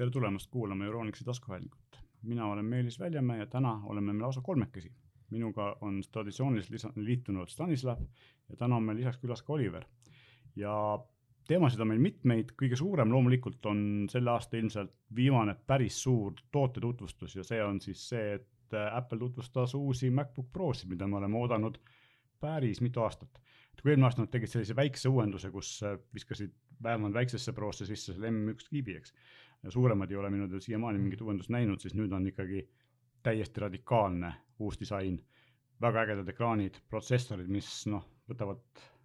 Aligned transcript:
tere 0.00 0.10
tulemast 0.10 0.50
kuulama 0.50 0.84
Euronixi 0.84 1.24
taskuhäälingut. 1.24 2.00
mina 2.22 2.46
olen 2.46 2.64
Meelis 2.64 3.00
Väljamäe 3.00 3.38
ja 3.38 3.46
täna 3.46 3.80
oleme 3.84 4.12
me 4.12 4.22
lausa 4.22 4.40
kolmekesi. 4.40 4.92
minuga 5.30 5.76
on 5.80 6.02
traditsiooniliselt 6.12 6.96
liitunud 6.96 7.48
Stanislav 7.48 7.98
ja 8.48 8.56
täna 8.56 8.76
on 8.76 8.82
meil 8.82 8.96
lisaks 8.96 9.18
külas 9.18 9.42
ka 9.42 9.52
Oliver. 9.52 9.84
ja 10.56 10.98
teemasid 11.48 11.80
on 11.80 11.88
meil 11.88 12.00
mitmeid, 12.00 12.54
kõige 12.62 12.76
suurem 12.76 13.12
loomulikult 13.12 13.66
on 13.66 14.06
selle 14.08 14.30
aasta 14.30 14.56
ilmselt 14.56 14.94
viimane 15.16 15.54
päris 15.66 16.02
suur 16.02 16.32
tootetutvustus 16.52 17.36
ja 17.36 17.44
see 17.44 17.64
on 17.64 17.80
siis 17.80 18.08
see, 18.08 18.34
et 18.34 18.80
Apple 18.92 19.18
tutvustas 19.18 19.74
uusi 19.74 20.10
MacBook 20.10 20.52
Prosid, 20.52 20.88
mida 20.88 21.06
me 21.06 21.16
oleme 21.16 21.36
oodanud 21.36 21.76
päris 22.40 22.80
mitu 22.80 23.04
aastat 23.04 23.40
et 23.80 23.82
kui 23.82 23.94
eelmine 23.94 24.08
aasta 24.08 24.24
nad 24.24 24.32
tegid 24.32 24.50
sellise 24.52 24.74
väikse 24.76 25.08
uuenduse, 25.08 25.50
kus 25.54 25.78
äh, 25.88 25.96
viskasid 26.14 26.52
vähemalt 26.82 27.14
väiksesse 27.14 27.52
Prosse 27.56 27.86
sisse 27.88 28.12
selle 28.12 28.28
M1 28.28 28.68
kiibi, 28.68 28.96
eks. 29.00 29.14
Ja 29.62 29.70
suuremad 29.70 30.10
ei 30.10 30.16
ole 30.16 30.30
minu 30.30 30.48
teada 30.48 30.62
siiamaani 30.64 30.98
mingit 30.98 31.20
uuendust 31.20 31.52
näinud, 31.52 31.80
siis 31.82 31.94
nüüd 31.98 32.12
on 32.16 32.26
ikkagi 32.30 32.64
täiesti 33.22 33.60
radikaalne 33.60 34.32
uus 34.58 34.80
disain. 34.80 35.20
väga 35.80 36.02
ägedad 36.04 36.28
ekraanid, 36.28 36.74
protsessorid, 36.88 37.48
mis 37.48 37.68
noh, 37.88 38.04
võtavad 38.28 38.60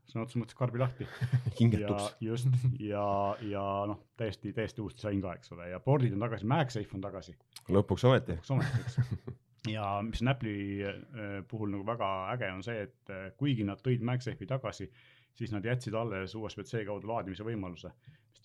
sõna 0.05 0.25
otseses 0.25 0.41
mõttes 0.41 0.57
karbi 0.59 0.81
lahti 0.81 1.07
hingetuks. 1.59 2.17
just 2.21 2.51
ja, 2.79 3.05
ja 3.41 3.63
noh, 3.87 4.01
täiesti, 4.17 4.53
täiesti 4.53 4.83
uus 4.83 4.97
disain 4.97 5.21
ka, 5.23 5.33
eks 5.39 5.55
ole, 5.55 5.69
ja 5.71 5.79
board'id 5.79 6.13
on 6.17 6.27
tagasi, 6.27 6.47
MagSafe 6.51 6.97
on 6.97 7.07
tagasi. 7.07 7.35
lõpuks 7.69 8.07
ometi. 8.09 8.37
lõpuks 8.37 8.53
ometi, 8.57 8.83
eks 8.85 9.41
ja 9.71 10.01
mis 10.05 10.21
on 10.21 10.27
Apple'i 10.27 10.83
äh, 10.85 11.43
puhul 11.47 11.71
nagu 11.73 11.85
väga 11.85 12.09
äge, 12.33 12.51
on 12.53 12.63
see, 12.65 12.85
et 12.85 13.13
äh, 13.13 13.29
kuigi 13.37 13.65
nad 13.67 13.81
tõid 13.83 14.03
MagSafe'i 14.05 14.47
tagasi, 14.49 14.89
siis 15.35 15.53
nad 15.55 15.65
jätsid 15.65 15.95
alles 15.97 16.35
USB-C 16.35 16.85
kaudu 16.87 17.09
laadimise 17.11 17.45
võimaluse. 17.47 17.91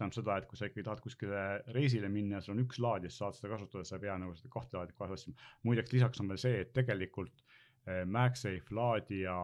Tähendab 0.00 0.16
seda, 0.16 0.38
et 0.40 0.48
kui 0.50 0.59
sa 0.59 0.68
ikkagi 0.68 0.86
tahad 0.86 1.02
kuskile 1.04 1.45
reisile 1.77 2.11
minna 2.12 2.38
ja 2.38 2.44
sul 2.44 2.56
on 2.56 2.64
üks 2.64 2.80
laadija, 2.83 3.12
siis 3.12 3.22
saad 3.22 3.38
seda 3.38 3.52
kasutada, 3.55 3.86
sa 3.86 3.98
ei 3.98 4.05
pea 4.06 4.16
nagu 4.20 4.34
seda 4.38 4.52
kahte 4.52 4.78
laadijat 4.78 4.98
kaasa 4.98 5.19
otsima. 5.19 5.48
muideks 5.69 5.94
lisaks 5.97 6.25
on 6.25 6.33
veel 6.33 6.42
see, 6.42 6.64
et 6.64 6.72
tegelikult 6.77 7.44
äh, 7.44 8.02
MagSafe 8.06 8.77
laadija 8.77 9.38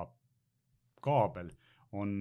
kaabel 1.07 1.53
on 1.97 2.17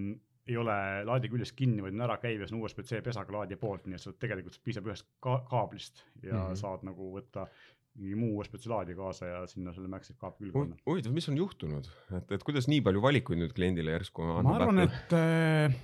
ei 0.45 0.57
ole 0.61 0.75
laadi 1.07 1.29
küljest 1.31 1.55
kinni, 1.57 1.81
vaid 1.81 1.95
on 1.97 2.05
ära 2.05 2.19
käiv 2.21 2.43
ja 2.43 2.47
see 2.47 2.57
on 2.57 2.65
USB-C 2.65 2.99
pesaga 3.05 3.33
laadija 3.33 3.57
poolt, 3.61 3.87
nii 3.89 3.97
et 3.97 4.03
sa 4.03 4.13
tegelikult 4.13 4.59
piisab 4.65 4.85
ühest 4.91 5.07
ka 5.23 5.39
kaablist 5.49 6.03
ja 6.21 6.35
mm 6.35 6.41
-hmm. 6.41 6.59
saad 6.59 6.85
nagu 6.85 7.09
võtta 7.15 7.47
mingi 7.95 8.15
muu 8.19 8.43
spetsiaalaadi 8.43 8.95
kaasa 8.95 9.25
ja 9.29 9.41
sinna 9.47 9.73
selle 9.73 9.87
Maxi 9.87 10.13
kaap 10.19 10.37
külge 10.37 10.53
panna. 10.53 10.77
huvitav, 10.85 11.13
mis 11.15 11.29
on 11.31 11.37
juhtunud, 11.39 11.89
et, 12.17 12.31
et 12.37 12.43
kuidas 12.43 12.67
nii 12.67 12.81
palju 12.85 13.01
valikuid 13.01 13.39
nüüd 13.39 13.55
kliendile 13.55 13.95
järsku 13.95 14.25
ma 14.43 14.55
arvan, 14.57 14.83
et, 14.83 15.15
äh, 15.15 15.77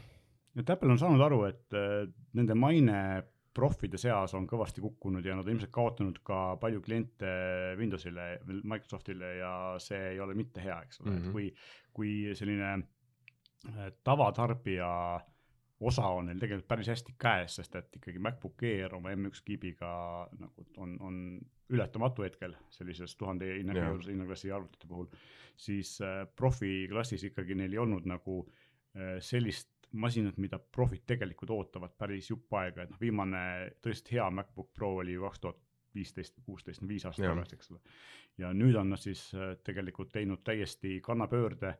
et 0.56 0.70
Apple 0.70 0.92
on 0.92 1.00
saanud 1.00 1.22
aru, 1.26 1.44
et 1.48 1.78
äh, 1.78 2.08
nende 2.38 2.58
maine 2.58 2.98
profide 3.56 4.00
seas 4.00 4.34
on 4.38 4.46
kõvasti 4.48 4.84
kukkunud 4.84 5.26
ja 5.28 5.36
nad 5.36 5.48
on 5.48 5.56
ilmselt 5.56 5.74
kaotanud 5.76 6.22
ka 6.24 6.56
palju 6.62 6.82
kliente 6.86 7.32
Windowsile, 7.80 8.28
Microsoftile 8.48 9.34
ja 9.42 9.52
see 9.84 10.14
ei 10.14 10.22
ole 10.24 10.36
mitte 10.40 10.64
hea, 10.64 10.78
eks 10.86 11.02
ole 11.02 11.12
mm, 11.12 11.16
-hmm. 11.16 11.20
et 11.20 11.26
mhm. 11.26 11.34
kui, 11.34 11.54
kui 11.94 12.36
selline 12.36 12.72
äh, 12.78 13.92
tavatarbija 14.04 14.92
osa 15.82 16.06
on 16.14 16.30
neil 16.30 16.40
tegelikult 16.40 16.68
päris 16.70 16.92
hästi 16.94 17.16
käes, 17.20 17.56
sest 17.58 17.76
et 17.76 17.96
ikkagi 17.98 18.22
MacBook 18.22 18.64
Air 18.64 18.96
oma 18.96 19.12
M1 19.16 19.42
kiibiga 19.46 19.92
nagu 20.40 20.66
on, 20.78 20.96
on 21.02 21.18
ületamatu 21.72 22.26
hetkel 22.28 22.54
sellises 22.70 23.16
tuhande 23.18 23.48
hinnaklassi 23.58 24.52
arvutite 24.52 24.88
puhul, 24.88 25.08
siis 25.58 25.98
äh, 26.06 26.24
profiklassis 26.36 27.24
ikkagi 27.32 27.58
neil 27.58 27.74
ei 27.74 27.82
olnud 27.82 28.08
nagu 28.10 28.44
äh, 28.46 29.18
sellist 29.20 29.70
masinat, 29.92 30.38
mida 30.38 30.59
profid 30.59 31.03
tegelikult 31.08 31.52
ootavad 31.56 31.94
päris 31.97 32.30
jupp 32.30 32.53
aega, 32.59 32.84
et 32.84 32.94
noh, 32.94 33.00
viimane 33.02 33.44
tõesti 33.84 34.17
hea 34.17 34.30
MacBook 34.31 34.72
Pro 34.73 34.95
oli 35.02 35.17
kaks 35.20 35.44
tuhat 35.44 35.61
viisteist 35.95 36.38
või 36.38 36.45
kuusteist, 36.52 36.83
viis 36.88 37.06
aastat 37.06 37.28
tagasi, 37.28 37.58
eks 37.58 37.72
ole. 37.73 37.81
ja 38.39 38.53
nüüd 38.56 38.77
on 38.80 38.93
nad 38.93 39.02
siis 39.02 39.26
äh, 39.36 39.58
tegelikult 39.64 40.11
teinud 40.14 40.43
täiesti 40.48 40.99
kannapöörde 41.04 41.73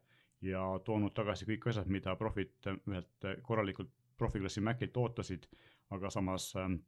ja 0.44 0.64
toonud 0.86 1.14
tagasi 1.16 1.48
kõik 1.48 1.70
asjad, 1.72 1.88
mida 1.88 2.16
profid 2.20 2.72
ühelt 2.90 3.28
korralikult 3.44 3.92
profiklassi 4.18 4.62
Macilt 4.62 4.98
ootasid, 4.98 5.48
aga 5.96 6.12
samas 6.14 6.52
ähm, 6.60 6.82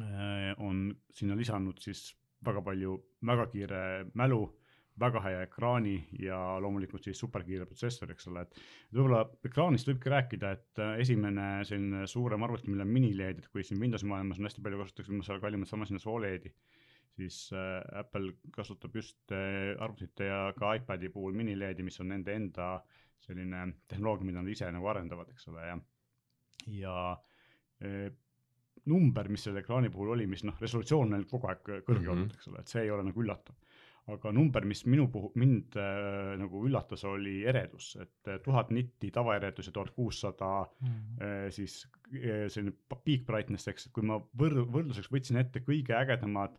äh, 0.00 0.54
on 0.58 0.88
sinna 1.14 1.36
lisanud 1.36 1.78
siis 1.82 2.14
väga 2.46 2.62
palju 2.64 2.96
väga 3.26 3.46
kiire 3.52 3.82
mälu, 4.14 4.42
väga 5.00 5.22
hea 5.24 5.42
ekraani 5.46 5.94
ja 6.20 6.36
loomulikult 6.60 7.04
siis 7.06 7.20
superkiire 7.22 7.66
protsessor, 7.68 8.10
eks 8.12 8.28
ole, 8.30 8.42
et 8.44 8.60
võib-olla 8.92 9.22
ekraanist 9.46 9.88
võibki 9.88 10.12
rääkida, 10.12 10.52
et 10.56 10.82
äh, 10.82 10.94
esimene 11.04 11.64
selline 11.68 12.06
suurem 12.10 12.42
arvuti, 12.46 12.68
millel 12.70 12.86
on 12.86 12.94
minileed, 12.94 13.40
et 13.40 13.48
kui 13.52 13.64
siin 13.66 13.80
Windowsi 13.80 14.08
maailmas 14.10 14.40
on 14.40 14.48
hästi 14.48 14.64
palju 14.64 14.82
kasutatakse 14.82 15.12
viimasel 15.12 15.36
ajal 15.36 15.44
kallimat 15.46 15.72
samasinas 15.72 16.06
Oledi, 16.10 16.52
siis 17.16 17.42
äh, 17.56 18.00
Apple 18.00 18.34
kasutab 18.56 18.96
just 18.96 19.32
äh, 19.32 19.76
arvutite 19.78 20.28
ja 20.28 20.40
ka 20.58 20.74
iPad'i 20.78 21.12
puhul 21.12 21.36
minileedi, 21.36 21.86
mis 21.86 22.00
on 22.02 22.12
nende 22.14 22.36
enda 22.36 22.72
selline 23.20 23.66
tehnoloogia, 23.88 24.26
mida 24.26 24.42
nad 24.42 24.52
ise 24.52 24.68
nagu 24.72 24.88
arendavad, 24.90 25.28
eks 25.32 25.48
ole, 25.52 25.66
ja, 25.68 25.78
ja 26.80 26.96
äh, 27.84 28.10
number, 28.88 29.28
mis 29.28 29.44
selle 29.44 29.60
ekraani 29.64 29.90
puhul 29.92 30.14
oli, 30.14 30.26
mis 30.30 30.44
noh, 30.46 30.56
resolutsioon 30.60 31.18
on 31.18 31.26
kogu 31.28 31.50
aeg 31.50 31.60
kõrge 31.64 31.82
mm 31.92 32.04
-hmm. 32.04 32.12
olnud, 32.14 32.36
eks 32.36 32.48
ole, 32.48 32.60
et 32.60 32.72
see 32.72 32.82
ei 32.86 32.90
ole 32.90 33.04
nagu 33.06 33.22
üllatav. 33.22 33.56
Aga 34.14 34.32
number, 34.34 34.64
mis 34.68 34.82
minu 34.88 35.06
puhul, 35.12 35.32
mind 35.40 35.76
äh, 35.80 36.34
nagu 36.40 36.64
üllatas, 36.66 37.04
oli 37.08 37.40
eredus, 37.48 37.92
et 38.00 38.30
äh, 38.30 38.40
tuhat 38.44 38.72
nitti 38.74 39.12
tavaeredus 39.14 39.70
ja 39.70 39.74
tuhat 39.76 39.92
kuussada 39.96 40.50
mhm. 40.80 41.22
äh, 41.22 41.46
siis 41.54 41.82
äh, 42.14 42.46
selline 42.48 42.74
peak 42.90 43.26
brightness, 43.28 43.70
eks, 43.70 43.88
et 43.88 43.96
kui 43.96 44.06
ma 44.06 44.20
võr-, 44.42 44.64
võrdluseks 44.66 45.10
võtsin 45.12 45.40
ette 45.42 45.64
kõige 45.66 45.96
ägedamad 45.98 46.56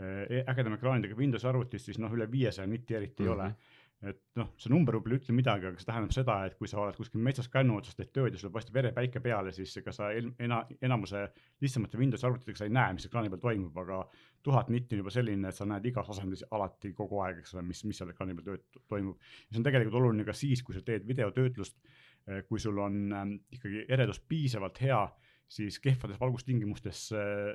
äh,, 0.00 0.40
ägedama 0.46 0.80
ekraanidega 0.80 1.18
Windows 1.18 1.46
arvutis, 1.48 1.88
siis 1.88 2.00
noh, 2.02 2.12
üle 2.16 2.28
viiesaja 2.30 2.68
nitti 2.70 2.98
eriti 2.98 3.22
mm 3.22 3.26
-hmm. 3.26 3.30
ei 3.30 3.36
ole 3.36 3.52
mhm 3.52 3.78
et 4.00 4.20
noh, 4.40 4.48
see 4.56 4.70
number 4.72 4.96
võib-olla 4.96 5.18
ei 5.18 5.20
ütle 5.20 5.34
midagi, 5.36 5.66
aga 5.68 5.80
see 5.80 5.88
tähendab 5.90 6.12
seda, 6.14 6.36
et 6.48 6.54
kui 6.56 6.68
sa 6.70 6.78
oled 6.80 6.96
kuskil 6.96 7.20
metsas 7.24 7.50
kännu 7.52 7.76
otsas, 7.76 7.98
teed 7.98 8.12
tööd 8.16 8.32
ja 8.32 8.40
sulle 8.40 8.54
paistab 8.54 8.78
verepäike 8.78 9.20
peale, 9.20 9.52
siis 9.52 9.74
ega 9.76 9.92
sa 9.92 10.08
ena, 10.16 10.62
enamuse 10.80 11.26
lihtsamate 11.60 12.00
Windowsi 12.00 12.26
arvutitega 12.28 12.62
sa 12.62 12.68
ei 12.68 12.72
näe, 12.72 12.94
mis 12.96 13.08
ekraani 13.10 13.32
peal 13.32 13.42
toimub, 13.44 13.76
aga 13.82 14.00
tuhat 14.46 14.72
nitti 14.72 14.96
on 14.96 15.02
juba 15.02 15.12
selline, 15.12 15.52
et 15.52 15.58
sa 15.58 15.68
näed 15.68 15.90
igas 15.90 16.08
asendis 16.14 16.46
alati 16.56 16.94
kogu 16.96 17.20
aeg, 17.26 17.42
eks 17.42 17.52
ole, 17.56 17.66
mis, 17.68 17.82
mis 17.90 18.00
seal 18.00 18.12
ekraani 18.14 18.38
peal 18.38 18.54
tööt-, 18.54 18.82
toimub. 18.88 19.32
see 19.50 19.60
on 19.60 19.68
tegelikult 19.68 20.00
oluline 20.00 20.24
ka 20.28 20.36
siis, 20.36 20.64
kui 20.64 20.76
sa 20.76 20.84
teed 20.86 21.04
videotöötlust, 21.08 21.76
eh, 22.24 22.40
kui 22.48 22.62
sul 22.62 22.80
on 22.80 23.02
äh, 23.12 23.26
ikkagi 23.58 23.84
eredus 23.88 24.22
piisavalt 24.24 24.80
hea, 24.80 25.02
siis 25.50 25.76
kehvades 25.84 26.16
valgustingimustes 26.20 27.10
äh, 27.12 27.50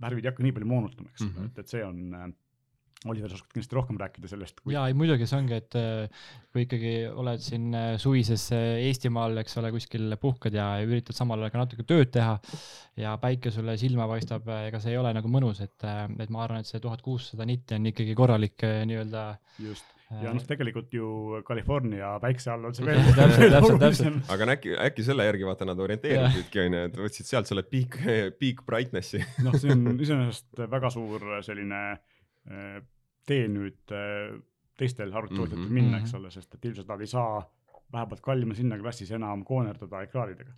värvid 0.00 0.24
ei 0.24 0.32
hakka 0.32 0.46
nii 0.46 0.56
palju 0.56 0.72
moonutama, 0.72 1.12
eks 1.12 1.26
ole 1.26 1.30
mm 1.30 1.36
-hmm., 1.36 1.52
et, 1.52 1.58
et 1.58 1.76
see 1.76 1.84
on 1.84 2.16
äh, 2.16 2.30
Oliver, 3.10 3.30
sa 3.30 3.38
oskad 3.38 3.50
kindlasti 3.56 3.76
rohkem 3.76 3.98
rääkida 3.98 4.30
sellest 4.30 4.60
kui.... 4.60 4.74
jaa, 4.76 4.84
ei 4.90 4.94
muidugi 4.96 5.26
see 5.26 5.38
ongi, 5.40 5.56
et 5.58 5.76
äh, 5.78 6.26
kui 6.54 6.66
ikkagi 6.66 6.92
oled 7.10 7.42
siin 7.42 7.72
äh, 7.74 7.94
suvises 8.02 8.44
äh, 8.54 8.82
Eestimaal, 8.86 9.34
eks 9.42 9.58
ole, 9.58 9.72
kuskil 9.74 10.14
puhkad 10.22 10.54
ja 10.54 10.66
üritad 10.86 11.18
samal 11.18 11.42
ajal 11.42 11.54
ka 11.54 11.62
natuke 11.64 11.86
tööd 11.88 12.12
teha 12.14 12.36
ja 13.02 13.16
päike 13.22 13.50
sulle 13.54 13.74
silma 13.80 14.06
paistab, 14.10 14.46
ega 14.68 14.82
see 14.82 14.94
ei 14.94 15.00
ole 15.00 15.14
nagu 15.16 15.30
mõnus, 15.32 15.62
et, 15.64 15.74
et 15.82 16.30
ma 16.30 16.44
arvan, 16.44 16.62
et 16.62 16.70
see 16.70 16.82
tuhat 16.82 17.02
kuussada 17.02 17.46
nitti 17.48 17.78
on 17.78 17.90
ikkagi 17.90 18.14
korralik 18.18 18.62
nii-öelda. 18.62 19.24
just, 19.64 19.90
ja 20.22 20.36
noh, 20.36 20.46
tegelikult 20.46 20.94
ju 20.94 21.42
California 21.48 22.14
päikse 22.22 22.54
all 22.54 22.70
on 22.70 22.78
see 22.78 22.86
veel 22.86 23.02
täpselt, 23.18 23.56
täpselt, 23.56 23.82
täpselt. 23.86 24.32
aga 24.36 24.46
no 24.46 24.56
äkki, 24.56 24.76
äkki 24.86 25.08
selle 25.10 25.26
järgi 25.26 25.48
vaata 25.48 25.66
nad 25.66 25.82
orienteerusidki 25.82 26.66
onju, 26.68 26.86
et 26.92 27.02
võtsid 27.02 27.34
sealt 27.34 27.50
selle 27.50 27.66
peak, 27.66 27.98
peak 28.38 28.62
brightness'i 28.68 29.24
noh, 29.42 29.58
see 29.58 29.74
on 29.74 29.96
iseenesest 29.96 30.66
väga 30.70 30.94
suur 30.94 31.26
selline 31.42 31.82
tee 33.26 33.48
nüüd 33.48 33.94
äh, 33.94 34.38
teistel 34.78 35.12
arvutitootjatel 35.12 35.58
mm 35.58 35.68
-hmm. 35.68 35.80
minna, 35.80 35.98
eks 35.98 36.12
mhm. 36.12 36.20
ole, 36.20 36.30
sest 36.30 36.54
et 36.54 36.64
ilmselt 36.64 36.88
nad 36.88 37.00
ei 37.00 37.06
saa 37.06 37.42
vähemalt 37.92 38.20
kallimas 38.20 38.58
hinnaklassis 38.58 39.10
enam 39.10 39.44
koonerdada 39.44 40.02
ekraanidega 40.02 40.52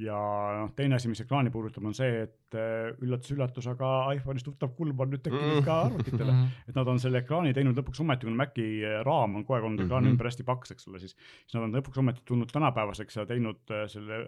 ja 0.00 0.16
noh, 0.58 0.72
teine 0.74 0.96
asi, 0.96 1.08
mis 1.10 1.20
ekraani 1.22 1.52
puudutab, 1.54 1.84
on 1.86 1.94
see, 1.94 2.24
et 2.24 2.56
üllatus-üllatus, 3.04 3.68
äh, 3.68 3.74
aga 3.76 3.90
iPhone'ist 4.16 4.46
tuttav 4.48 4.72
kulm 4.78 4.98
on 5.04 5.12
nüüd 5.12 5.22
tekkinud 5.22 5.60
ka 5.66 5.76
arvutitele 5.86 6.32
mm. 6.32 6.40
-hmm. 6.40 6.70
et 6.70 6.78
nad 6.78 6.90
on 6.90 6.98
selle 7.02 7.20
ekraani 7.22 7.54
teinud 7.54 7.78
lõpuks 7.78 8.02
ometi, 8.02 8.26
kuna 8.26 8.40
Maci 8.42 8.66
äh, 8.82 8.96
raam 9.06 9.36
on 9.38 9.44
kogu 9.44 9.58
aeg 9.58 9.68
olnud 9.68 9.84
ekraani 9.84 10.10
ümber 10.10 10.30
hästi 10.30 10.46
paks, 10.48 10.74
eks 10.74 10.88
ole, 10.90 10.98
siis. 11.02 11.14
siis 11.14 11.54
nad 11.54 11.68
on 11.68 11.76
lõpuks 11.78 12.02
ometi 12.02 12.26
tulnud 12.26 12.50
tänapäevaseks 12.52 13.20
ja 13.20 13.26
teinud 13.30 13.70
äh, 13.70 13.86
selle 13.90 14.20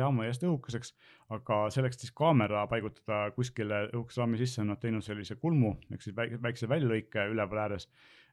raama 0.00 0.28
hästi 0.28 0.48
õhukeseks. 0.48 0.94
aga 1.28 1.60
selleks 1.70 2.00
siis 2.00 2.12
kaamera 2.12 2.66
paigutada 2.66 3.30
kuskile 3.36 3.86
õhukese 3.92 4.24
raami 4.24 4.40
sisse, 4.40 4.60
on 4.64 4.72
nad 4.72 4.80
teinud 4.80 5.04
sellise 5.04 5.36
kulmu 5.36 5.76
ehk 5.92 6.02
siis 6.02 6.16
väikse 6.16 6.68
väljalõike 6.68 7.28
üleval 7.32 7.66
ääres 7.66 7.88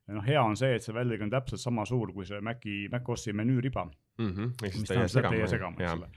noh, 0.07 0.23
hea 0.25 0.41
on 0.41 0.55
see, 0.57 0.75
et 0.75 0.83
see 0.83 0.95
väljalõik 0.95 1.27
on 1.27 1.31
täpselt 1.35 1.61
sama 1.61 1.85
suur 1.85 2.13
kui 2.13 2.25
see 2.25 2.39
Maci, 2.41 2.87
MacOS-i 2.91 3.33
menüüriba 3.33 3.85
mm. 3.85 4.29
-hmm. 4.31 4.51
ehk 4.63 4.73
siis 4.73 4.87
täie 4.87 5.07
segama. 5.07 5.35
täie 5.35 5.47
segama, 5.47 5.75
eks 5.79 5.93
ole 5.93 6.11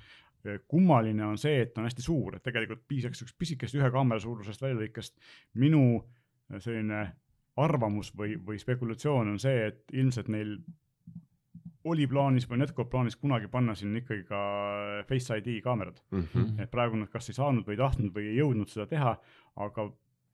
kummaline 0.68 1.24
on 1.26 1.38
see, 1.38 1.62
et 1.62 1.74
ta 1.74 1.82
on 1.82 1.88
hästi 1.88 2.04
suur, 2.04 2.36
et 2.36 2.42
tegelikult 2.42 2.84
piisaks 2.88 3.24
üks 3.24 3.34
pisikest 3.38 3.78
ühe 3.78 3.90
kaamera 3.94 4.22
suurusest 4.22 4.62
väljalõikest. 4.62 5.18
minu 5.54 5.82
äh, 5.98 6.58
selline 6.58 7.04
arvamus 7.56 8.12
või, 8.16 8.36
või 8.40 8.58
spekulatsioon 8.58 9.34
on 9.34 9.38
see, 9.42 9.66
et 9.68 9.92
ilmselt 9.92 10.30
neil 10.32 10.56
oli 11.84 12.06
plaanis 12.06 12.46
või 12.48 12.56
on 12.56 12.64
jätkuvalt 12.66 12.90
plaanis 12.90 13.16
kunagi 13.18 13.48
panna 13.50 13.74
sinna 13.74 13.98
ikkagi 13.98 14.24
ka 14.28 14.42
Face 15.08 15.38
ID 15.38 15.58
kaamerad 15.64 15.98
mm. 16.10 16.22
-hmm. 16.34 16.62
et 16.62 16.70
praegu 16.70 16.96
nad 16.96 17.10
kas 17.10 17.28
ei 17.28 17.36
saanud 17.36 17.66
või 17.66 17.74
ei 17.76 17.82
tahtnud 17.82 18.14
või 18.14 18.28
ei 18.30 18.36
jõudnud 18.38 18.70
seda 18.70 18.86
teha, 18.86 19.16
aga 19.56 19.88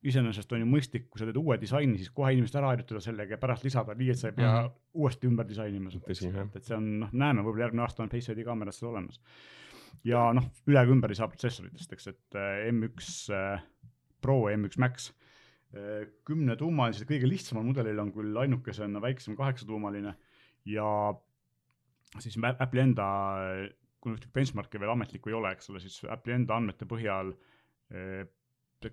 iseenesest 0.06 0.52
on 0.55 0.62
ju 0.62 0.69
mõistlik, 0.69 1.08
kui 1.10 1.19
sa 1.19 1.26
teed 1.26 1.38
uue 1.40 1.56
disaini, 1.60 1.96
siis 1.99 2.10
kohe 2.14 2.31
inimesed 2.34 2.58
ära 2.60 2.70
harjutada 2.72 3.00
sellega 3.02 3.34
ja 3.34 3.40
pärast 3.43 3.64
lisada, 3.66 3.96
nii 3.99 4.10
et 4.12 4.20
sa 4.20 4.28
ei 4.28 4.37
pea 4.37 4.50
mm. 4.50 4.66
-hmm. 4.66 4.75
uuesti 4.94 5.26
ümber 5.26 5.49
disainima 5.49 5.90
seda, 5.90 6.12
et 6.55 6.64
see 6.64 6.76
on, 6.76 6.90
noh, 7.00 7.12
näeme, 7.12 7.43
võib-olla 7.43 7.66
järgmine 7.66 7.82
aasta 7.87 8.05
on 8.05 8.12
Face 8.12 8.32
ID 8.32 8.44
kaamerad 8.46 8.76
seal 8.76 8.93
olemas. 8.93 9.20
Ja 10.06 10.28
noh, 10.36 10.46
üle 10.68 10.82
ega 10.82 10.94
ümber 10.94 11.12
ei 11.12 11.18
saa 11.18 11.30
protsessoritest, 11.30 11.94
eks, 11.94 12.10
et 12.12 12.38
äh, 12.38 12.68
M1 12.70 13.08
äh, 13.34 13.64
Pro 14.22 14.40
ja 14.48 14.58
M1 14.58 14.78
Max. 14.82 15.10
Äh, 15.76 16.06
kümnetuumalised, 16.28 17.08
kõige 17.08 17.28
lihtsamal 17.28 17.66
mudelil 17.66 17.98
on 18.02 18.12
küll 18.14 18.36
ainukesena 18.40 19.02
väiksem 19.04 19.36
kaheksatuumaline. 19.38 20.14
Ja 20.68 20.88
siis 22.22 22.38
Apple'i 22.40 22.84
enda, 22.84 23.08
kui 24.00 24.14
ühtegi 24.14 24.32
benchmark'i 24.34 24.80
veel 24.80 24.94
ametlikku 24.94 25.32
ei 25.32 25.36
ole, 25.38 25.52
eks 25.56 25.70
ole, 25.72 25.82
siis 25.84 26.00
Apple'i 26.08 26.36
enda 26.38 26.56
andmete 26.56 26.88
põhjal 26.88 27.34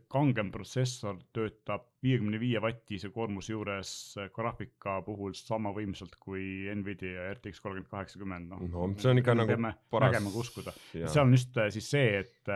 kangem 0.10 0.50
protsessor 0.52 1.18
töötab 1.34 1.84
viiekümne 2.04 2.40
viie 2.42 2.62
vatise 2.62 3.10
koormuse 3.14 3.54
juures 3.54 3.92
graafika 4.34 4.96
puhul 5.06 5.34
sama 5.38 5.70
võimsalt 5.76 6.16
kui 6.20 6.66
Nvidia 6.76 7.28
RTX 7.36 7.62
kolmkümmend 7.62 7.90
kaheksakümmend, 7.92 8.50
noh. 8.50 8.64
No 8.72 8.88
see 8.98 9.12
on 9.12 9.22
ikka 9.22 9.36
nagu 9.38 9.48
peame 9.54 9.74
paras- 9.94 10.12
nägema 10.14 10.32
kui 10.34 10.42
uskuda. 10.42 10.74
seal 10.94 11.26
on 11.28 11.32
just 11.38 11.58
eh, 11.58 11.70
siis 11.72 11.90
see, 11.94 12.18
et, 12.24 12.50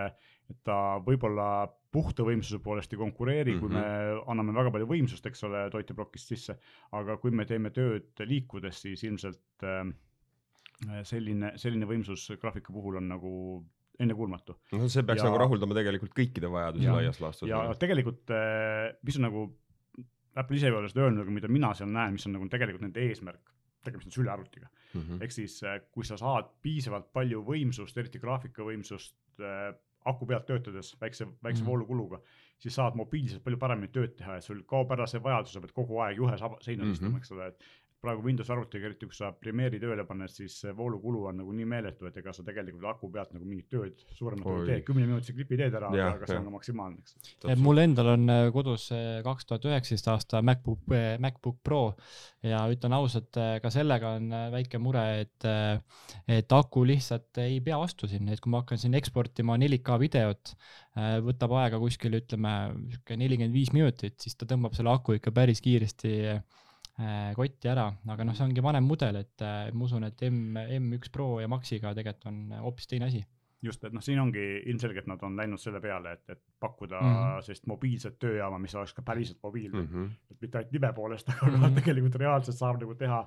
et 0.49 0.57
ta 0.65 0.79
võib-olla 1.05 1.67
puhta 1.91 2.23
võimsuse 2.25 2.59
poolest 2.65 2.93
ei 2.93 2.97
konkureeri 3.01 3.53
mm, 3.53 3.57
-hmm. 3.57 3.61
kui 3.61 3.69
Mhm. 3.69 3.77
me 3.77 4.21
anname 4.31 4.53
väga 4.53 4.71
palju 4.71 4.87
võimsust, 4.87 5.25
eks 5.25 5.43
ole, 5.43 5.69
toiteplokist 5.69 6.27
sisse, 6.27 6.57
aga 6.91 7.17
kui 7.17 7.31
me 7.31 7.45
teeme 7.45 7.69
tööd 7.69 8.09
liikudes, 8.25 8.81
siis 8.81 9.03
ilmselt 9.03 9.63
äh, 9.63 9.93
selline, 11.03 11.51
selline 11.57 11.85
võimsus 11.85 12.29
graafika 12.41 12.73
puhul 12.73 12.95
on 12.97 13.07
nagu 13.07 13.31
ennekuulmatu. 13.99 14.55
no 14.71 14.87
see 14.89 15.03
peaks 15.03 15.21
Ja- 15.23 15.29
nagu 15.29 15.37
rahuldama 15.41 15.75
tegelikult 15.77 16.13
kõikide 16.17 16.49
vajadusi 16.51 16.85
Ja- 16.85 16.93
laias 16.95 17.19
laastus. 17.21 17.49
ja 17.49 17.73
tegelikult, 17.79 18.23
mis 19.03 19.15
on 19.17 19.21
nagu, 19.27 19.45
Apple 20.35 20.55
ise 20.55 20.67
ei 20.67 20.71
ole 20.73 20.87
seda 20.89 21.01
öelnud, 21.07 21.21
aga 21.25 21.31
mida 21.31 21.47
mina 21.51 21.73
seal 21.73 21.89
näen, 21.89 22.13
mis 22.13 22.25
on 22.27 22.33
nagu 22.37 22.47
tegelikult 22.49 22.81
nende 22.85 23.01
eesmärk, 23.01 23.49
tegemist 23.83 24.07
on 24.07 24.11
sülearvutiga. 24.23 24.67
mm 24.93 25.01
-hmm. 25.01 25.21
ehk 25.23 25.31
siis, 25.31 25.61
kui 25.91 26.03
sa 26.05 26.17
saad 26.17 26.45
piisavalt 26.61 27.11
palju 27.13 27.43
võimsust, 27.45 27.97
eriti 27.97 28.19
graafikavõimsust 28.19 29.15
äh, 29.39 29.73
aku 30.05 30.25
pealt 30.25 30.45
töötades 30.47 30.95
väikse, 31.01 31.25
väikse 31.43 31.61
mm. 31.63 31.67
voolukuluga, 31.67 32.19
siis 32.57 32.75
saad 32.75 32.95
mobiilselt 32.95 33.43
palju 33.43 33.57
paremini 33.59 33.87
tööd 33.91 34.15
teha 34.17 34.33
ja 34.39 34.41
sul 34.41 34.63
kaob 34.63 34.91
ära 34.91 35.05
see 35.07 35.19
vajadus, 35.19 35.51
sa 35.53 35.59
pead 35.61 35.73
kogu 35.75 35.99
aeg 36.01 36.17
juhe 36.17 36.37
saba- 36.37 36.57
seina 36.61 36.83
Mhm. 36.83 36.91
istuma, 36.91 37.17
eks 37.17 37.31
ole, 37.31 37.47
et 37.47 37.63
praegu 37.99 38.23
Windows 38.23 38.49
arvutiga, 38.53 38.87
eriti 38.87 39.07
kui 39.09 39.15
sa 39.15 39.31
Premiere'i 39.35 39.79
tööle 39.81 40.05
paned, 40.07 40.31
siis 40.31 40.55
see 40.63 40.71
voolukulu 40.75 41.25
on 41.29 41.39
nagu 41.41 41.53
nii 41.55 41.67
meeletu, 41.67 42.07
et 42.07 42.19
ega 42.21 42.33
sa 42.35 42.45
tegelikult 42.47 42.87
aku 42.93 43.09
pealt 43.11 43.33
nagu 43.35 43.47
mingit 43.47 43.67
tööd 43.71 44.03
suuremat 44.15 44.47
ei 44.53 44.69
tee, 44.69 44.77
kümneminutise 44.87 45.35
klipi 45.35 45.59
teed 45.59 45.75
ära, 45.79 45.91
aga 45.91 46.29
see 46.29 46.39
on 46.39 46.47
ka 46.47 46.53
maksimaalne, 46.55 47.03
eks. 47.03 47.33
et 47.55 47.63
mul 47.63 47.83
endal 47.83 48.13
on 48.15 48.25
äh, 48.31 48.45
kodus 48.55 48.89
kaks 49.25 49.49
tuhat 49.49 49.67
üheksateist 49.67 50.11
aasta 50.13 50.43
MacBook, 50.45 50.85
MacBook 51.19 51.59
Pro 51.65 51.81
ja 52.45 52.61
ütlen 52.71 52.95
ausalt, 52.95 53.35
ka 53.35 53.73
sellega 53.73 54.15
on 54.19 54.31
äh, 54.31 54.47
väike 54.55 54.79
mure, 54.81 55.05
et, 55.25 55.49
et 56.39 56.57
aku 56.59 56.85
lihtsalt 56.87 57.41
ei 57.43 57.59
pea 57.65 57.81
vastu 57.81 58.07
siin, 58.07 58.31
et 58.31 58.39
kui 58.39 58.53
ma 58.53 58.63
hakkan 58.63 58.79
siin 58.79 58.95
eksportima 58.99 59.59
4K 59.59 59.99
videot, 60.01 60.55
võtab 61.25 61.53
aega 61.59 61.79
kuskil 61.81 62.15
ütleme 62.17 62.55
sihuke 62.93 63.19
nelikümmend 63.19 63.55
viis 63.55 63.73
minutit, 63.75 64.17
siis 64.23 64.35
ta 64.39 64.47
tõmbab 64.49 64.75
selle 64.77 64.91
aku 64.93 65.17
ikka 65.19 65.33
päris 65.35 65.61
kiiresti 65.63 66.15
äh, 66.31 66.41
kotti 67.35 67.69
ära, 67.71 67.87
aga 68.13 68.23
noh, 68.27 68.35
see 68.35 68.43
ongi 68.43 68.61
vanem 68.63 68.83
mudel, 68.83 69.15
et 69.21 69.41
äh, 69.45 69.71
ma 69.73 69.85
usun, 69.85 70.03
et 70.03 70.21
M, 70.27 70.57
M1 70.57 71.11
Pro 71.11 71.39
ja 71.39 71.47
Maxiga 71.47 71.93
tegelikult 71.95 72.25
on 72.31 72.39
hoopis 72.65 72.87
teine 72.87 73.05
asi. 73.07 73.21
just, 73.61 73.83
et 73.83 73.93
noh, 73.93 74.01
siin 74.01 74.19
ongi 74.19 74.43
ilmselgelt 74.71 75.07
nad 75.07 75.23
on 75.27 75.35
läinud 75.35 75.59
selle 75.59 75.81
peale, 75.83 76.13
et, 76.15 76.29
et 76.29 76.41
pakkuda 76.59 76.99
mm. 77.01 77.15
-hmm. 77.15 77.41
sellist 77.43 77.65
mobiilset 77.67 78.19
tööjaama, 78.19 78.59
mis 78.59 78.75
oleks 78.75 78.93
ka 78.93 79.01
päriselt 79.01 79.39
mobiilne 79.43 79.81
mm. 79.81 79.87
mm. 79.89 80.05
-hmm. 80.05 80.31
et 80.31 80.41
mitte 80.41 80.57
ainult 80.57 80.71
nime 80.71 80.93
poolest, 80.93 81.29
aga 81.29 81.47
mm. 81.47 81.63
-hmm. 81.63 81.75
tegelikult 81.81 82.15
reaalselt 82.15 82.57
saab 82.57 82.79
nagu 82.81 82.95
teha, 82.95 83.25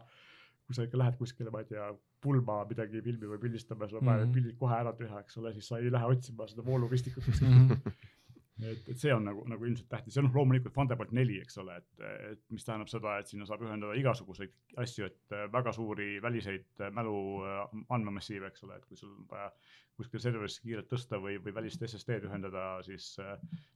kui 0.66 0.74
sa 0.74 0.82
ikka 0.82 0.98
lähed 0.98 1.16
kuskile, 1.18 1.50
ma 1.50 1.58
ei 1.60 1.64
tea, 1.64 1.92
pulma 2.22 2.64
midagi 2.64 3.02
filmi 3.02 3.26
või 3.26 3.38
pildistama, 3.42 3.88
sul 3.88 3.98
on 3.98 4.06
vaja 4.06 4.18
Mhm. 4.18 4.24
need 4.26 4.34
pildid 4.34 4.56
kohe 4.58 4.74
ära 4.76 4.92
teha, 4.92 5.20
eks 5.20 5.36
ole, 5.38 5.52
siis 5.52 5.68
sa 5.68 5.78
ei 5.78 5.90
lähe 5.92 6.04
otsima 6.06 6.46
seda 6.46 6.64
vooluristikut 6.64 7.24
kuskilt 7.24 7.50
Mhm. 7.50 7.72
et, 8.60 8.88
et 8.88 8.98
see 9.00 9.12
on 9.14 9.24
nagu, 9.26 9.42
nagu 9.48 9.66
ilmselt 9.66 9.88
tähtis. 9.90 10.16
Ja 10.16 10.24
noh, 10.24 10.32
loomulikult 10.36 10.74
Thunderbolt 10.76 11.14
neli, 11.16 11.38
eks 11.42 11.58
ole, 11.62 11.78
et, 11.80 12.04
et 12.32 12.42
mis 12.52 12.66
tähendab 12.66 12.90
seda, 12.92 13.16
et 13.20 13.30
sinna 13.30 13.48
saab 13.48 13.64
ühendada 13.66 13.96
igasuguseid 13.98 14.76
asju, 14.82 15.08
et 15.08 15.36
äh, 15.36 15.46
väga 15.52 15.74
suuri 15.76 16.14
väliseid 16.22 16.84
äh, 16.84 16.92
mälu 16.94 17.16
äh, 17.48 17.64
andmemassiive, 17.94 18.52
eks 18.52 18.66
ole, 18.68 18.78
et 18.78 18.86
kui 18.88 19.00
sul 19.00 19.14
on 19.14 19.26
vaja 19.30 19.50
kuskil 19.96 20.22
serverisse 20.24 20.62
kiirelt 20.64 20.88
tõsta 20.90 21.20
või, 21.20 21.36
või 21.42 21.54
välist 21.56 21.82
SSD-d 21.84 22.28
ühendada, 22.30 22.66
siis 22.86 23.14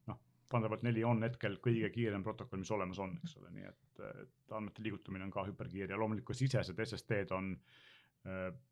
noh, 0.09 0.21
Thunderbolt 0.47 0.85
neli 0.87 1.03
on 1.05 1.25
hetkel 1.27 1.59
kõige 1.63 1.91
kiirem 1.93 2.23
protokoll, 2.25 2.63
mis 2.63 2.71
olemas 2.73 3.01
on, 3.03 3.17
eks 3.25 3.35
ole, 3.41 3.51
nii 3.57 3.67
et, 3.67 4.05
et 4.23 4.55
andmete 4.55 4.85
liigutamine 4.85 5.27
on 5.27 5.33
ka 5.35 5.43
hüperkiire. 5.49 5.91
Ja 5.91 5.99
loomulikult 5.99 6.39
sisesed 6.39 6.79
SSD-d 6.87 7.35
on 7.35 7.51
äh, 7.53 7.86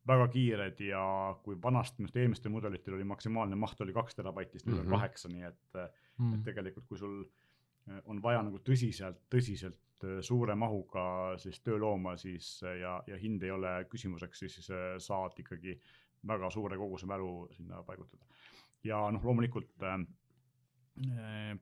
väga 0.06 0.28
kiired 0.28 0.80
ja 0.80 1.02
kui 1.44 1.54
vanasti 1.62 2.00
minu 2.02 2.08
arust 2.08 2.16
eelmistel 2.16 2.50
mudelitel 2.52 2.94
oli 2.96 3.04
maksimaalne 3.04 3.56
maht 3.56 3.80
oli 3.80 3.92
kaks 3.94 4.14
terabaiti, 4.18 4.58
siis 4.58 4.66
nüüd 4.66 4.80
Mhm. 4.82 4.92
on 4.92 4.98
kaheksa, 4.98 5.28
nii 5.28 5.42
et 5.48 5.76
äh, 5.76 5.88
Mm. 6.18 6.34
et 6.34 6.42
tegelikult, 6.44 6.86
kui 6.86 6.98
sul 6.98 7.24
äh, 7.88 8.00
on 8.06 8.22
vaja 8.22 8.42
nagu 8.42 8.58
tõsiselt, 8.58 9.18
tõsiselt 9.30 10.04
äh, 10.04 10.20
suure 10.22 10.54
mahuga 10.54 11.36
sellist 11.38 11.64
töölooma, 11.64 12.16
siis 12.16 12.62
äh, 12.62 12.78
ja, 12.80 13.02
ja 13.06 13.16
hind 13.16 13.42
ei 13.42 13.50
ole 13.50 13.84
küsimuseks, 13.90 14.38
siis 14.38 14.70
äh, 14.70 14.98
saad 14.98 15.38
ikkagi 15.38 15.78
väga 16.26 16.50
suure 16.50 16.76
koguse 16.76 17.06
mälu 17.06 17.48
sinna 17.52 17.82
paigutada. 17.82 18.24
ja 18.84 19.10
noh, 19.10 19.22
loomulikult 19.24 19.82
äh, 19.82 19.98
äh, 21.10 21.58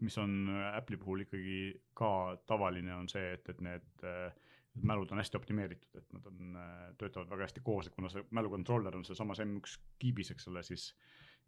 mis 0.00 0.18
on 0.18 0.48
Apple'i 0.74 0.96
puhul 0.96 1.20
ikkagi 1.26 1.80
ka 1.94 2.36
tavaline, 2.46 2.94
on 2.94 3.08
see, 3.08 3.32
et, 3.34 3.48
et 3.48 3.60
need 3.60 4.04
äh, 4.04 4.32
need 4.80 4.88
mälud 4.88 5.12
on 5.12 5.20
hästi 5.20 5.36
optimeeritud, 5.36 5.98
et 6.00 6.12
nad 6.16 6.26
on, 6.30 6.58
töötavad 6.98 7.28
väga 7.30 7.46
hästi 7.46 7.62
koos, 7.64 7.86
et 7.86 7.94
kuna 7.94 8.08
see 8.12 8.24
mälukontroller 8.36 8.96
on 8.96 9.04
sealsamas 9.04 9.42
M1 9.44 9.76
kiibis, 10.00 10.32
eks 10.32 10.48
ole, 10.48 10.62
siis 10.64 10.90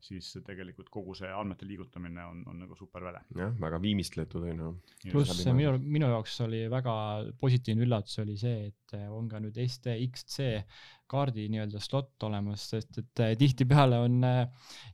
siis 0.03 0.33
tegelikult 0.47 0.89
kogu 0.93 1.15
see 1.15 1.31
andmete 1.31 1.67
liigutamine 1.69 2.25
on, 2.27 2.43
on 2.51 2.59
nagu 2.65 2.77
super 2.79 3.05
väle. 3.07 3.23
jah, 3.39 3.53
väga 3.61 3.81
viimistletud 3.83 4.49
on 4.51 4.65
ju. 4.65 4.73
pluss 5.11 5.45
minu, 5.47 5.77
minu 5.79 6.11
jaoks 6.11 6.41
oli 6.47 6.65
väga 6.73 6.95
positiivne 7.41 7.87
üllatus 7.87 8.19
oli 8.25 8.37
see, 8.41 8.73
et 8.73 8.97
on 9.09 9.29
ka 9.31 9.41
nüüd 9.41 9.57
STXC 9.63 10.51
kaardi 11.13 11.45
nii-öelda 11.53 11.81
slot 11.83 12.25
olemas, 12.27 12.65
sest 12.73 12.99
et 13.03 13.23
eh, 13.23 13.33
tihtipeale 13.39 13.99
on, 14.07 14.23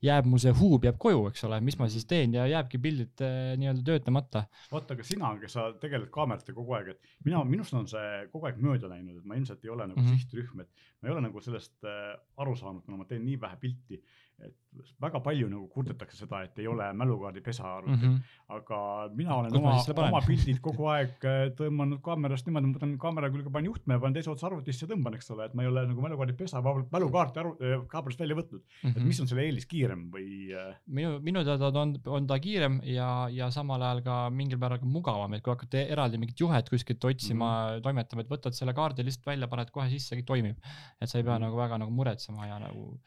jääb 0.02 0.28
mul 0.28 0.40
see 0.42 0.54
huub 0.58 0.86
jääb 0.86 0.98
koju, 1.00 1.24
eks 1.30 1.44
ole, 1.46 1.60
mis 1.64 1.78
ma 1.78 1.88
siis 1.92 2.08
teen 2.10 2.34
ja 2.34 2.46
jääbki 2.50 2.80
pildid 2.82 3.22
eh, 3.24 3.52
nii-öelda 3.60 3.84
töötlemata. 3.86 4.44
vaata, 4.72 4.96
aga 4.96 5.06
sina, 5.06 5.32
kes 5.42 5.54
sa 5.58 5.68
tegeled 5.82 6.10
kaameratega 6.14 6.56
kogu 6.58 6.74
aeg, 6.78 6.92
et 6.94 7.12
mina, 7.28 7.42
minust 7.48 7.76
on 7.78 7.86
see 7.90 8.24
kogu 8.32 8.50
aeg 8.50 8.58
mööda 8.62 8.90
läinud, 8.90 9.20
et 9.20 9.28
ma 9.28 9.38
ilmselt 9.38 9.66
ei 9.66 9.74
ole 9.74 9.86
nagu 9.90 10.00
mm. 10.00 10.08
-hmm. 10.08 10.24
sihtrühm, 10.24 10.64
et 10.64 10.88
ma 10.98 11.10
ei 11.10 11.14
ole 11.14 11.26
nagu 11.28 11.44
sellest 11.44 11.86
aru 11.86 12.56
saanud, 12.58 12.84
kuna 12.86 13.02
ma 13.02 13.06
teen 13.08 13.24
nii 13.26 13.38
vähe 13.40 13.60
pilti, 13.62 14.02
et 14.46 14.54
väga 15.02 15.18
palju 15.20 15.48
nagu 15.50 15.64
kurdetakse 15.72 16.16
seda, 16.20 16.42
et 16.46 16.58
ei 16.62 16.66
ole 16.70 16.84
mälukaardipesa 16.94 17.64
arvutil 17.64 17.96
mm, 17.96 18.12
Mhm. 18.12 18.16
-hmm. 18.18 18.56
aga 18.56 19.10
mina 19.14 19.34
olen 19.34 19.50
Kus 19.50 19.60
ma 19.62 20.02
oma 20.02 20.08
oma 20.08 20.20
pildid 20.26 20.60
kogu 20.62 20.86
aeg 20.86 21.24
äh, 21.24 21.50
tõmmanud 21.58 22.00
kaamerast 22.00 22.46
niimoodi, 22.46 22.66
ma 22.66 22.78
võtan 22.78 22.92
kaamera 22.98 23.30
külge, 23.30 23.50
panen 23.50 23.66
juhtme, 23.70 23.98
panen 24.00 24.14
teise 24.14 24.30
otsa 24.30 24.46
arvutisse 24.46 24.86
ja 24.86 24.90
tõmban, 24.94 25.14
eks 25.14 25.30
ole, 25.34 25.44
et 25.46 25.54
ma 25.54 25.62
ei 25.62 25.68
ole 25.68 25.86
nagu 25.86 26.00
mälukaardipesa, 26.00 26.62
mälukaarti 26.92 27.40
aru-, 27.42 27.56
kaamerast 27.88 28.20
välja 28.20 28.36
võtnud 28.36 28.62
mm, 28.62 28.90
-hmm. 28.90 28.96
et 28.96 29.04
mis 29.10 29.20
on 29.20 29.26
selle 29.28 29.42
eelis, 29.42 29.66
kiirem 29.66 30.10
või 30.14 30.52
äh, 30.54 30.76
minu, 30.86 31.18
minu 31.20 31.44
teada 31.44 31.72
on, 31.80 31.96
on 32.06 32.26
ta 32.26 32.38
kiirem 32.38 32.80
ja, 32.84 33.28
ja 33.30 33.50
samal 33.50 33.82
ajal 33.82 34.02
ka 34.02 34.30
mingil 34.30 34.58
määral 34.58 34.78
ka 34.78 34.86
mugavam, 34.86 35.34
et 35.34 35.42
kui 35.42 35.50
hakkad 35.54 35.74
eraldi 35.74 36.18
mingit 36.18 36.40
juhet 36.40 36.68
kuskilt 36.70 37.04
otsima 37.04 37.48
mm, 37.48 37.64
Mhm. 37.68 37.78
-hmm. 37.78 37.82
toimetama, 37.82 38.22
et 38.22 38.28
võtad 38.30 38.52
selle 38.52 38.72
kaardi 38.74 39.02
lihtsalt 39.04 39.26
välja, 39.26 39.48
paned 39.48 39.70
kohe 39.70 39.88
sisse, 39.90 40.14
kõik 40.16 40.24
toimib. 40.24 40.56
et 41.00 41.08
sa 41.08 41.18
ei 41.18 41.24
pea 41.24 41.32
mm 41.32 41.42
Mhm. 41.42 41.42
-hmm. 41.42 41.46
nagu 41.50 41.56
väga 41.56 41.78
nagu 41.78 41.90
muretsema 41.90 42.46
ja 42.46 42.58
nagu 42.58 43.00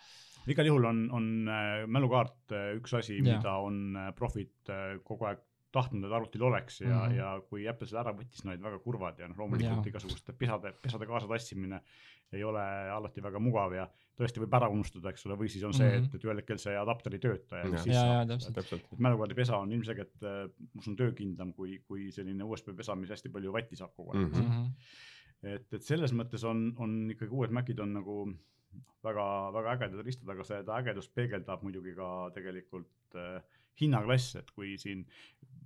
igal 0.49 0.65
juhul 0.65 0.89
on, 0.89 1.05
on 1.13 1.31
äh, 1.51 1.85
mälukaart 1.87 2.55
äh, 2.55 2.67
üks 2.79 2.93
asi, 2.97 3.19
mida 3.25 3.57
on 3.61 3.95
äh, 3.97 4.11
profid 4.17 4.71
kogu 5.05 5.29
aeg 5.29 5.43
tahtnud, 5.71 6.03
et 6.03 6.13
arvutil 6.15 6.43
oleks 6.43 6.81
ja 6.81 6.87
mm. 6.87 7.01
-hmm. 7.01 7.15
ja 7.15 7.27
kui 7.49 7.67
Apple 7.67 7.87
selle 7.87 8.01
ära 8.01 8.11
võttis, 8.15 8.43
nad 8.43 8.53
olid 8.53 8.63
väga 8.65 8.79
kurvad 8.83 9.19
ja 9.19 9.27
noh, 9.27 9.37
loomulikult 9.39 9.85
Jaa. 9.85 9.91
igasuguste 9.93 10.33
pesade, 10.33 10.73
pesade 10.81 11.07
kaasatassimine 11.07 11.79
ei 12.31 12.43
ole 12.43 12.63
alati 12.91 13.23
väga 13.23 13.39
mugav 13.39 13.73
ja 13.75 13.85
tõesti 14.19 14.39
võib 14.43 14.53
ära 14.55 14.67
unustada, 14.71 15.11
eks 15.11 15.25
ole, 15.27 15.37
või 15.39 15.49
siis 15.51 15.63
on 15.67 15.73
see 15.73 15.87
mm. 15.87 15.95
-hmm. 15.95 16.09
et, 16.09 16.15
et 16.15 16.27
ühel 16.27 16.41
hetkel 16.41 16.59
see 16.59 16.75
adapter 16.77 17.15
ei 17.15 17.23
tööta 17.23 17.61
ja 17.61 17.71
mis 17.71 17.83
siis 17.87 17.95
saab. 17.95 18.27
täpselt. 18.27 18.55
täpselt. 18.55 18.85
et 18.91 18.99
mälukaardipesa 19.07 19.57
on 19.57 19.71
ilmselgelt, 19.71 20.15
ma 20.21 20.83
usun, 20.83 20.95
töökindlam 20.99 21.53
kui, 21.53 21.79
kui 21.87 22.11
selline 22.11 22.43
USB 22.43 22.75
pesa, 22.75 22.95
mis 22.95 23.11
hästi 23.15 23.31
palju 23.31 23.53
vatti 23.55 23.79
saab 23.79 23.95
kogu 23.95 24.11
aeg 24.11 24.27
mm. 24.27 24.51
-hmm. 24.51 24.69
et, 25.55 25.73
et 25.73 25.83
selles 25.83 26.13
mõttes 26.13 26.43
on, 26.43 26.73
on 26.77 27.11
ikkagi 27.15 27.31
uued 27.31 27.51
Macid 27.51 27.79
on 27.79 27.93
nagu 27.93 28.17
väga, 29.03 29.25
väga 29.55 29.75
ägedad 29.75 30.05
riistad, 30.05 30.29
aga 30.33 30.45
seda 30.47 30.77
ägedust 30.79 31.13
peegeldab 31.15 31.63
muidugi 31.65 31.95
ka 31.97 32.09
tegelikult 32.35 33.17
äh, 33.19 33.39
hinnaklass, 33.81 34.35
et 34.39 34.51
kui 34.55 34.75
siin 34.81 35.05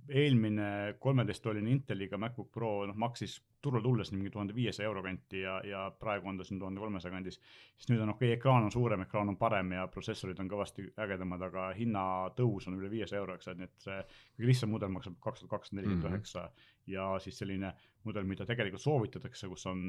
eelmine 0.06 0.96
kolmeteisttoiline 1.02 1.72
Inteliga 1.72 2.18
MacBook 2.18 2.52
Pro 2.54 2.70
noh 2.86 2.98
maksis 2.98 3.40
turule 3.66 3.82
tulles 3.84 4.12
mingi 4.14 4.30
tuhande 4.32 4.54
viiesaja 4.56 4.88
euro 4.88 5.02
kanti 5.04 5.42
ja, 5.42 5.56
ja 5.66 5.82
praegu 6.00 6.30
on 6.30 6.38
ta 6.38 6.46
siin 6.46 6.60
tuhande 6.62 6.80
kolmesaja 6.82 7.14
kandis. 7.14 7.40
siis 7.76 7.90
nüüd 7.90 8.04
on 8.04 8.14
okei 8.14 8.30
okay,, 8.30 8.38
ekraan 8.38 8.68
on 8.68 8.72
suurem, 8.72 9.02
ekraan 9.06 9.34
on 9.34 9.36
parem 9.40 9.74
ja 9.76 9.88
protsessorid 9.92 10.40
on 10.42 10.50
kõvasti 10.52 10.86
ägedamad, 11.06 11.42
aga 11.48 11.68
hinnatõus 11.78 12.70
on 12.70 12.78
üle 12.78 12.90
viiesaja 12.92 13.20
euro, 13.20 13.36
eks, 13.36 13.52
et 13.52 13.60
nii 13.60 13.70
et 13.70 13.88
see 13.88 14.00
kõige 14.38 14.52
lihtsam 14.52 14.72
mudel 14.74 14.94
maksab 14.94 15.20
kaks 15.20 15.44
tuhat 15.44 15.56
kakssada 15.56 15.80
nelikümmend 15.80 16.10
üheksa 16.12 16.48
ja 16.86 17.06
siis 17.22 17.38
selline 17.38 17.72
mudel, 18.06 18.26
mida 18.28 18.46
tegelikult 18.46 18.82
soovitatakse, 18.82 19.48
kus 19.50 19.64
on 19.66 19.80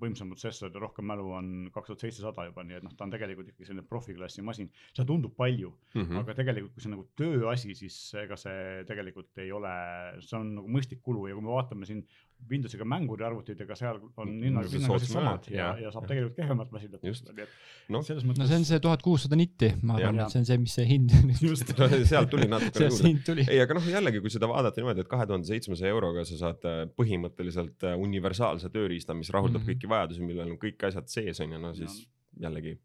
võimsam 0.00 0.30
protsessor 0.30 0.70
ja 0.70 0.82
rohkem 0.82 1.08
mälu, 1.10 1.26
on 1.34 1.48
kaks 1.74 1.90
tuhat 1.90 2.04
seitsesada 2.04 2.46
juba, 2.46 2.62
nii 2.66 2.78
et 2.78 2.86
noh, 2.86 2.94
ta 2.94 3.06
on 3.06 3.14
tegelikult 3.14 3.50
ikkagi 3.50 3.66
selline 3.66 3.86
profiklassi 3.88 4.44
masin. 4.46 4.70
see 4.94 5.06
tundub 5.08 5.34
palju 5.36 5.70
mm, 5.70 6.00
Mhm. 6.00 6.12
-hmm. 6.12 6.20
aga 6.20 6.34
tegelikult, 6.34 6.74
kui 6.74 6.82
see 6.82 6.90
on 6.90 6.96
nagu 6.96 7.08
tööasi, 7.16 7.74
siis 7.74 7.96
ega 8.14 8.36
see 8.36 8.84
tegelikult 8.86 9.38
ei 9.38 9.50
ole, 9.52 9.74
see 10.20 10.38
on 10.38 10.54
nagu 10.60 10.68
mõistlik 10.68 11.02
kulu 11.02 11.26
ja 11.28 11.34
kui 11.34 11.42
me 11.42 11.50
vaatame 11.50 11.86
siin 11.86 12.06
Windowsiga 12.44 12.84
mänguriarvutid, 12.84 13.60
ega 13.64 13.76
seal 13.78 14.00
on 14.20 14.32
siis 14.68 14.84
soodsam 14.84 15.14
samad 15.14 15.46
ja, 15.52 15.70
ja 15.80 15.92
saab 15.94 16.04
tegelikult 16.10 16.36
kehvemat 16.36 16.74
masinat. 16.74 17.04
Just. 17.08 17.30
nii 17.30 17.46
et 17.46 17.92
noh, 17.94 18.04
selles 18.04 18.26
no 18.26 18.32
mõttes. 18.32 18.50
see 18.50 18.58
on 18.60 18.66
see 18.68 18.80
tuhat 18.84 19.04
kuussada 19.04 19.38
nitti, 19.38 19.70
ma 19.80 19.96
arvan, 19.96 20.20
et 20.26 20.34
see 20.34 20.42
on 20.42 20.48
see, 20.50 20.58
mis 20.60 20.76
see 20.76 20.84
hind 20.88 21.14
just, 21.40 21.72
sealt 22.10 22.32
tuli 22.34 22.48
natukene 22.50 22.90
juurde. 22.90 23.46
ei, 23.46 23.62
aga 23.64 23.78
noh, 23.78 23.88
jällegi, 23.96 24.20
kui 24.24 24.32
seda 24.34 24.50
vaadata 24.50 24.82
niimoodi, 24.82 25.06
et 25.06 25.12
kahe 25.14 25.28
tuhande 25.30 25.48
seitsmesaja 25.48 25.94
euroga 25.94 26.26
sa 26.28 26.40
saad 26.42 26.68
äh, 26.68 26.82
põhimõtteliselt 27.00 27.88
äh, 27.88 27.96
universaalse 28.08 28.68
tööriista, 28.74 29.16
mis 29.16 29.32
rahuldab 29.32 29.62
mm. 29.62 29.70
-hmm. 29.70 29.80
kõiki 29.80 29.94
vajadusi, 29.94 30.26
millel 30.28 30.52
on 30.52 30.60
kõik 30.60 30.84
asjad 30.90 31.08
sees 31.16 31.40
on 31.40 31.56
ju, 31.56 31.62
no 31.64 31.72
siis 31.78 32.02
jällegi 32.44 32.76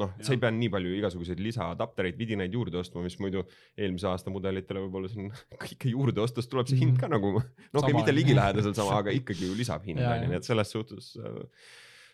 noh, 0.00 0.14
sa 0.24 0.34
ei 0.34 0.40
pea 0.42 0.52
nii 0.54 0.70
palju 0.72 0.94
igasuguseid 0.98 1.42
lisaadaptereid, 1.42 2.18
vidinaid 2.18 2.54
juurde 2.54 2.80
ostma, 2.80 3.02
mis 3.04 3.18
muidu 3.22 3.44
eelmise 3.76 4.08
aasta 4.10 4.32
mudelitele 4.34 4.84
võib-olla 4.86 5.10
siin 5.12 5.32
kõike 5.64 5.92
juurde 5.94 6.24
ostes 6.24 6.50
tuleb 6.50 6.70
see 6.70 6.80
hind 6.82 7.00
ka 7.00 7.10
nagu, 7.10 7.34
no 7.38 7.42
okei 7.42 7.58
okay,, 7.72 7.90
Sama 7.90 8.00
mitte 8.00 8.16
ligilähedaselt 8.16 8.78
sama, 8.78 9.02
aga 9.02 9.14
ikkagi 9.16 9.50
ju 9.50 9.58
lisab 9.58 9.86
hinda 9.88 10.08
on 10.14 10.24
ju, 10.24 10.32
nii 10.32 10.40
et 10.40 10.48
selles 10.48 10.74
suhtes 10.74 11.12
äh, 11.20 11.42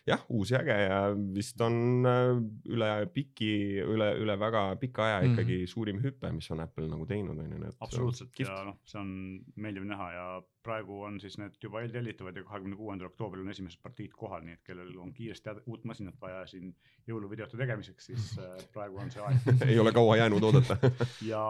jah, 0.05 0.21
uus 0.29 0.51
ja 0.53 0.59
äge 0.61 0.75
ja 0.85 0.97
vist 1.33 1.61
on 1.65 2.05
äh, 2.05 2.35
üle 2.69 2.89
piki, 3.13 3.81
üle, 3.81 4.11
üle 4.21 4.35
väga 4.39 4.75
pika 4.81 5.05
aja 5.07 5.21
Mhm. 5.21 5.31
ikkagi 5.33 5.67
suurim 5.67 6.01
hüpe, 6.03 6.31
mis 6.31 6.49
on 6.51 6.59
Apple 6.61 6.87
nagu 6.91 7.05
teinud 7.09 7.37
on 7.37 7.51
ju, 7.51 7.57
nii 7.59 7.69
et. 7.71 7.77
absoluutselt 7.81 8.39
ja 8.39 8.59
noh, 8.67 8.77
see 8.85 8.99
on 9.01 9.13
meeldiv 9.55 9.87
näha 9.89 10.11
ja 10.13 10.25
praegu 10.65 11.01
on 11.07 11.19
siis 11.21 11.37
need 11.37 11.57
juba 11.61 11.81
eeltellitavad 11.81 12.37
ja 12.37 12.43
kahekümne 12.43 12.75
kuuendal 12.77 13.07
oktoobril 13.11 13.43
on 13.45 13.49
esimesed 13.53 13.81
partiid 13.81 14.13
kohal, 14.17 14.41
nii 14.45 14.53
et 14.57 14.63
kellel 14.65 14.93
on 15.01 15.13
kiiresti 15.13 15.49
uut 15.65 15.85
masinat 15.85 16.15
vaja 16.21 16.45
siin 16.49 16.73
jõuluvideote 17.07 17.57
tegemiseks, 17.57 18.05
siis 18.11 18.31
äh, 18.39 18.57
praegu 18.73 18.97
on 19.01 19.11
see 19.13 19.21
aeg. 19.25 19.65
ei 19.67 19.79
ole 19.79 19.91
kaua 19.93 20.17
jäänud 20.21 20.43
oodata 20.43 20.77
ja 21.31 21.41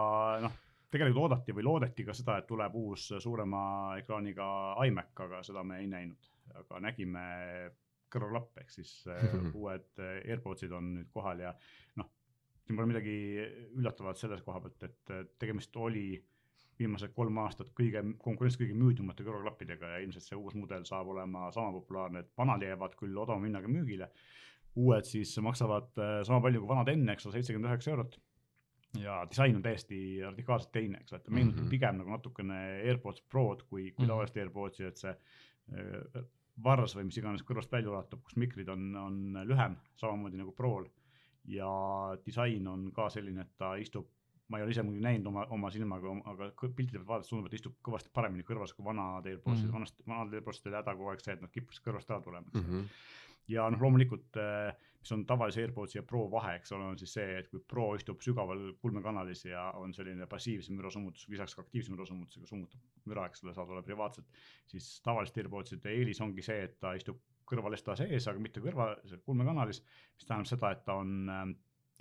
noh, 0.42 0.52
tegelikult 0.90 1.22
oodati 1.28 1.52
või 1.52 1.64
loodeti 1.68 2.04
ka 2.08 2.14
seda, 2.16 2.38
et 2.40 2.46
tuleb 2.48 2.74
uus 2.74 3.10
suurema 3.20 3.96
ekraaniga 4.00 4.46
iMac, 4.86 5.12
aga 5.28 5.42
seda 5.44 5.64
me 5.64 5.80
ei 5.82 5.88
näinud, 5.92 6.28
aga 6.62 6.80
nägime 6.80 7.24
kõrvaklappe 8.16 8.64
ehk 8.64 8.72
siis 8.74 8.92
äh, 9.12 9.34
uued 9.54 10.02
äh, 10.02 10.20
AirPodsid 10.32 10.72
on 10.76 10.94
nüüd 10.98 11.10
kohal 11.14 11.42
ja 11.44 11.52
noh, 12.00 12.10
siin 12.66 12.78
pole 12.78 12.90
midagi 12.90 13.16
üllatavat 13.78 14.20
selles 14.20 14.42
koha 14.46 14.62
pealt, 14.64 14.88
et 14.88 15.14
äh, 15.14 15.26
tegemist 15.40 15.76
oli 15.76 16.08
viimased 16.76 17.14
kolm 17.16 17.38
aastat 17.40 17.70
kõige 17.76 18.02
konkurentsis 18.20 18.60
kõige 18.60 18.74
müüdumate 18.76 19.24
kõrvaklappidega 19.24 19.94
ja 19.94 20.00
ilmselt 20.04 20.26
see 20.26 20.36
uus 20.36 20.56
mudel 20.58 20.84
saab 20.84 21.08
olema 21.14 21.48
sama 21.54 21.72
populaarne, 21.78 22.20
et 22.20 22.34
vanad 22.36 22.64
jäävad 22.66 22.98
küll 23.00 23.16
odavama 23.16 23.48
hinnaga 23.48 23.70
müügile. 23.72 24.10
uued 24.76 25.06
siis 25.08 25.30
maksavad 25.40 25.88
sama 26.28 26.42
palju 26.44 26.60
kui 26.60 26.68
vanad 26.68 26.90
enne, 26.92 27.14
eks 27.14 27.24
ole, 27.26 27.38
seitsekümmend 27.38 27.70
üheksa 27.70 27.94
eurot 27.94 28.18
ja 29.00 29.26
disain 29.30 29.56
on 29.56 29.62
täiesti 29.62 29.98
radikaalselt 30.22 30.72
teine, 30.72 31.00
eks 31.00 31.12
ole, 31.12 31.20
et 31.20 31.24
ta 31.24 31.32
meenutab 31.32 31.60
mm. 31.60 31.66
-hmm. 31.66 31.70
pigem 31.70 31.98
nagu 32.00 32.10
natukene 32.10 32.58
AirPods 32.82 33.22
Prod 33.30 33.62
kui, 33.62 33.90
kui 33.90 34.04
Mhm. 34.04 34.10
tavalist 34.10 34.36
AirPodsi, 34.36 34.84
et 34.84 34.96
see 34.96 35.16
varras 36.64 36.96
või 36.96 37.04
mis 37.04 37.16
iganes 37.20 37.42
kõrvast 37.44 37.72
välja 37.72 37.90
ulatub, 37.90 38.22
kus 38.24 38.36
mikrid 38.36 38.68
on, 38.68 38.94
on 38.96 39.16
lühem, 39.48 39.76
samamoodi 40.00 40.38
nagu 40.40 40.52
Prol. 40.56 40.86
ja 41.46 41.68
disain 42.26 42.66
on 42.66 42.88
ka 42.92 43.08
selline, 43.10 43.40
et 43.40 43.52
ta 43.58 43.74
istub, 43.78 44.08
ma 44.48 44.58
ei 44.58 44.64
ole 44.64 44.70
ise 44.74 44.82
muidugi 44.82 45.04
näinud 45.04 45.26
oma, 45.30 45.44
oma 45.54 45.70
silmaga, 45.70 46.14
aga 46.32 46.48
piltide 46.62 46.98
pealt 46.98 47.06
vaadates 47.08 47.30
tundub, 47.30 47.46
et 47.46 47.54
istub 47.54 47.76
kõvasti 47.86 48.10
paremini 48.14 48.42
kõrvas 48.46 48.74
kui 48.74 48.84
vanad 48.84 49.26
AirPodsid 49.26 49.66
Mhm. 49.66 49.70
mm., 49.70 49.74
vanast, 49.74 50.02
vanad 50.06 50.34
AirPodsid 50.34 50.66
oli 50.66 50.76
häda 50.80 50.94
kogu 50.96 51.10
aeg 51.10 51.20
see, 51.20 51.34
et 51.34 51.42
nad 51.42 51.50
kippusid 51.54 51.84
kõrvast 51.84 52.10
ära 52.10 52.20
tulema 52.24 52.46
mm. 52.52 52.60
-hmm. 52.60 52.84
Ja 53.48 53.66
noh, 53.70 53.82
loomulikult, 53.82 54.38
mis 55.00 55.12
on 55.14 55.22
tavalise 55.26 55.62
AirPodsi 55.62 55.98
ja 56.00 56.02
Pro 56.06 56.24
vahe, 56.30 56.56
eks 56.58 56.72
ole, 56.74 56.88
on 56.90 56.98
siis 56.98 57.12
see, 57.14 57.36
et 57.38 57.48
kui 57.52 57.62
Pro 57.70 57.92
istub 57.94 58.22
sügaval 58.24 58.72
kulmekanalis 58.82 59.44
ja 59.46 59.68
on 59.78 59.94
selline 59.94 60.26
passiivse 60.30 60.74
mürasummutus, 60.74 61.28
lisaks 61.30 61.54
ka 61.54 61.62
aktiivse 61.62 61.94
mürasummutusega 61.94 62.50
summutab 62.50 63.06
müra, 63.06 63.28
eks 63.30 63.44
ole, 63.44 63.54
saad 63.54 63.70
olla 63.70 63.84
privaatselt, 63.86 64.26
siis 64.72 64.90
tavaliste 65.06 65.44
AirPodside 65.44 65.94
eelis 65.94 66.20
ongi 66.26 66.42
see, 66.42 66.66
et 66.66 66.78
ta 66.82 66.96
istub 66.98 67.22
kõrvalesta 67.46 67.94
sees, 68.00 68.26
aga 68.26 68.42
mitte 68.42 68.62
kõrva, 68.64 68.92
kulmekanalis, 69.28 69.82
mis 70.16 70.26
tähendab 70.26 70.50
seda, 70.50 70.72
et 70.74 70.82
ta 70.88 70.98
on 70.98 71.30
äh, 71.30 71.44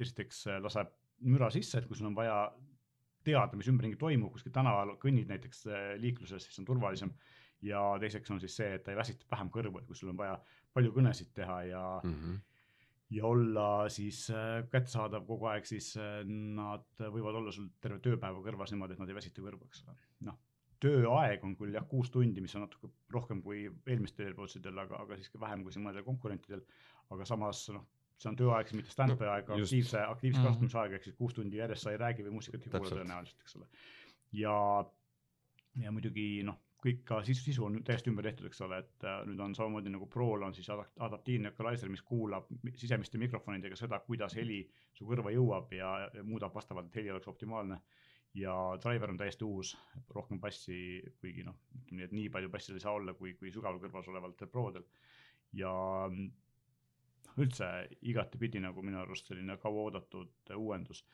esiteks 0.01 0.45
äh, 0.49 0.61
laseb 0.65 0.89
müra 1.29 1.51
sisse, 1.53 1.79
et 1.79 1.87
kui 1.87 1.97
sul 1.97 2.09
on 2.09 2.17
vaja 2.17 2.39
teada, 3.25 3.57
mis 3.57 3.69
ümberringi 3.71 3.97
toimub, 4.01 4.33
kuskil 4.35 4.53
tänaval 4.53 4.95
kõnnid 5.01 5.29
näiteks 5.31 5.65
liikluses, 6.01 6.45
siis 6.45 6.61
on 6.61 6.67
turvalisem. 6.67 7.13
Ja 7.65 7.79
teiseks 8.01 8.29
on 8.29 8.41
siis 8.41 8.53
see, 8.59 8.75
et 8.75 8.83
ta 8.85 8.91
ei 8.93 8.99
väsita 8.99 9.25
vähem 9.31 9.49
kõrvu, 9.49 9.79
et 9.79 9.87
kui 9.89 9.97
sul 9.97 10.11
on 10.11 10.19
vaja 10.19 10.35
palju 10.75 10.91
kõnesid 10.95 11.31
teha 11.33 11.61
ja 11.69 11.83
mm, 12.03 12.09
Mm 12.11 12.19
-hmm. 12.21 12.39
ja 13.15 13.25
olla 13.25 13.89
siis 13.89 14.29
äh, 14.29 14.63
kättesaadav 14.71 15.25
kogu 15.27 15.45
aeg, 15.51 15.65
siis 15.65 15.93
äh, 15.97 16.23
nad 16.27 16.85
võivad 16.99 17.35
olla 17.41 17.51
sul 17.51 17.69
terve 17.81 17.99
tööpäeva 17.99 18.41
kõrvas 18.43 18.71
niimoodi, 18.73 18.93
et 18.93 18.99
nad 18.99 19.09
ei 19.09 19.15
väsita 19.15 19.41
kõrvu, 19.41 19.65
eks 19.69 19.83
ole. 19.87 19.95
noh, 20.29 20.37
tööaeg 20.79 21.43
on 21.43 21.55
küll 21.55 21.73
jah, 21.73 21.85
kuus 21.87 22.09
tundi, 22.11 22.41
mis 22.41 22.55
on 22.55 22.61
natuke 22.65 22.89
rohkem 23.09 23.41
kui 23.41 23.69
eelmistel 23.87 24.25
AirPodsidel, 24.27 24.77
aga, 24.77 24.97
aga 25.01 25.15
siiski 25.17 25.39
vähem 25.39 25.63
kui 25.63 25.71
siin 25.71 25.85
mõnedel 25.85 26.03
konkurentidel. 26.03 26.61
aga 27.09 27.25
samas 27.25 27.69
noh, 27.69 27.85
see 28.17 28.29
on 28.29 28.35
tööaeg, 28.35 28.73
mitte 28.73 28.91
standby 28.91 29.25
aeg, 29.27 29.47
just. 29.57 29.71
aktiivse, 29.71 29.99
aktiivse 30.01 30.39
Mhm. 30.39 30.47
kasutamise 30.47 30.77
aeg 30.77 30.91
ehk 30.93 31.03
siis 31.03 31.15
kuus 31.15 31.33
tundi 31.33 31.57
järjest 31.57 31.83
sa 31.83 31.91
ei 31.91 31.97
räägi 31.97 32.23
või 32.25 32.31
muusikat 32.37 32.61
ei 32.67 32.71
kuula 32.71 32.89
tõenäoliselt, 32.89 33.41
eks 33.41 33.55
ole. 33.55 33.67
ja, 34.31 34.85
ja 35.83 35.91
muidugi 35.91 36.43
noh, 36.43 36.57
kõik 36.85 37.01
ka 37.07 37.19
sisu, 37.25 37.41
sisu 37.47 37.65
on 37.65 37.77
täiesti 37.85 38.11
ümber 38.11 38.27
tehtud, 38.27 38.47
eks 38.49 38.61
ole, 38.65 38.79
et 38.83 39.05
äh, 39.07 39.21
nüüd 39.29 39.41
on 39.41 39.55
samamoodi 39.57 39.91
nagu 39.93 40.07
Prol 40.11 40.45
on 40.45 40.53
siis 40.53 40.67
adap- 40.73 41.01
adaptiivne 41.07 41.51
equalizer, 41.53 41.89
mis 41.89 42.03
kuulab 42.05 42.49
mi- 42.63 42.75
sisemiste 42.77 43.21
mikrofonidega 43.21 43.77
seda, 43.79 43.99
kuidas 44.05 44.35
heli 44.37 44.61
su 44.93 45.07
kõrva 45.09 45.33
jõuab 45.33 45.73
ja, 45.75 45.93
muudab 46.23 46.53
vastavalt, 46.55 46.91
et 46.91 47.01
heli 47.01 47.13
oleks 47.15 47.31
optimaalne. 47.31 47.81
ja 48.35 48.53
driver 48.83 49.13
on 49.13 49.17
täiesti 49.17 49.45
uus, 49.47 49.69
rohkem 50.11 50.41
bassi, 50.43 50.77
kuigi 51.21 51.45
noh, 51.47 51.55
ütleme 51.77 52.01
nii, 52.01 52.07
et 52.09 52.15
nii 52.17 52.31
palju 52.33 52.49
bassi 52.51 52.73
ei 52.73 52.81
saa 52.83 52.91
olla, 52.97 53.13
kui, 53.15 53.31
kui 53.39 53.51
sügaval 53.51 53.79
kõrvas 53.79 54.09
olevatel 54.11 54.49
Prodel. 54.51 54.83
ja 55.53 55.71
mm, 56.09 56.33
üldse 57.39 57.69
igatepidi 58.01 58.59
nagu 58.59 58.83
minu 58.83 58.99
arust 58.99 59.31
selline 59.31 59.55
kauaoodatud 59.57 60.51
uuendus. 60.57 61.05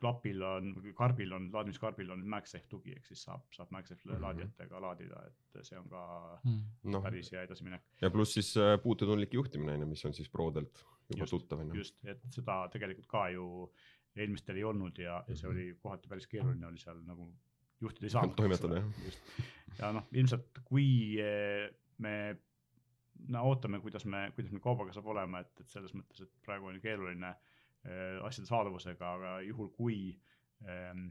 Klapil 0.00 0.42
on, 0.42 0.70
karbil 0.96 1.32
on, 1.36 1.50
laadimiskarbil 1.52 2.10
on 2.14 2.22
MagSafe 2.32 2.64
tugi, 2.72 2.94
ehk 2.96 3.04
siis 3.10 3.22
saab, 3.26 3.42
saab 3.52 3.70
MagSafe 3.74 4.08
Mhm. 4.08 4.22
laadijatega 4.22 4.80
laadida, 4.80 5.22
et 5.28 5.64
see 5.66 5.76
on 5.78 5.88
ka 5.92 6.02
Mm. 6.44 6.62
noh, 6.94 7.02
päris 7.04 7.30
hea 7.32 7.42
edasiminek. 7.46 7.82
ja 8.00 8.10
pluss 8.10 8.32
siis 8.34 8.56
äh, 8.56 8.78
puututundlik 8.82 9.34
juhtimine 9.34 9.72
on 9.74 9.80
ju, 9.80 9.86
mis 9.86 10.04
on 10.04 10.14
siis 10.14 10.28
Prodelt 10.28 10.84
juba 11.10 11.22
Just, 11.22 11.30
tuttav 11.30 11.60
on 11.60 11.68
ju. 11.68 11.74
just, 11.82 11.98
et 12.04 12.20
seda 12.30 12.68
tegelikult 12.72 13.06
ka 13.06 13.28
ju 13.28 13.70
eelmistel 14.16 14.56
ei 14.56 14.64
olnud 14.64 14.98
ja, 14.98 15.22
ja 15.28 15.36
see 15.36 15.48
Mhm. 15.48 15.56
oli 15.56 15.74
kohati 15.82 16.08
päris 16.08 16.26
keeruline 16.26 16.66
oli 16.66 16.78
seal 16.78 17.02
nagu 17.06 17.32
juhtida 17.80 18.06
ei 18.06 18.10
saanud. 18.10 18.34
Toimetada, 18.36 18.74
jah. 18.74 19.14
ja 19.78 19.92
noh, 19.92 20.04
ilmselt 20.12 20.58
kui 20.64 21.18
eh, 21.20 21.70
me 21.98 22.36
no 23.28 23.42
ootame, 23.44 23.80
kuidas 23.80 24.04
me, 24.06 24.30
kuidas 24.34 24.50
meil 24.52 24.62
kaubaga 24.64 24.92
saab 24.92 25.06
olema, 25.06 25.40
et, 25.40 25.60
et 25.60 25.68
selles 25.68 25.92
mõttes, 25.94 26.22
et 26.22 26.30
praegu 26.42 26.66
on 26.66 26.74
ju 26.74 26.80
keeruline 26.80 27.26
äh, 27.28 27.36
asjade 28.22 28.46
saadavusega, 28.48 29.14
aga 29.14 29.40
juhul 29.46 29.68
kui 29.72 30.20
ähm, 30.68 31.08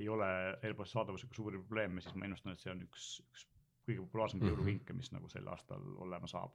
ei 0.00 0.08
ole 0.08 0.28
AirPodsi 0.62 0.92
saadavusega 0.96 1.34
suuri 1.36 1.58
probleeme, 1.58 2.00
siis 2.00 2.14
ma 2.16 2.24
ennustan, 2.24 2.52
et 2.52 2.62
see 2.62 2.72
on 2.72 2.80
üks, 2.86 3.08
üks 3.26 3.46
kõige 3.88 4.00
populaarsemaid 4.06 4.46
Mhm. 4.46 4.54
jõulukinke, 4.54 4.96
mis 4.96 5.12
nagu 5.12 5.28
sel 5.28 5.48
aastal 5.48 5.82
olema 5.98 6.26
saab. 6.26 6.52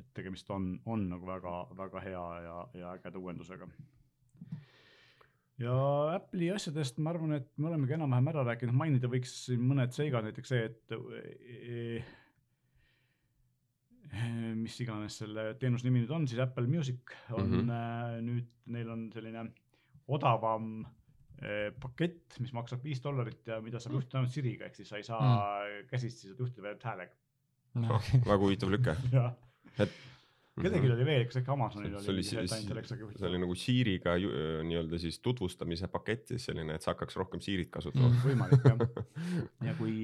et 0.00 0.06
tegemist 0.14 0.48
on, 0.50 0.80
on 0.86 1.08
nagu 1.10 1.26
väga, 1.26 1.50
väga 1.76 2.00
hea 2.00 2.20
ja, 2.42 2.68
ja 2.74 2.92
ägeda 2.96 3.18
uuendusega. 3.18 3.66
ja 5.58 5.74
Apple'i 6.14 6.48
asjadest 6.54 6.98
ma 6.98 7.10
arvan, 7.10 7.34
et 7.36 7.50
me 7.58 7.68
olemegi 7.68 7.92
enam-vähem 7.92 8.30
ära 8.32 8.44
rääkinud, 8.48 8.72
mainida 8.74 9.10
võiks 9.12 9.34
mõned 9.60 9.92
seigad, 9.92 10.24
näiteks 10.24 10.48
see, 10.48 10.62
et 10.70 10.94
eh, 10.96 11.26
eh, 11.50 12.14
mis 14.62 14.76
iganes 14.84 15.18
selle 15.22 15.50
teenuse 15.60 15.86
nimi 15.86 16.04
nüüd 16.04 16.14
on, 16.14 16.28
siis 16.30 16.40
Apple 16.42 16.68
Music 16.70 17.14
on 17.32 17.46
mm. 17.48 17.70
-hmm. 17.70 18.24
nüüd, 18.26 18.54
neil 18.74 18.90
on 18.92 19.06
selline 19.14 19.46
odavam 20.10 20.70
eh, 21.42 21.70
pakett, 21.80 22.38
mis 22.42 22.52
maksab 22.56 22.84
viis 22.84 23.02
dollarit 23.02 23.46
ja 23.46 23.60
mida 23.64 23.80
saab 23.80 23.98
juhtida 23.98 24.20
ainult 24.20 24.34
Siriga, 24.34 24.68
ehk 24.68 24.78
siis 24.80 24.88
sa 24.90 25.00
ei 25.00 25.06
saa 25.06 25.24
mm. 25.24 25.90
käsitsi 25.90 26.28
seda 26.28 26.44
juhtida 26.44 26.68
veel 26.68 26.78
häälega. 26.84 27.16
väga 28.26 28.40
huvitav 28.42 28.72
lüke. 28.72 28.96
jah, 29.16 29.34
kellelgi 30.60 30.90
oli 30.92 31.04
veel, 31.06 31.24
kas 31.28 31.38
äkki 31.40 31.52
Amazonil 31.54 31.92
see 31.94 32.12
oli 32.12 32.18
oli, 32.18 32.24
siis, 32.26 32.40
et 32.42 32.56
ainult 32.56 32.72
Alexaga 32.74 33.10
see 33.14 33.28
oli 33.28 33.40
nagu 33.44 33.54
Siiriga 33.54 34.16
nii-öelda 34.66 34.98
siis 35.00 35.20
tutvustamise 35.24 35.88
pakett 35.92 36.34
siis 36.34 36.48
selline, 36.50 36.74
et 36.74 36.84
sa 36.84 36.92
hakkaks 36.94 37.16
rohkem 37.20 37.42
Siirit 37.44 37.70
kasutama 37.72 38.10
Mm. 38.10 38.22
võimalik 38.24 38.64
jah. 38.66 38.82
ja 39.68 39.74
kui, 39.78 39.94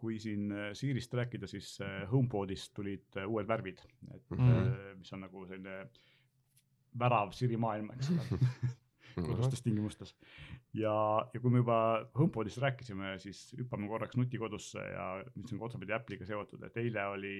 kui 0.00 0.16
siin 0.22 0.50
äh, 0.52 0.70
Siirist 0.76 1.12
rääkida, 1.14 1.48
siis 1.50 1.74
äh, 1.84 2.04
HomePodist 2.10 2.72
tulid 2.76 3.18
äh, 3.20 3.26
uued 3.28 3.48
värvid, 3.48 3.82
et 4.14 4.30
Mhm. 4.30 4.46
mm. 4.48 5.00
mis 5.02 5.12
on 5.12 5.20
nagu 5.26 5.46
selline 5.48 5.82
värav 6.98 7.32
Siri 7.36 7.58
maailma, 7.60 7.94
eks 7.98 8.10
ole, 8.14 8.38
kodustes 9.26 9.62
tingimustes. 9.62 10.14
ja, 10.74 10.94
ja 11.34 11.40
kui 11.40 11.50
me 11.52 11.60
juba 11.60 11.76
HomePodist 12.16 12.58
rääkisime, 12.64 13.18
siis 13.22 13.50
hüppame 13.58 13.88
korraks 13.90 14.16
nutikodusse 14.16 14.82
ja 14.94 15.10
mis 15.34 15.52
on 15.52 15.60
ka 15.60 15.68
otsapidi 15.68 15.94
Apple'iga 15.96 16.26
seotud, 16.26 16.64
et 16.66 16.80
eile 16.80 17.06
oli 17.12 17.34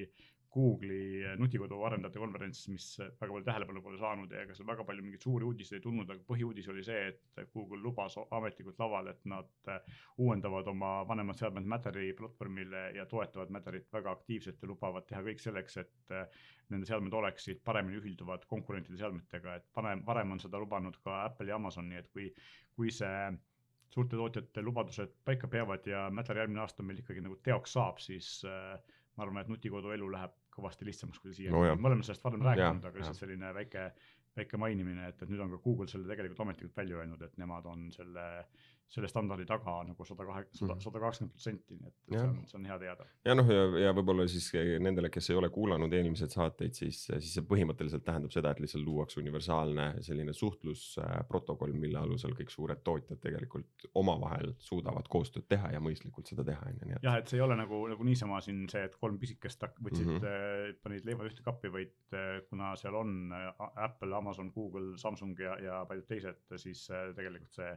Google'i 0.50 1.36
nutikodu 1.38 1.78
arendajate 1.86 2.18
konverents, 2.18 2.64
mis 2.72 2.86
väga 2.98 3.28
palju 3.28 3.44
tähelepanu 3.46 3.82
pole 3.84 3.98
saanud 4.00 4.32
ja 4.34 4.42
ega 4.42 4.56
seal 4.58 4.66
väga 4.66 4.86
palju 4.88 5.04
mingeid 5.04 5.22
suuri 5.22 5.46
uudiseid 5.46 5.78
ei 5.78 5.84
tulnud, 5.84 6.10
aga 6.10 6.24
põhiuudis 6.26 6.66
oli 6.72 6.82
see, 6.86 7.04
et 7.12 7.52
Google 7.54 7.78
lubas 7.84 8.16
ametlikult 8.18 8.80
laval, 8.82 9.12
et 9.12 9.20
nad 9.30 9.70
uuendavad 10.18 10.70
oma 10.72 10.92
vanemad 11.06 11.38
seadmed 11.38 11.68
Matteri 11.70 12.10
platvormile 12.18 12.88
ja 12.96 13.06
toetavad 13.10 13.54
Matterit 13.54 13.86
väga 13.94 14.16
aktiivselt 14.18 14.58
ja 14.62 14.72
lubavad 14.72 15.06
teha 15.06 15.22
kõik 15.28 15.44
selleks, 15.44 15.78
et 15.84 16.16
nende 16.70 16.88
seadmed 16.88 17.14
oleksid 17.14 17.62
paremini 17.66 18.00
ühilduvad 18.02 18.46
konkurentide 18.50 18.98
seadmetega, 18.98 19.54
et 19.60 19.70
varem, 19.76 20.02
varem 20.06 20.34
on 20.34 20.42
seda 20.42 20.58
lubanud 20.58 20.98
ka 21.04 21.24
Apple 21.28 21.50
ja 21.50 21.58
Amazon, 21.62 21.88
nii 21.90 22.02
et 22.02 22.10
kui, 22.10 22.26
kui 22.74 22.90
see 22.94 23.30
suurte 23.90 24.18
tootjate 24.18 24.62
lubadused 24.62 25.14
paika 25.26 25.50
peavad 25.50 25.86
ja 25.86 26.08
Matter 26.14 26.38
järgmine 26.38 26.62
aasta 26.62 26.86
meil 26.86 27.02
ikkagi 27.02 27.22
nagu 27.24 27.38
teoks 27.46 27.74
saab, 27.78 27.98
siis 28.02 28.38
äh, 28.46 28.78
ma 29.16 29.26
arvan, 29.26 29.42
et 29.42 29.50
nutikodu 29.50 29.90
elu 29.94 30.10
läheb 30.14 30.36
kõvasti 30.54 30.88
lihtsamaks 30.88 31.22
kui 31.22 31.34
siiani 31.36 31.54
No 31.56 31.76
me 31.76 31.90
oleme 31.90 32.06
sellest 32.06 32.24
varem 32.26 32.42
rääkinud, 32.46 32.88
aga 32.88 33.00
lihtsalt 33.00 33.20
selline 33.22 33.52
väike, 33.56 33.86
väike 34.36 34.60
mainimine, 34.60 35.08
et, 35.12 35.22
et 35.22 35.32
nüüd 35.32 35.42
on 35.44 35.54
ka 35.54 35.60
Google 35.64 35.88
selle 35.90 36.08
tegelikult 36.10 36.44
ametlikult 36.46 36.76
välja 36.82 37.00
öelnud, 37.00 37.22
et 37.26 37.38
nemad 37.40 37.68
on 37.70 37.88
selle, 37.94 38.26
selle 38.90 39.08
standardi 39.08 39.46
taga 39.46 39.76
nagu 39.86 40.04
sada 40.06 40.24
kahe, 40.26 40.44
sada, 40.50 40.74
Mhm. 40.74 40.80
sada 40.82 41.00
kakskümmend 41.04 41.32
protsenti, 41.34 41.76
nii 41.78 41.86
et 41.86 41.94
see 42.08 42.16
Jah. 42.16 42.28
on, 42.28 42.46
see 42.50 42.58
on 42.58 42.64
hea 42.66 42.78
teada. 42.78 43.06
ja 43.24 43.34
noh, 43.34 43.50
ja, 43.54 43.66
ja 43.84 43.92
võib-olla 43.94 44.26
siis 44.28 44.50
nendele, 44.82 45.10
kes 45.14 45.30
ei 45.30 45.36
ole 45.38 45.50
kuulanud 45.54 45.92
eelmiseid 45.92 46.34
saateid, 46.34 46.74
siis, 46.74 47.04
siis 47.06 47.34
see 47.36 47.44
põhimõtteliselt 47.52 48.04
tähendab 48.04 48.34
seda, 48.34 48.50
et 48.50 48.60
lihtsalt 48.64 48.84
luuakse 48.84 49.20
universaalne 49.20 50.02
selline 50.02 50.34
suhtlusprotokoll, 50.34 51.72
mille 51.72 51.98
alusel 51.98 52.34
kõik 52.38 52.50
suured 52.50 52.82
tootjad 52.84 53.20
tegelikult 53.22 53.86
omavahel 53.94 54.54
suudavad 54.58 55.06
koostööd 55.08 55.46
teha 55.48 55.72
ja 55.76 55.80
mõistlikult 55.80 56.26
seda 56.26 56.44
teha, 56.44 56.66
on 56.66 56.80
ju, 56.82 56.90
nii 56.90 56.98
et. 56.98 57.06
jah, 57.06 57.20
et 57.20 57.30
see 57.30 57.38
ei 57.38 57.46
ole 57.46 57.56
nagu, 57.56 57.82
nagu 57.94 58.04
niisama 58.04 58.40
siin 58.44 58.66
see, 58.72 58.82
et 58.88 58.96
kolm 59.00 59.18
pisikest 59.22 59.60
võtsid 59.60 60.06
mm. 60.06 60.18
-hmm. 60.18 60.82
panid 60.82 61.04
leivad 61.06 61.30
ühte 61.30 61.42
kappi, 61.46 61.70
vaid 61.72 62.18
kuna 62.48 62.74
seal 62.80 62.94
on 62.96 63.32
Apple, 63.76 64.14
Amazon, 64.16 64.50
Google, 64.54 64.96
Samsung 64.98 65.38
ja, 65.38 65.56
ja 65.60 65.84
paljud 65.88 66.06
teised, 66.08 66.40
siis 66.56 66.86
tegelikult 67.16 67.52
see 67.54 67.72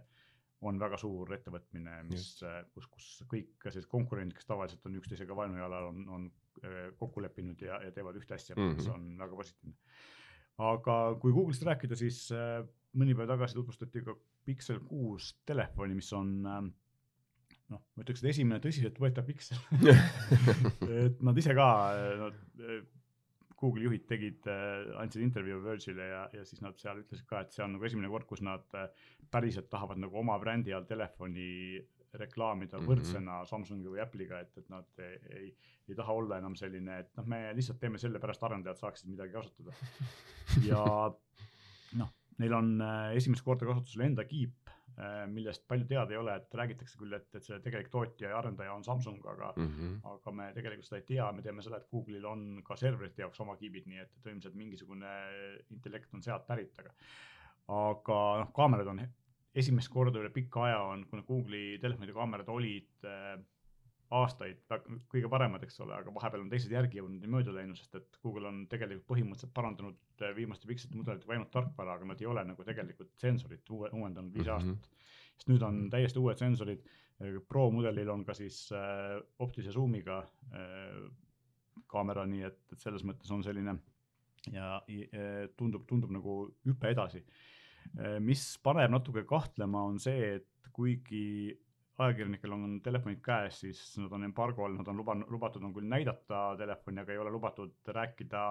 on 0.70 0.80
väga 0.82 0.98
suur 1.00 1.34
ettevõtmine, 1.36 2.00
mis, 2.10 2.28
kus, 2.76 2.88
kus 2.92 3.08
kõik 3.32 3.56
sellised 3.66 3.90
konkurendid, 3.92 4.36
kes 4.38 4.50
tavaliselt 4.50 4.86
on 4.90 5.00
üksteisega 5.00 5.36
vaenujalal, 5.38 5.90
on, 5.92 6.04
on 6.18 6.28
äh, 6.64 6.92
kokku 7.00 7.24
leppinud 7.24 7.62
ja, 7.66 7.80
ja 7.84 7.92
teevad 7.96 8.20
ühte 8.20 8.38
asja 8.38 8.56
mm. 8.56 8.70
-hmm. 8.70 8.78
mis 8.80 8.92
on 8.94 9.10
väga 9.20 9.40
positiivne. 9.42 9.76
aga 10.70 10.98
kui 11.22 11.34
Google'ist 11.34 11.66
rääkida, 11.68 11.96
siis 12.00 12.26
äh, 12.32 12.62
mõni 13.00 13.18
päev 13.18 13.32
tagasi 13.34 13.58
tutvustati 13.60 14.06
ka 14.06 14.16
Pixel 14.46 14.80
kuus 14.80 15.34
telefoni, 15.46 15.96
mis 15.96 16.14
on 16.14 16.34
äh, 16.46 16.64
noh, 17.70 17.86
ma 17.96 18.06
ütleks, 18.06 18.24
et 18.24 18.34
esimene 18.34 18.62
tõsiseltvõetav 18.64 19.26
Pixel 19.28 19.58
et 21.06 21.24
nad 21.24 21.38
ise 21.38 21.56
ka, 21.58 21.70
nad 22.26 22.44
Google'i 23.64 23.88
juhid 23.88 24.06
tegid, 24.10 24.46
andsid 25.00 25.24
intervjuu 25.24 25.62
Verge'ile 25.64 26.08
ja, 26.10 26.22
ja 26.36 26.44
siis 26.46 26.60
nad 26.62 26.76
seal 26.82 27.00
ütlesid 27.02 27.26
ka, 27.30 27.46
et 27.46 27.56
see 27.56 27.64
on 27.64 27.78
nagu 27.78 27.88
esimene 27.88 28.12
kord, 28.12 28.28
kus 28.30 28.44
nad 28.44 28.76
äh, 28.76 28.90
päriselt 29.32 29.70
tahavad 29.72 30.02
nagu 30.04 30.20
oma 30.20 30.36
brändi 30.42 30.76
all 30.76 30.84
telefoni 30.90 31.48
reklaamida 32.20 32.78
Mhm. 32.78 32.86
võrdsena 32.92 33.40
Samsungi 33.50 33.90
või 33.90 34.02
Apple'iga, 34.04 34.44
et, 34.46 34.58
et 34.62 34.68
nad 34.70 34.86
ei, 35.02 35.16
ei, 35.40 35.48
ei 35.90 35.96
taha 35.98 36.14
olla 36.14 36.38
enam 36.38 36.54
selline, 36.60 37.00
et 37.02 37.16
noh, 37.18 37.26
me 37.26 37.40
lihtsalt 37.58 37.80
teeme 37.82 37.98
selle 37.98 38.20
pärast, 38.22 38.44
arendajad 38.46 38.78
saaksid 38.84 39.10
midagi 39.10 39.34
kasutada. 39.34 39.74
ja 40.70 40.84
noh, 41.98 42.12
neil 42.38 42.54
on 42.60 42.70
äh, 42.86 43.16
esimest 43.18 43.42
korda 43.46 43.66
kasutusel 43.72 44.06
enda 44.06 44.28
kiip, 44.30 44.63
millest 45.28 45.64
palju 45.68 45.88
teada 45.90 46.14
ei 46.14 46.18
ole, 46.20 46.36
et 46.38 46.54
räägitakse 46.54 47.00
küll, 47.00 47.14
et, 47.18 47.26
et 47.36 47.44
see 47.44 47.58
tegelik 47.66 47.90
tootja 47.90 48.30
ja 48.30 48.38
arendaja 48.38 48.74
on 48.76 48.84
Samsung, 48.84 49.24
aga 49.26 49.54
Mhm. 49.58 49.96
aga 50.06 50.32
me 50.32 50.52
tegelikult 50.54 50.86
seda 50.86 51.00
ei 51.02 51.08
tea, 51.08 51.32
me 51.32 51.42
teame 51.42 51.62
seda, 51.66 51.78
et 51.78 51.90
Google'il 51.90 52.26
on 52.26 52.62
ka 52.64 52.76
serverite 52.76 53.22
jaoks 53.24 53.40
oma 53.42 53.56
kiibid, 53.58 53.88
nii 53.90 53.98
et, 54.04 54.12
et 54.20 54.32
ilmselt 54.32 54.56
mingisugune 54.56 55.14
intellekt 55.72 56.14
on 56.14 56.22
sealt 56.22 56.46
pärit, 56.48 56.78
aga 56.80 56.94
aga 57.74 58.18
noh, 58.44 58.52
kaamerad 58.54 58.88
on 58.88 59.02
esimest 59.56 59.90
korda 59.94 60.20
üle 60.20 60.30
pika 60.34 60.66
aja 60.68 60.80
on, 60.92 61.06
kuna 61.10 61.24
Google'i 61.24 61.80
telefonide 61.82 62.14
kaamerad 62.14 62.50
olid 62.50 63.06
äh, 63.06 63.38
aastaid 64.14 64.60
kõige 65.12 65.30
paremad, 65.32 65.64
eks 65.66 65.80
ole, 65.86 65.96
aga 65.98 66.14
vahepeal 66.14 66.44
on 66.44 66.50
teised 66.52 66.72
järgi 66.74 67.00
jõudnud 67.00 67.24
ja 67.24 67.30
mööda 67.34 67.54
läinud, 67.56 67.80
sest 67.80 67.96
et 67.98 68.20
Google 68.24 68.50
on 68.50 68.64
tegelikult 68.72 69.08
põhimõtteliselt 69.10 69.54
parandanud 69.56 70.22
äh, 70.22 70.36
viimaste 70.38 70.70
pikselite 70.70 71.00
mudelitega 71.00 71.34
ainult 71.34 71.52
tarkvara, 71.54 71.98
aga 71.98 72.10
nad 72.12 72.22
ei 72.22 72.30
ole 72.30 72.44
nagu 72.46 72.66
tegelikult 72.68 73.14
sensorit 73.22 73.70
uue, 73.74 73.90
uuendanud 73.94 74.34
viis 74.34 74.48
Mhm. 74.48 74.56
aastat. 74.56 74.90
sest 75.38 75.50
nüüd 75.50 75.64
on 75.66 75.90
täiesti 75.90 76.20
uued 76.22 76.38
sensorid, 76.38 76.84
Pro 77.48 77.70
mudelil 77.72 78.10
on 78.10 78.24
ka 78.26 78.34
siis 78.36 78.72
äh, 78.76 79.20
optilise 79.40 79.72
zoom'iga 79.72 80.20
äh, 80.52 81.04
kaamera, 81.88 82.26
nii 82.26 82.44
et, 82.50 82.60
et 82.74 82.80
selles 82.82 83.04
mõttes 83.06 83.32
on 83.32 83.44
selline 83.46 83.78
ja 84.52 84.76
äh, 84.90 85.48
tundub, 85.58 85.86
tundub 85.88 86.12
nagu 86.12 86.38
hüpe 86.68 86.92
edasi. 86.92 87.24
mis 88.24 88.58
paneb 88.64 88.90
natuke 88.94 89.26
kahtlema, 89.28 89.82
on 89.84 89.98
see, 90.00 90.38
et 90.38 90.70
kuigi 90.72 91.52
ajakirjanikel 92.02 92.54
on 92.56 92.78
telefonid 92.84 93.22
käes, 93.24 93.60
siis 93.64 93.82
nad 94.02 94.14
on 94.16 94.24
embargol, 94.26 94.74
nad 94.78 94.88
on 94.90 94.98
lubanud, 94.98 95.30
lubatud 95.30 95.64
on 95.64 95.74
küll 95.76 95.90
näidata 95.90 96.46
telefoni, 96.58 97.04
aga 97.04 97.14
ei 97.14 97.22
ole 97.22 97.34
lubatud 97.34 97.94
rääkida 97.98 98.48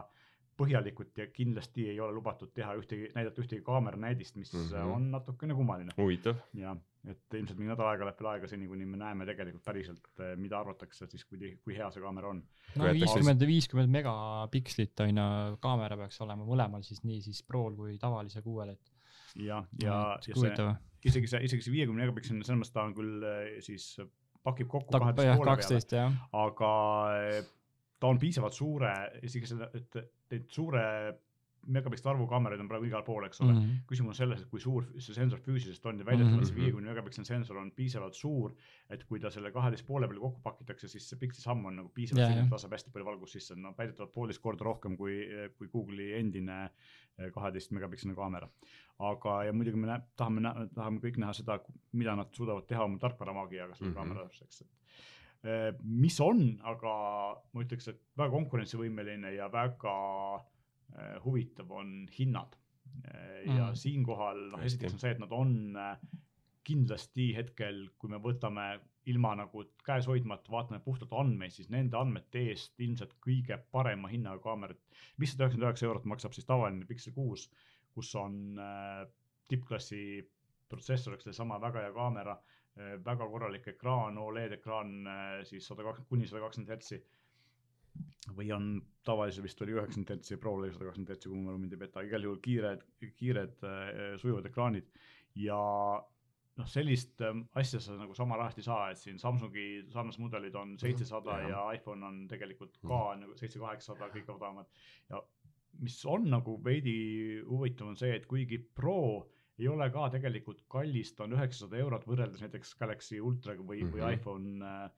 põhjalikult 0.59 1.19
ja 1.19 1.27
kindlasti 1.33 1.89
ei 1.91 2.01
ole 2.01 2.13
lubatud 2.15 2.53
teha 2.55 2.75
ühtegi, 2.79 3.09
näidata 3.17 3.43
ühtegi 3.43 3.65
kaameranäidist, 3.67 4.37
mis 4.37 4.53
mm. 4.53 4.69
-hmm. 4.69 4.95
on 4.97 5.11
natukene 5.11 5.55
kummaline 5.59 5.95
huvitav, 5.97 6.37
ja 6.55 6.77
et 7.09 7.35
ilmselt 7.35 7.59
mingi 7.59 7.73
nädal 7.73 7.89
aega 7.89 8.07
läheb 8.07 8.21
veel 8.21 8.31
aega 8.31 8.51
seni, 8.51 8.69
kuni 8.71 8.87
me 8.87 9.01
näeme 9.01 9.27
tegelikult 9.27 9.65
päriselt, 9.65 10.05
mida 10.37 10.61
arvatakse 10.61 11.09
siis, 11.11 11.25
kui, 11.25 11.57
kui 11.65 11.75
hea 11.77 11.91
see 11.91 12.05
kaamera 12.05 12.31
on. 12.31 12.45
no 12.77 12.93
viiskümmend, 13.01 13.47
viiskümmend 13.49 13.91
megapikslit 13.97 15.03
on 15.07 15.23
ju, 15.23 15.59
kaamera 15.65 15.99
peaks 16.05 16.21
olema 16.23 16.47
mõlemal 16.47 16.87
siis 16.87 17.03
nii 17.03 17.21
siis 17.25 17.43
Prol 17.43 17.75
kui 17.77 17.99
tavalisel 17.99 18.45
kuuel, 18.47 18.77
et. 18.77 18.95
ja, 19.35 19.65
ja, 19.83 19.99
ja 20.29 20.41
see 20.45 20.71
isegi 21.09 21.31
see, 21.31 21.43
isegi 21.49 21.67
see 21.67 21.75
viiekümne 21.75 22.05
megapiksline, 22.05 22.45
selles 22.47 22.61
mõttes 22.63 22.75
ta 22.75 22.87
on 22.87 22.95
küll 22.97 23.27
eh, 23.27 23.59
siis 23.65 23.97
pakib 24.43 24.71
kokku 24.71 24.95
kaheteist 24.95 25.39
poole 25.39 25.57
peale, 25.59 26.07
aga 26.45 26.71
eh, 27.19 27.43
ta 28.03 28.11
on 28.11 28.19
piisavalt 28.23 28.57
suure, 28.57 28.95
isegi 29.23 29.53
selle, 29.53 29.71
et 29.79 30.01
neid 30.33 30.49
suure 30.51 30.87
megapiksli 31.71 32.11
arvu 32.11 32.27
kaameraid 32.27 32.61
on 32.63 32.69
praegu 32.71 32.89
igal 32.89 33.05
pool, 33.07 33.23
eks 33.27 33.41
ole 33.41 33.53
mm. 33.53 33.59
-hmm. 33.61 33.83
küsimus 33.87 34.15
on 34.15 34.19
selles, 34.19 34.41
et 34.43 34.49
kui 34.51 34.61
suur 34.61 34.87
see 34.99 35.15
sensor 35.15 35.39
füüsiliselt 35.45 35.87
on 35.87 35.99
ja 35.99 36.07
väidetavalt 36.07 36.47
see 36.47 36.55
Mhm. 36.55 36.61
viiekümne 36.61 36.91
megapiksline 36.91 37.25
sensor 37.25 37.57
on 37.57 37.71
piisavalt 37.71 38.15
suur, 38.15 38.55
et 38.91 39.05
kui 39.05 39.21
ta 39.21 39.31
selle 39.31 39.53
kaheteist 39.53 39.87
poole 39.87 40.09
peale 40.09 40.21
kokku 40.21 40.41
pakitakse, 40.43 40.89
siis 40.89 41.09
see 41.09 41.19
pikslisamm 41.19 41.65
on 41.65 41.77
nagu 41.77 41.89
piisavalt 41.95 42.27
selline, 42.27 42.47
et 42.47 42.53
laseb 42.53 42.73
hästi 42.73 42.91
palju 42.91 43.07
valgust 43.07 43.33
sisse, 43.33 43.55
no 43.55 43.75
väidetavalt 43.79 44.13
poolteist 44.13 44.43
korda 44.43 44.65
rohkem 44.65 44.97
kui, 44.97 45.21
kui 45.59 45.69
Google'i 45.69 46.19
endine 46.19 46.65
eh, 46.65 46.71
kaheteist 47.35 47.73
megapiksline 47.77 48.15
kaamera. 48.15 48.49
aga, 49.03 49.45
ja 49.45 49.53
muidugi 49.53 49.77
me 49.77 49.87
nä- 49.87 50.03
tahame, 50.17 50.41
tahame 50.75 51.01
kõik 51.03 51.17
näha 51.19 51.33
seda, 51.35 51.59
mida 51.93 52.15
nad 52.17 52.31
suudavad 52.33 52.67
teha 52.71 52.85
oma 52.85 52.99
tarkvaramaagiaga 53.03 53.75
selle 53.75 53.91
mm. 53.91 53.95
-hmm. 53.95 53.99
kaamera 53.99 54.23
osas, 54.23 54.43
eks, 54.43 54.63
et 54.63 55.49
eh, 55.51 55.75
mis 55.83 56.21
on, 56.21 56.43
aga 56.63 56.93
ma 57.53 57.65
ütleks, 57.65 57.89
et 57.89 58.01
väga 58.17 58.31
konkurentsivõimeline 58.31 59.35
ja 59.35 59.49
väga 59.53 59.95
eh, 60.99 61.17
huvitav 61.25 61.71
on 61.71 62.09
hinnad. 62.19 62.57
ja 63.47 63.71
Mm. 63.71 63.75
siinkohal 63.75 64.51
noh, 64.51 64.61
esiteks 64.63 64.93
on 64.93 64.99
see, 65.01 65.11
et 65.11 65.19
nad 65.19 65.33
on 65.33 65.77
eh, 65.77 65.97
kindlasti 66.65 67.33
hetkel, 67.37 67.87
kui 67.99 68.11
me 68.13 68.21
võtame 68.23 68.67
ilma 69.11 69.33
nagu 69.39 69.65
käes 69.87 70.07
hoidmata, 70.07 70.51
vaatame 70.53 70.79
puhtalt 70.85 71.13
andmeid, 71.19 71.55
siis 71.55 71.71
nende 71.75 71.99
andmete 71.99 72.45
eest 72.53 72.81
ilmselt 72.85 73.17
kõige 73.25 73.59
parema 73.75 74.11
hinnaga 74.13 74.43
kaamerad. 74.45 74.79
viissada 75.19 75.45
üheksakümmend 75.45 75.69
üheksa 75.69 75.87
eurot 75.89 76.07
maksab 76.13 76.37
siis 76.37 76.47
tavaline 76.47 76.87
Pixel 76.87 77.15
kuus, 77.17 77.49
kus 77.95 78.15
on 78.15 78.59
äh, 78.59 79.03
tippklassi 79.49 80.03
protsessoriks 80.69 81.27
seesama 81.29 81.59
väga 81.61 81.83
hea 81.87 81.95
kaamera 81.97 82.37
äh,, 82.37 82.95
väga 83.05 83.27
korralik 83.29 83.67
ekraan, 83.75 84.19
Oled 84.19 84.55
ekraan 84.59 84.95
äh, 85.07 85.35
siis 85.49 85.67
sada 85.67 85.83
kakskümmend 85.83 86.09
kuni 86.15 86.31
sada 86.31 86.45
kakskümmend 86.47 86.73
hertsi. 86.77 87.03
või 88.37 88.53
on 88.55 88.69
tavalisel 89.05 89.45
vist 89.45 89.61
oli 89.63 89.75
üheksakümmend 89.75 90.15
hertsi, 90.15 90.37
Pro 90.37 90.55
oli 90.55 90.71
sada 90.73 90.87
kakskümmend 90.87 91.11
hertsi, 91.11 91.29
kui 91.29 91.37
mu 91.37 91.51
mälu 91.51 91.59
mind 91.59 91.75
ei 91.75 91.83
peta, 91.83 92.07
igal 92.07 92.23
juhul 92.23 92.39
kiired, 92.47 92.87
kiired 93.19 93.67
äh, 93.67 94.15
sujuvad 94.23 94.47
ekraanid 94.47 94.89
ja 95.35 95.59
noh, 96.61 96.69
sellist 96.69 97.21
ähm, 97.25 97.45
asja 97.59 97.81
sa 97.81 97.97
nagu 97.97 98.15
sama 98.17 98.37
rahast 98.41 98.59
ei 98.61 98.67
saa, 98.67 98.91
et 98.93 99.01
siin 99.01 99.21
Samsungi 99.21 99.67
sarnased 99.93 100.21
mudelid 100.21 100.57
on 100.59 100.75
seitsesada 100.81 101.39
jah. 101.43 101.53
ja 101.53 101.63
iPhone 101.79 102.07
on 102.07 102.25
tegelikult 102.31 102.77
ka 102.83 103.05
nagu 103.21 103.37
seitse, 103.39 103.61
kaheksasada, 103.63 104.11
kõik 104.13 104.29
odavamad 104.35 104.69
ja 105.11 105.23
mis 105.81 105.97
on 106.05 106.29
nagu 106.31 106.59
veidi 106.65 106.97
huvitav, 107.47 107.89
on 107.93 107.97
see, 107.97 108.13
et 108.17 108.27
kuigi 108.29 108.59
Pro 108.59 109.29
ei 109.61 109.69
ole 109.69 109.87
ka 109.95 110.09
tegelikult 110.13 110.65
kallis, 110.73 111.15
ta 111.17 111.25
on 111.25 111.37
üheksasada 111.37 111.79
eurot 111.81 112.05
võrreldes 112.09 112.43
näiteks 112.45 112.75
Galaxy 112.81 113.21
Ultraga 113.21 113.63
või 113.63 113.83
mm, 113.83 113.89
-hmm. 113.89 113.95
või 113.95 114.03
Mhm. 114.03 114.19
iPhone 114.19 114.69
äh, 114.69 114.91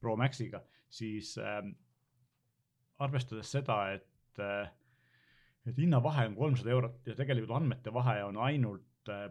Pro 0.00 0.16
Maxiga, 0.16 0.62
siis 0.90 1.36
äh, 1.38 1.62
arvestades 2.98 3.50
seda, 3.50 3.92
et 3.94 4.38
äh, 4.42 4.70
et 5.66 5.78
hinnavahe 5.78 6.26
on 6.26 6.34
kolmsada 6.34 6.70
eurot 6.74 7.06
ja 7.06 7.14
tegelikult 7.14 7.56
andmete 7.56 7.92
vahe 7.94 8.16
on 8.24 8.36
ainult 8.36 8.82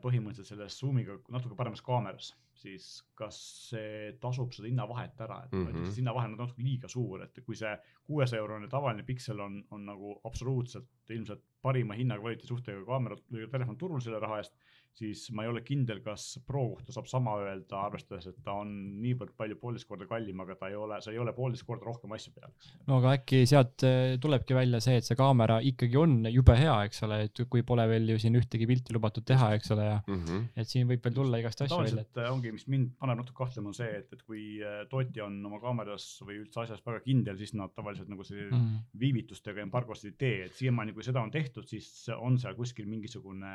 põhimõtteliselt 0.03 0.49
selles 0.51 0.77
Zoomiga 0.79 1.15
natuke 1.31 1.55
paremas 1.55 1.81
kaameras, 1.85 2.31
siis 2.61 2.87
kas 3.17 3.37
see 3.69 4.11
tasub 4.21 4.51
seda 4.55 4.67
hinnavahet 4.67 5.21
ära, 5.25 5.41
et 5.45 5.55
mm. 5.55 5.67
-hmm. 5.67 5.93
hinnavahe 5.97 6.27
on 6.29 6.35
natuke 6.37 6.63
liiga 6.65 6.89
suur, 6.91 7.23
et 7.23 7.39
kui 7.45 7.55
see 7.55 7.71
kuuesaja 8.07 8.41
eurone 8.41 8.67
tavaline 8.67 9.03
piksel 9.07 9.39
on, 9.39 9.63
on 9.71 9.85
nagu 9.85 10.19
absoluutselt 10.23 10.89
ilmselt 11.09 11.43
parima 11.61 11.97
hinnakvaliteedi 11.97 12.47
suhtega 12.47 12.85
kaamera 12.85 13.17
või 13.31 13.47
telefon 13.51 13.77
turul 13.77 14.01
selle 14.01 14.19
raha 14.19 14.41
eest, 14.41 14.57
siis 14.97 15.23
ma 15.35 15.45
ei 15.45 15.51
ole 15.51 15.63
kindel, 15.65 16.01
kas 16.05 16.39
Pro 16.47 16.63
kohta 16.73 16.93
saab 16.95 17.07
sama 17.09 17.37
öelda, 17.41 17.79
arvestades, 17.87 18.27
et 18.29 18.37
ta 18.45 18.55
on 18.61 18.71
niivõrd 19.01 19.33
palju 19.39 19.57
poolteist 19.61 19.89
korda 19.89 20.07
kallim, 20.09 20.43
aga 20.43 20.57
ta 20.59 20.69
ei 20.71 20.77
ole, 20.77 20.99
sa 21.01 21.13
ei 21.13 21.19
ole 21.21 21.33
poolteist 21.33 21.65
korda 21.67 21.87
rohkem 21.87 22.13
asju 22.15 22.33
peal. 22.35 22.51
no 22.87 22.99
aga 22.99 23.15
äkki 23.19 23.43
sealt 23.49 23.85
äh, 23.87 24.17
tulebki 24.21 24.57
välja 24.57 24.81
see, 24.83 24.99
et 25.01 25.07
see 25.07 25.17
kaamera 25.19 25.59
ikkagi 25.65 25.97
on 25.99 26.19
jube 26.31 26.57
hea, 26.59 26.75
eks 26.89 27.03
ole, 27.07 27.23
et 27.27 27.43
kui 27.49 27.65
pole 27.67 27.87
veel 27.89 28.13
ju 28.13 28.19
siin 28.21 28.37
ühtegi 28.39 28.69
pilti 28.69 28.95
lubatud 28.97 29.25
teha, 29.27 29.53
eks 29.57 29.73
ole, 29.75 29.87
ja 29.89 29.97
mm. 30.05 30.21
-hmm. 30.21 30.47
et 30.55 30.69
siin 30.69 30.87
võib 30.89 31.03
veel 31.07 31.17
tulla 31.17 31.41
igast 31.41 31.65
asju 31.65 31.81
välja. 31.81 32.05
äh, 32.17 32.31
ongi, 32.31 32.53
mis 32.53 32.67
mind 32.67 32.93
paneb 32.99 33.23
natuke 33.23 33.37
kahtlema, 33.41 33.73
on 33.73 33.77
see, 33.77 33.89
et, 34.03 34.13
et 34.13 34.23
kui 34.27 34.61
äh, 34.61 34.83
tootja 34.91 35.25
on 35.25 35.39
oma 35.49 35.59
kaameras 35.63 36.07
või 36.21 36.41
üldse 36.43 36.65
asjas 36.65 36.85
väga 36.85 37.01
kindel, 37.07 37.37
siis 37.41 37.55
nad 37.57 37.73
tavaliselt 37.75 38.11
nagu 38.11 38.23
see 38.27 38.51
Mm. 38.51 38.83
viivitustega 38.99 39.63
embargosid 39.65 40.11
ei 40.11 40.17
tee, 40.17 40.37
et 40.47 40.57
siiamaani, 40.57 40.93
kui 40.95 41.05
seda 41.05 41.23
on 41.23 41.31
tehtud, 41.31 41.67
siis 41.69 41.87
on 42.17 42.37
seal 42.41 42.55
kuskil 42.57 42.87
mingisugune 42.89 43.51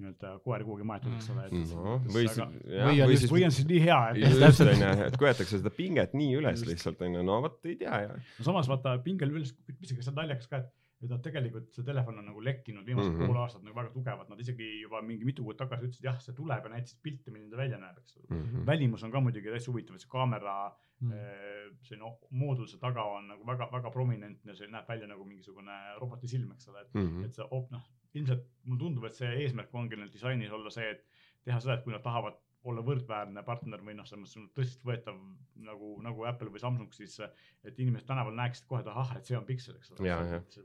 nii-öelda 0.00 0.32
koer 0.44 0.64
kuhugi 0.64 0.84
maetud, 0.88 1.12
eks 1.18 1.30
ole. 1.34 1.46
no 1.50 1.96
või 2.08 2.26
siis, 2.26 2.38
Või 2.40 3.00
on 3.02 3.08
või, 3.10 3.14
just- 3.16 3.32
või 3.34 3.44
on 3.46 3.54
siis 3.56 3.66
nii 3.70 3.80
hea, 3.86 4.00
et 4.10 4.20
just 4.40 4.60
onju, 4.72 4.90
et 5.06 5.16
köetakse 5.20 5.58
seda 5.60 5.70
pinget 5.70 6.14
nii 6.16 6.36
üles 6.40 6.58
Just. 6.60 6.66
lihtsalt 6.72 7.02
onju, 7.08 7.22
no 7.22 7.40
vot 7.46 7.64
ei 7.66 7.76
tea 7.80 8.00
ja. 8.08 8.12
no 8.38 8.44
samas 8.50 8.68
vaata 8.70 8.98
pingel 9.04 9.30
üles, 9.36 9.54
mis 9.80 9.88
see 9.94 10.08
on 10.12 10.14
naljakas 10.22 10.48
ka, 10.50 10.56
et 10.64 10.76
et 11.00 11.08
nad 11.08 11.22
tegelikult 11.24 11.70
see 11.72 11.80
telefon 11.82 12.18
on 12.20 12.26
nagu 12.28 12.42
lekkinud 12.44 12.84
viimased 12.84 13.08
mm 13.08 13.14
Mhm. 13.16 13.22
-hmm. 13.24 13.30
pool 13.32 13.38
aastat 13.40 13.62
nagu 13.64 13.74
väga 13.78 13.90
tugevalt, 13.94 14.28
nad 14.28 14.40
isegi 14.40 14.66
juba 14.82 15.00
mingi 15.00 15.24
mitu 15.24 15.42
kuud 15.46 15.56
tagasi 15.56 15.86
ütlesid, 15.86 16.04
jah, 16.04 16.18
see 16.20 16.34
tuleb 16.36 16.64
ja 16.66 16.70
näitasid 16.74 16.98
pilte, 17.02 17.30
milline 17.32 17.50
ta 17.50 17.56
välja 17.56 17.78
näeb, 17.80 17.96
eks 18.02 18.16
ole 18.18 18.26
mm. 18.28 18.36
Mhm. 18.36 18.56
-hmm. 18.58 18.66
välimus 18.66 19.02
on 19.02 19.10
ka 19.10 19.20
muidugi 19.20 19.48
täitsa 19.48 19.72
huvitav, 19.72 19.94
et 19.96 20.00
see 20.04 20.10
kaamera 20.12 20.72
Mm. 21.00 21.08
mm. 21.08 21.76
selline 21.82 22.10
moodulse 22.30 22.76
taga 22.78 23.02
on 23.02 23.28
nagu 23.28 23.46
väga-väga 23.46 23.90
prominentne, 23.90 24.54
see 24.54 24.66
näeb 24.68 24.84
välja 24.88 25.06
nagu 25.08 25.24
mingisugune 25.24 25.72
roboti 26.00 26.28
silm, 26.28 26.52
eks 26.52 26.68
ole, 26.68 26.80
et 26.80 26.94
Mhm. 26.94 27.24
et 27.24 27.34
see 27.34 27.44
op- 27.50 27.70
noh, 27.70 27.80
ilmselt 28.18 28.46
mulle 28.66 28.82
tundub, 28.84 29.06
et 29.08 29.16
see 29.16 29.30
eesmärk 29.44 29.74
ongi 29.74 29.98
neil 29.98 30.12
disainis 30.12 30.54
olla 30.54 30.72
see, 30.74 30.88
et 30.94 31.04
teha 31.46 31.60
seda, 31.62 31.78
et 31.78 31.84
kui 31.84 31.94
nad 31.94 32.02
tahavad 32.04 32.38
olla 32.68 32.82
võrdväärne 32.84 33.42
partner 33.46 33.80
või 33.84 33.94
noh, 33.96 34.06
selles 34.08 34.34
mõttes 34.36 34.56
tõsiseltvõetav 34.58 35.20
nagu, 35.64 35.94
nagu 36.04 36.26
Apple 36.28 36.52
või 36.52 36.60
Samsung, 36.60 36.92
siis 36.92 37.16
et 37.24 37.78
inimesed 37.80 38.08
tänaval 38.10 38.36
näeksid 38.36 38.66
kohe, 38.68 38.82
et 38.84 38.90
ahah, 38.92 39.14
et 39.16 39.30
see 39.30 39.38
on 39.38 39.46
Pixel, 39.48 39.78
eks 39.78 39.94
ole. 39.94 40.02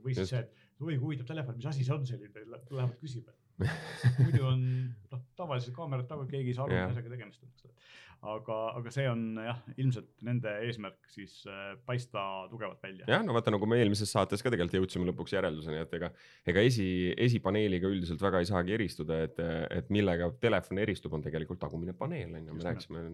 Või 0.03 0.17
siis 0.17 0.34
see, 0.34 0.41
et 0.43 0.84
oi 0.84 0.97
kui 0.97 0.99
huvitav 1.05 1.29
telefon, 1.29 1.55
mis 1.60 1.69
asi 1.71 1.88
see 1.88 1.95
on? 1.95 2.03
selline, 2.10 2.43
lähevad 2.51 2.97
küsima. 2.99 3.36
Muidu 3.59 4.45
on 4.53 4.65
noh, 5.11 5.21
tavalised 5.39 5.75
kaamerad 5.75 6.09
taga, 6.09 6.25
keegi 6.29 6.51
ei 6.51 6.57
saa 6.57 6.67
aru, 6.67 6.75
mis 6.75 6.95
asjaga 6.95 7.13
tegemist 7.13 7.45
on, 7.45 7.51
eks 7.53 7.67
ole. 7.67 7.73
aga, 8.33 8.57
aga 8.81 8.93
see 8.95 9.05
on 9.11 9.23
jah, 9.45 9.61
ilmselt 9.77 10.11
nende 10.27 10.53
eesmärk 10.67 11.09
siis 11.13 11.37
äh, 11.51 11.73
paista 11.87 12.25
tugevalt 12.51 12.83
välja. 12.83 13.07
jah, 13.11 13.23
no 13.25 13.35
vaata, 13.37 13.53
nagu 13.55 13.69
me 13.69 13.79
eelmises 13.81 14.11
saates 14.11 14.43
ka 14.43 14.53
tegelikult 14.53 14.79
jõudsime 14.81 15.09
lõpuks 15.11 15.35
järelduseni, 15.37 15.81
et 15.85 15.97
ega, 15.99 16.11
ega 16.53 16.67
esi, 16.67 16.87
esipaneeliga 17.27 17.91
üldiselt 17.91 18.23
väga 18.25 18.43
ei 18.43 18.51
saagi 18.51 18.77
eristuda, 18.77 19.23
et, 19.29 19.43
et 19.79 19.91
millega 19.93 20.31
telefon 20.43 20.83
eristub, 20.83 21.15
on 21.15 21.25
tegelikult 21.25 21.61
tagumine 21.63 21.95
paneel 21.97 22.35
on 22.35 22.49
ju, 22.51 22.59
me 22.59 22.69
rääkisime 22.69 23.09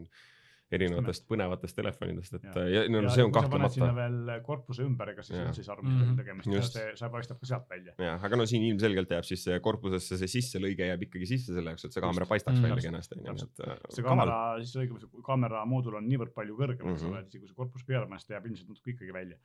erinevatest 0.72 1.26
põnevatest 1.28 1.76
telefonidest, 1.76 2.34
et 2.38 2.44
Ja. 2.46 2.64
ja, 2.68 2.82
no 2.90 3.02
ja 3.02 3.10
see 3.10 3.24
on 3.26 3.32
paned 3.32 3.50
sinna 3.74 3.90
kahtlemata. 3.92 3.96
veel 3.96 4.42
korpuse 4.46 4.84
ümber, 4.86 5.10
ega 5.14 5.22
siis 5.24 5.40
üldse 5.40 5.60
ei 5.62 5.68
saa 5.68 5.76
aru, 5.76 5.86
on 5.88 5.98
Mhm. 5.98 6.16
tegemist 6.22 6.48
Just. 6.48 6.76
ja 6.76 6.82
see, 6.82 6.96
see 7.02 7.10
paistab 7.10 7.40
ka 7.40 7.46
sealt 7.46 7.68
välja. 7.70 7.94
jah, 8.00 8.24
aga 8.24 8.36
no 8.40 8.46
siin 8.46 8.64
ilmselgelt 8.70 9.10
jääb 9.10 9.24
siis 9.28 9.44
see 9.44 9.60
korpusesse 9.60 10.18
see 10.18 10.28
sisselõige 10.28 10.88
jääb 10.88 11.02
ikkagi 11.08 11.28
sisse 11.28 11.54
selle 11.54 11.70
jaoks, 11.76 11.86
et 11.86 11.94
see 11.94 12.02
kaamera 12.02 12.24
Just. 12.26 12.30
paistaks 12.36 12.58
Mm. 12.60 12.64
välja 12.70 12.82
kenasti 12.90 13.16
onju, 13.20 13.44
et 13.44 13.68
äh, 13.68 13.78
see 13.90 14.04
kaamera, 14.04 14.40
siis 14.64 14.76
õigemini 14.76 15.00
see 15.02 15.22
kaamera 15.24 15.66
moodul 15.66 15.96
on 15.96 16.08
niivõrd 16.08 16.34
palju 16.34 16.56
kõrgem, 16.58 16.94
eks 16.94 17.04
Mhm. 17.04 17.12
ole, 17.12 17.20
et 17.20 17.28
isegi 17.28 17.40
kui 17.40 17.48
see 17.48 17.56
korpus 17.56 17.84
panna, 17.84 18.18
siis 18.18 18.28
ta 18.28 18.34
jääb 18.40 18.46
ilmselt 18.48 18.70
natuke 18.70 18.92
ikkagi 18.96 19.14
välja. 19.14 19.38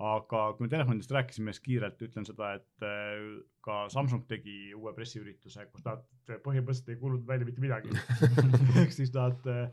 aga 0.00 0.52
kui 0.56 0.64
me 0.66 0.68
telefonidest 0.68 1.10
rääkisime, 1.14 1.52
siis 1.54 1.60
kiirelt 1.62 2.00
ütlen 2.02 2.24
seda, 2.26 2.54
et 2.58 2.82
äh, 2.82 3.42
ka 3.62 3.88
Samsung 3.88 4.24
tegi 4.26 4.74
uue 4.74 4.92
pressiürituse, 4.92 5.66
kus 5.70 5.84
nad 5.84 6.02
põhimõtteliselt 6.42 6.88
ei 6.88 6.96
kuulutanud 6.96 7.28
välja 7.28 7.46
mitte 7.46 7.60
midagi. 7.62 7.90
ehk 8.82 8.90
siis 8.92 9.12
nad 9.14 9.38
äh, 9.46 9.68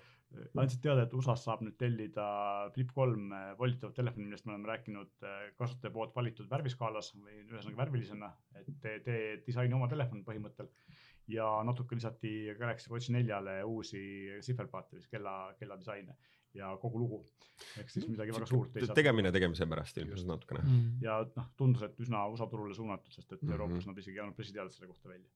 andsid 0.61 0.81
teada, 0.83 1.05
et 1.05 1.13
USA-s 1.15 1.45
saab 1.47 1.63
nüüd 1.65 1.77
tellida 1.79 2.25
Flip 2.75 2.91
kolm 2.95 3.31
äh, 3.35 3.51
volitavat 3.59 3.95
telefoni, 3.97 4.27
millest 4.29 4.47
me 4.47 4.55
oleme 4.55 4.71
rääkinud 4.71 5.27
äh, 5.27 5.39
kasutaja 5.59 5.93
poolt 5.95 6.15
valitud 6.15 6.49
värviskaalas 6.51 7.13
või 7.17 7.41
ühesõnaga 7.45 7.83
värvilisena, 7.83 8.31
et 8.61 8.73
tee, 8.83 8.99
tee 9.05 9.23
disaini 9.45 9.75
oma 9.77 9.89
telefon 9.91 10.23
põhimõttel 10.27 10.71
ja 11.31 11.47
natuke 11.67 11.95
lisati 11.95 12.53
Galaxy 12.59 12.91
Watch 12.91 13.11
neljale 13.13 13.61
uusi 13.67 14.01
sihverpaate, 14.43 14.99
siis 14.99 15.11
kella, 15.11 15.53
kella 15.59 15.77
disaine 15.79 16.15
ja 16.57 16.71
kogu 16.81 16.99
lugu. 16.99 17.19
ehk 17.79 17.91
siis 17.93 18.07
midagi 18.09 18.33
väga 18.35 18.47
suurt 18.49 18.75
ei 18.75 18.87
saa. 18.87 18.95
tegemine 18.97 19.31
tegemise 19.31 19.67
pärast 19.69 19.97
ilmselt 20.01 20.27
natukene. 20.27 20.63
Mm. 20.65 20.87
ja 21.03 21.19
noh, 21.35 21.51
tundus, 21.57 21.85
et 21.87 21.99
üsna 22.03 22.25
USA 22.31 22.47
turule 22.51 22.75
suunatud, 22.75 23.13
sest 23.13 23.31
et 23.31 23.41
mm. 23.41 23.47
-hmm. 23.47 23.51
Euroopas 23.55 23.87
nad 23.87 23.97
isegi 23.97 24.17
ei 24.17 24.23
andnud 24.23 24.35
pressiteadet 24.35 24.73
selle 24.73 24.87
kohta 24.87 25.09
välja. 25.09 25.29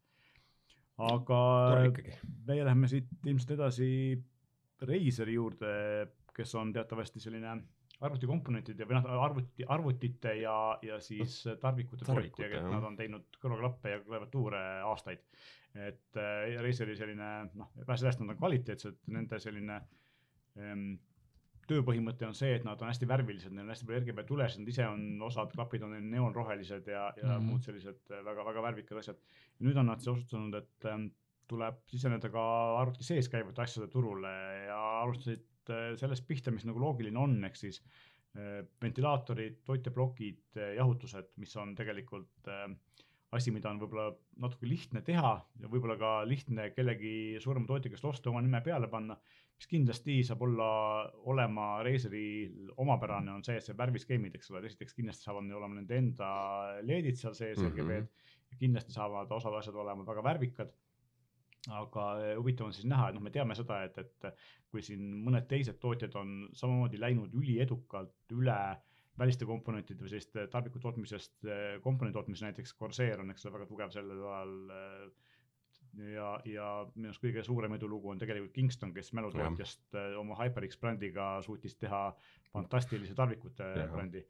aga 0.97 1.41
meie 2.47 2.63
läheme 2.65 2.87
siit 2.87 3.07
ilmselt 3.25 3.51
edasi 3.51 3.89
Razeri 4.81 5.33
juurde, 5.37 5.71
kes 6.35 6.55
on 6.59 6.73
teatavasti 6.75 7.21
selline 7.23 7.55
arvutikomponentide 8.03 8.87
või 8.87 8.97
noh, 8.97 9.05
arvuti, 9.23 9.65
arvutite 9.71 10.33
ja, 10.41 10.55
ja 10.83 10.99
siis 11.03 11.37
tarvikute 11.61 12.03
Tarvikute, 12.03 12.49
tootja, 12.49 12.63
nad 12.67 12.83
on 12.83 12.97
teinud 12.99 13.39
kõrvaklappe 13.39 13.93
ja 13.93 14.01
klaviatuure 14.03 14.63
aastaid. 14.89 15.23
et 15.75 16.19
äh, 16.19 16.55
Razeri 16.63 16.95
selline 16.95 17.31
noh, 17.53 17.71
vähe 17.81 17.97
sellest, 17.99 18.19
nad 18.19 18.33
on 18.35 18.39
kvaliteetsed, 18.39 18.99
nende 19.15 19.39
selline 19.43 19.79
ähm, 20.59 20.93
tööpõhimõte 21.69 22.27
on 22.27 22.35
see, 22.37 22.53
et 22.55 22.65
nad 22.67 22.79
on 22.81 22.91
hästi 22.91 23.07
värvilised, 23.09 23.53
neil 23.53 23.65
on 23.65 23.73
hästi 23.73 23.87
palju 23.87 24.03
RGB 24.03 24.25
tulesid, 24.29 24.61
nad 24.61 24.71
ise 24.71 24.87
on, 24.87 25.05
osad 25.25 25.53
klapid 25.55 25.85
on 25.85 25.95
neil 25.95 26.07
neoonrohelised 26.13 26.87
ja, 26.91 27.07
ja 27.17 27.25
mm. 27.25 27.31
-hmm. 27.31 27.47
muud 27.49 27.65
sellised 27.65 28.15
väga-väga 28.27 28.63
värvikad 28.69 29.01
asjad. 29.01 29.21
nüüd 29.59 29.77
on 29.79 29.89
nad 29.91 30.03
siis 30.03 30.13
otsustanud, 30.13 30.55
et 30.61 30.91
ähm, 30.91 31.07
tuleb 31.49 31.83
siseneda 31.91 32.31
ka 32.33 32.43
arvuti 32.79 33.05
sees 33.05 33.29
käivate 33.31 33.63
asjade 33.65 33.89
turule 33.93 34.33
ja 34.67 34.79
alustasid 35.03 35.71
äh, 35.73 35.93
sellest 35.99 36.27
pihta, 36.27 36.53
mis 36.53 36.65
nagu 36.67 36.81
loogiline 36.81 37.21
on, 37.21 37.37
ehk 37.47 37.59
siis 37.59 37.81
äh, 38.37 38.63
ventilaatorid, 38.81 39.61
toiteplokid, 39.67 40.59
jahutused, 40.77 41.33
mis 41.41 41.55
on 41.61 41.73
tegelikult 41.77 42.51
äh, 42.51 42.67
asi, 43.35 43.51
mida 43.51 43.71
on 43.71 43.79
võib-olla 43.81 44.11
natuke 44.41 44.67
lihtne 44.69 45.01
teha 45.05 45.33
ja 45.61 45.71
võib-olla 45.71 45.97
ka 45.99 46.11
lihtne 46.27 46.69
kellegi 46.75 47.41
suurema 47.43 47.67
tootja 47.67 47.91
käest 47.91 48.05
osta, 48.07 48.31
oma 48.31 48.43
nime 48.45 48.61
peale 48.63 48.87
panna. 48.91 49.17
mis 49.55 49.67
kindlasti 49.71 50.17
saab 50.27 50.41
olla, 50.43 50.67
olema 51.31 51.81
Razeril 51.83 52.71
omapärane, 52.77 53.31
on 53.31 53.43
see, 53.43 53.55
et 53.55 53.63
see 53.63 53.77
värviskeemid, 53.77 54.35
eks 54.35 54.51
ole, 54.51 54.65
esiteks 54.67 54.93
kindlasti 54.97 55.23
saavad 55.23 55.45
neil 55.47 55.59
olema 55.61 55.79
nende 55.79 55.97
enda 55.97 56.29
LED-id 56.83 57.19
seal 57.19 57.33
sees 57.33 57.59
mm, 57.59 57.67
-hmm. 57.67 57.71
RGB-d 57.71 58.33
kindlasti 58.59 58.95
saavad 58.95 59.31
osad 59.31 59.55
asjad 59.59 59.75
olema 59.75 60.05
väga 60.07 60.23
värvikad 60.23 60.73
aga 61.73 62.03
eh, 62.21 62.35
huvitav 62.37 62.67
on 62.67 62.73
siis 62.73 62.85
näha, 62.85 63.09
et 63.09 63.15
noh, 63.15 63.21
me 63.25 63.31
teame 63.33 63.55
seda, 63.57 63.83
et, 63.87 63.97
et 63.97 64.27
kui 64.69 64.81
siin 64.85 65.01
mõned 65.25 65.47
teised 65.49 65.79
tootjad 65.81 66.15
on 66.19 66.49
samamoodi 66.53 66.99
läinud 66.99 67.33
üliedukalt 67.33 68.35
üle 68.35 68.57
väliste 69.17 69.45
komponentide 69.47 70.03
või 70.03 70.09
selliste 70.11 70.47
tarbiku 70.51 70.79
tootmisest 70.83 71.45
komponendi 71.81 72.17
tootmisest, 72.17 72.43
näiteks 72.49 72.73
Corsair 72.75 73.21
on, 73.23 73.29
eks 73.31 73.45
ole, 73.45 73.53
väga 73.55 73.65
tugev 73.69 73.93
sellel 73.95 74.19
alal. 74.27 75.11
ja, 75.95 76.33
ja 76.43 76.65
minu 76.95 77.07
arust 77.07 77.21
kõige 77.23 77.43
suurem 77.47 77.73
edulugu 77.77 78.09
on 78.11 78.19
tegelikult 78.19 78.51
Kingston, 78.53 78.91
kes 78.93 79.13
mälutootjast 79.15 79.95
eh, 79.95 80.17
oma 80.19 80.35
HyperX 80.41 80.77
brändiga 80.81 81.29
suutis 81.45 81.77
teha 81.79 82.09
fantastilise 82.51 83.15
tarvikute 83.15 83.63
Jah. 83.77 83.91
brändi. 83.93 84.25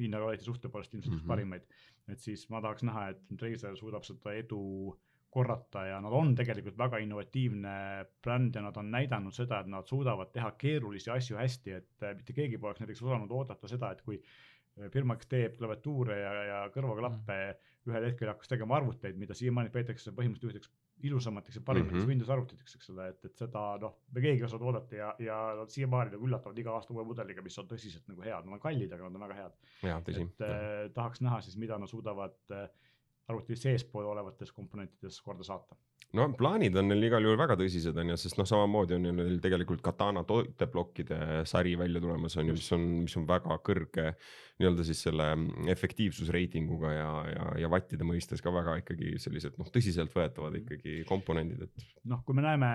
hinnakvaliteedi 0.00 0.44
suhte 0.46 0.68
poolest 0.72 0.94
ilmselt 0.94 1.14
üks 1.14 1.22
Mhm. 1.22 1.28
parimaid, 1.28 1.62
et 2.08 2.18
siis 2.18 2.48
ma 2.50 2.60
tahaks 2.60 2.82
näha, 2.82 3.08
et 3.10 3.42
Razer 3.42 3.76
suudab 3.76 4.04
seda 4.04 4.32
edu 4.34 4.96
korrata 5.30 5.84
ja 5.86 6.00
nad 6.02 6.14
on 6.16 6.34
tegelikult 6.38 6.78
väga 6.78 6.98
innovatiivne 7.04 7.72
bränd 8.24 8.56
ja 8.58 8.64
nad 8.64 8.76
on 8.80 8.90
näidanud 8.90 9.34
seda, 9.34 9.60
et 9.62 9.70
nad 9.70 9.86
suudavad 9.86 10.32
teha 10.34 10.50
keerulisi 10.58 11.12
asju 11.14 11.38
hästi, 11.38 11.74
et 11.78 12.06
äh, 12.06 12.16
mitte 12.18 12.34
keegi 12.36 12.58
poleks 12.58 12.82
näiteks 12.82 13.02
osanud 13.06 13.30
oodata 13.38 13.70
seda, 13.70 13.92
et 13.94 14.02
kui 14.06 14.18
äh, 14.18 14.90
firma, 14.92 15.16
kes 15.20 15.30
teeb 15.30 15.56
klaviatuure 15.60 16.18
ja, 16.18 16.32
ja 16.48 16.60
kõrvaklappe 16.74 17.38
mm. 17.38 17.90
ühel 17.90 18.08
hetkel 18.10 18.32
hakkas 18.32 18.50
tegema 18.50 18.80
arvuteid, 18.80 19.18
mida 19.22 19.36
siiamaani 19.38 19.72
peetakse 19.74 20.14
põhimõtteliselt 20.16 20.64
ühteks 20.64 20.74
ilusamateks 21.00 21.56
ja 21.56 21.62
parimateks 21.64 21.94
mm. 21.94 22.02
-hmm. 22.02 22.08
Windows 22.08 22.30
arvutiteks, 22.30 22.74
eks 22.76 22.90
ole, 22.90 23.08
et, 23.08 23.24
et 23.24 23.36
seda 23.38 23.62
noh, 23.80 23.96
me 24.12 24.20
keegi 24.20 24.42
ei 24.42 24.48
osanud 24.48 24.66
oodata 24.68 24.96
ja, 24.96 25.14
ja 25.18 25.38
nad 25.56 25.72
siiamaani 25.72 26.14
nagu 26.14 26.26
üllatavad 26.26 26.58
iga 26.58 26.74
aasta 26.76 26.92
uue 26.94 27.04
mudeliga, 27.08 27.42
mis 27.42 27.58
on 27.62 27.70
tõsiselt 27.70 28.10
nagu 28.10 28.26
head, 28.26 28.44
nad 28.44 28.58
on 28.58 28.62
kallid, 28.66 28.92
aga 28.92 29.08
nad 29.08 29.16
on 29.16 29.24
väga 29.28 29.38
head. 29.38 29.56
et 30.10 30.44
äh, 30.44 30.90
tahaks 30.94 31.22
näha 31.24 31.40
siis, 31.40 31.56
mida 31.56 31.78
nad 31.78 31.88
suudavad 31.88 32.36
äh, 32.52 32.68
arvuti 33.30 33.56
seespool 33.56 34.10
olevates 34.10 34.52
komponentides 34.52 35.20
korda 35.22 35.46
saata. 35.46 35.76
No 36.18 36.28
plaanid 36.38 36.76
on 36.78 36.90
neil 36.90 37.08
igal 37.08 37.26
juhul 37.26 37.40
väga 37.40 37.56
tõsised 37.60 37.96
on 38.02 38.12
ju, 38.12 38.18
sest 38.20 38.38
noh, 38.38 38.48
samamoodi 38.48 38.96
on 38.98 39.08
ju 39.10 39.16
neil 39.16 39.40
tegelikult 39.42 39.82
Katana 39.84 40.22
toiteplokkide 40.28 41.42
sari 41.50 41.74
välja 41.80 42.02
tulemas 42.02 42.38
on 42.40 42.52
ju, 42.52 42.58
mis 42.58 42.70
on, 42.76 42.86
mis 43.08 43.18
on 43.20 43.26
väga 43.30 43.58
kõrge 43.66 44.06
nii-öelda 44.60 44.84
siis 44.84 45.02
selle 45.06 45.26
efektiivsusreitinguga 45.72 46.92
ja, 46.92 47.10
ja, 47.32 47.50
ja 47.64 47.70
vattide 47.72 48.04
mõistes 48.06 48.44
ka 48.44 48.52
väga 48.54 48.76
ikkagi 48.82 49.16
sellised 49.22 49.56
noh, 49.60 49.70
tõsiseltvõetavad 49.72 50.60
ikkagi 50.60 51.00
komponendid, 51.08 51.64
et 51.66 51.86
noh, 52.12 52.22
kui 52.26 52.36
me 52.36 52.44
näeme 52.44 52.70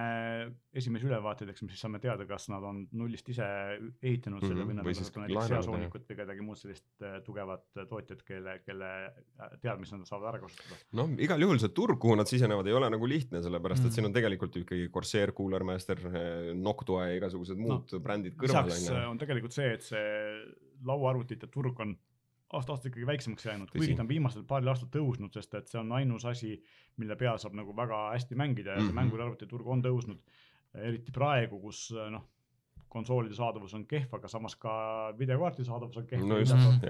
esimesi 0.76 1.08
ülevaateid, 1.08 1.54
eks 1.54 1.64
me 1.64 1.72
siis 1.72 1.86
saame 1.86 2.02
teada, 2.04 2.26
kas 2.28 2.50
nad 2.52 2.66
on 2.66 2.84
nullist 2.98 3.30
ise 3.32 3.46
ehitanud 4.02 4.44
selle 4.44 4.66
Mhm, 4.66 4.70
või 4.70 4.76
nad 4.76 4.86
on 4.88 5.26
näiteks 5.26 5.50
Seasoonikut 5.50 6.10
või 6.10 6.18
kedagi 6.20 6.46
muud 6.46 6.60
sellist 6.60 6.86
äh, 7.04 7.18
tugevat 7.26 7.66
äh, 7.78 7.88
tootjat, 7.90 8.24
kelle, 8.28 8.58
kelle 8.66 8.90
äh, 9.06 9.56
teadmisi 9.62 9.98
nad 9.98 10.08
saavad 10.10 10.34
ära 10.34 10.42
kasutada. 10.44 10.80
noh, 10.98 11.14
igal 11.22 11.42
juhul 11.42 11.60
see 11.62 11.74
turg, 11.76 12.00
kuhu 12.02 12.18
nad 12.20 12.30
sisenevad, 12.30 12.68
ei 12.68 12.74
ole 12.78 12.90
nagu 12.94 13.10
lihtne, 13.10 13.25
sellepärast 13.32 13.82
et 13.86 13.90
Mm. 13.92 13.96
siin 13.96 14.06
on 14.06 14.14
tegelikult 14.14 14.56
ju 14.56 14.62
ikkagi 14.64 14.90
Corsair, 14.94 15.32
Cooler 15.32 15.64
Master, 15.64 15.98
Noctua 16.56 17.08
ja 17.08 17.16
igasugused 17.18 17.58
muud 17.58 17.92
no, 17.92 18.00
brändid 18.00 18.36
kõrval 18.36 18.66
lisaks 18.70 18.90
on 18.92 19.02
ju. 19.02 19.10
on 19.10 19.18
tegelikult 19.18 19.54
see, 19.54 19.74
et 19.74 19.82
see 19.82 20.06
lauaarvutite 20.86 21.48
turg 21.52 21.80
on 21.80 21.96
aasta-aastalt 22.56 22.92
ikkagi 22.92 23.08
väiksemaks 23.10 23.46
jäänud, 23.46 23.72
kuigi 23.74 23.96
ta 23.98 24.04
on 24.06 24.08
viimasel 24.10 24.44
paaril 24.48 24.70
aastal 24.72 24.90
tõusnud, 24.94 25.34
sest 25.34 25.54
et 25.58 25.68
see 25.68 25.80
on 25.82 25.92
ainus 25.98 26.26
asi, 26.30 26.62
mille 27.02 27.16
peal 27.20 27.38
saab 27.42 27.54
nagu 27.58 27.74
väga 27.76 28.12
hästi 28.14 28.36
mängida 28.38 28.76
ja 28.76 28.80
see 28.80 28.92
Mhm. 28.92 28.96
mänguarvuti 29.02 29.48
turg 29.48 29.68
on 29.68 29.82
tõusnud. 29.84 30.20
eriti 30.76 31.12
praegu, 31.12 31.56
kus 31.62 31.90
äh, 31.96 32.10
noh, 32.12 32.22
konsoolide 32.92 33.36
saadavus 33.38 33.74
on 33.78 33.86
kehv, 33.90 34.14
aga 34.18 34.30
samas 34.32 34.56
ka 34.60 34.72
videokaardi 35.20 35.66
saadavus 35.68 36.00
on 36.02 36.08
kehv 36.10 36.26
No 36.26 36.40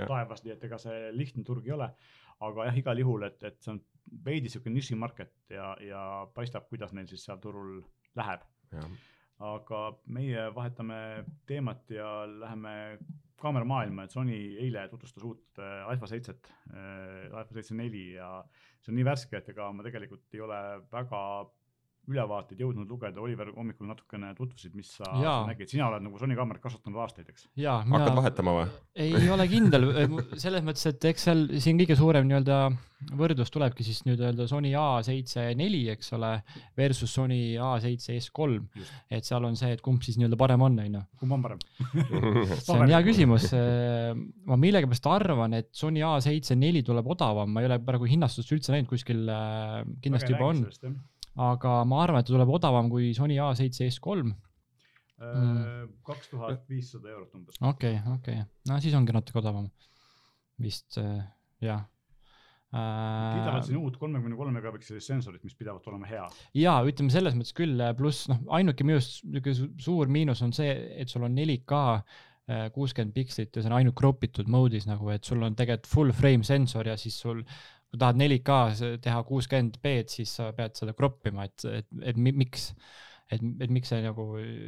taevas, 0.10 0.44
nii 0.46 0.54
et 0.56 0.64
ega 0.68 0.80
see 0.82 1.10
lihtne 1.16 1.44
turg 1.48 1.68
ei 1.68 1.76
ole. 1.76 1.90
aga 2.46 2.66
jah, 2.68 2.78
igal 2.78 3.00
juhul, 3.00 3.24
et, 3.30 3.44
et 3.48 3.60
see 3.64 3.72
on 3.72 3.82
veidi 4.26 4.52
sihuke 4.52 4.70
nišimarket 4.70 5.54
ja, 5.56 5.70
ja 5.82 6.02
paistab, 6.36 6.68
kuidas 6.70 6.92
neil 6.94 7.08
siis 7.08 7.24
seal 7.26 7.40
turul 7.42 7.78
läheb. 8.20 8.44
Aga 9.46 9.80
meie 10.16 10.50
vahetame 10.56 10.98
teemat 11.48 11.90
ja 11.92 12.10
läheme 12.28 12.76
kaameramaailma, 13.42 14.06
et 14.06 14.14
Sony 14.16 14.38
eile 14.64 14.86
tutvustas 14.92 15.24
uut 15.28 15.60
äh, 15.60 15.84
Alpha 15.90 16.08
seitset 16.08 16.48
äh,, 16.72 17.32
Alpha 17.36 17.58
seitse 17.58 17.76
neli 17.76 18.14
ja 18.16 18.30
see 18.80 18.94
on 18.94 19.00
nii 19.00 19.08
värske, 19.08 19.40
et 19.40 19.50
ega 19.52 19.72
ma 19.76 19.84
tegelikult 19.86 20.38
ei 20.38 20.44
ole 20.46 20.60
väga 20.92 21.22
ülevaateid 22.12 22.62
jõudnud 22.62 22.90
lugeda, 22.90 23.22
Oliver 23.22 23.52
hommikul 23.56 23.90
natukene 23.90 24.32
tutvusid, 24.38 24.76
mis 24.78 24.92
sa 25.00 25.10
Jaa. 25.22 25.38
nägid, 25.50 25.70
sina 25.72 25.90
oled 25.90 26.06
nagu 26.06 26.20
Sony 26.22 26.38
kaamerat 26.38 26.64
kasutanud 26.64 27.02
aastaid, 27.06 27.30
eks? 27.32 27.48
hakkad 27.92 28.20
vahetama 28.20 28.58
või? 28.60 28.66
ei 29.06 29.30
ole 29.34 29.48
kindel, 29.52 29.88
selles 30.44 30.66
mõttes, 30.66 30.86
et 30.92 31.10
eks 31.12 31.30
seal 31.30 31.48
siin 31.64 31.80
kõige 31.82 31.98
suurem 32.00 32.28
nii-öelda 32.30 32.60
võrdlus 33.16 33.52
tulebki 33.54 33.84
siis 33.86 34.02
nii-öelda 34.08 34.46
Sony 34.50 34.72
A7 34.80 35.58
neli, 35.60 35.84
eks 35.94 36.14
ole, 36.16 36.32
versus 36.78 37.12
Sony 37.14 37.58
A7 37.62 38.16
S3 38.16 38.60
Just.. 38.80 38.94
et 39.14 39.28
seal 39.28 39.46
on 39.46 39.58
see, 39.60 39.74
et 39.76 39.84
kumb 39.86 40.04
siis 40.06 40.20
nii-öelda 40.20 40.40
parem 40.40 40.64
on, 40.66 40.78
on 40.82 41.00
ju. 41.00 41.04
kumb 41.22 41.38
on 41.38 41.46
parem? 41.46 41.64
see 42.66 42.78
on 42.78 42.86
hea 42.90 43.02
küsimus. 43.06 43.50
ma 44.46 44.60
millegipärast 44.62 45.10
arvan, 45.12 45.58
et 45.60 45.72
Sony 45.76 46.06
A7 46.06 46.58
neli 46.62 46.86
tuleb 46.86 47.10
odavam, 47.16 47.52
ma 47.52 47.64
ei 47.64 47.70
ole 47.70 47.82
praegu 47.86 48.08
hinnastust 48.10 48.54
üldse 48.56 48.74
näinud 48.74 48.90
kuskil, 48.92 49.26
kindlasti 50.06 50.34
juba 50.34 50.54
on, 50.54 50.64
aga 51.36 51.78
ma 51.88 52.04
arvan, 52.04 52.22
et 52.22 52.28
ta 52.28 52.34
tuleb 52.34 52.52
odavam 52.58 52.90
kui 52.92 53.14
Sony 53.18 53.40
A7 53.44 53.90
S3 53.90 54.36
kaks 56.06 56.30
tuhat 56.32 56.64
viissada 56.70 57.10
eurot 57.14 57.36
umbes. 57.38 57.60
okei, 57.64 58.00
okei, 58.18 58.42
no 58.70 58.80
siis 58.84 58.96
ongi 58.98 59.16
natuke 59.16 59.40
odavam 59.40 59.70
vist 60.62 60.98
äh, 61.00 61.24
jah 61.64 61.86
kiidavad 62.76 63.62
äh,. 63.62 63.66
siin 63.70 63.80
uut 63.80 63.98
kolmekümne 64.00 64.36
kolme 64.36 64.58
megapikselist 64.58 65.08
sensorit, 65.08 65.44
mis 65.48 65.56
pidavat 65.56 65.86
olema 65.88 66.10
hea. 66.10 66.26
ja 66.60 66.76
ütleme 66.88 67.14
selles 67.14 67.38
mõttes 67.38 67.56
küll, 67.56 67.80
pluss 67.98 68.28
noh, 68.32 68.42
ainuke 68.58 68.88
minu 68.88 69.00
arust 69.00 69.24
niisugune 69.24 69.56
su- 69.60 69.72
suur 69.88 70.12
miinus 70.12 70.44
on 70.46 70.52
see, 70.56 70.74
et 71.00 71.12
sul 71.12 71.24
on 71.28 71.38
4K 71.38 71.80
äh, 71.96 72.66
kuuskümmend 72.76 73.16
pikslit 73.16 73.56
ja 73.56 73.64
see 73.64 73.72
on 73.72 73.78
ainult 73.80 73.96
crop 74.00 74.28
itud 74.28 74.52
mode'is 74.52 74.90
nagu, 74.90 75.08
et 75.14 75.24
sul 75.24 75.46
on 75.48 75.56
tegelikult 75.56 75.92
full 75.92 76.16
frame 76.16 76.44
sensor 76.48 76.92
ja 76.92 76.98
siis 77.00 77.18
sul 77.24 77.46
kui 77.96 78.02
tahad 78.04 78.20
4K-s 78.20 79.00
teha 79.04 79.24
kuuskümmend 79.28 79.80
B-d, 79.84 80.12
siis 80.12 80.36
sa 80.40 80.52
pead 80.56 80.76
seda 80.78 80.94
crop 80.98 81.26
ima, 81.32 81.48
et, 81.48 81.68
et, 81.80 81.88
et 82.12 82.20
mi, 82.20 82.36
miks, 82.36 82.74
et, 83.34 83.42
et 83.42 83.72
miks 83.74 83.90
see 83.90 84.02
nagu 84.06 84.26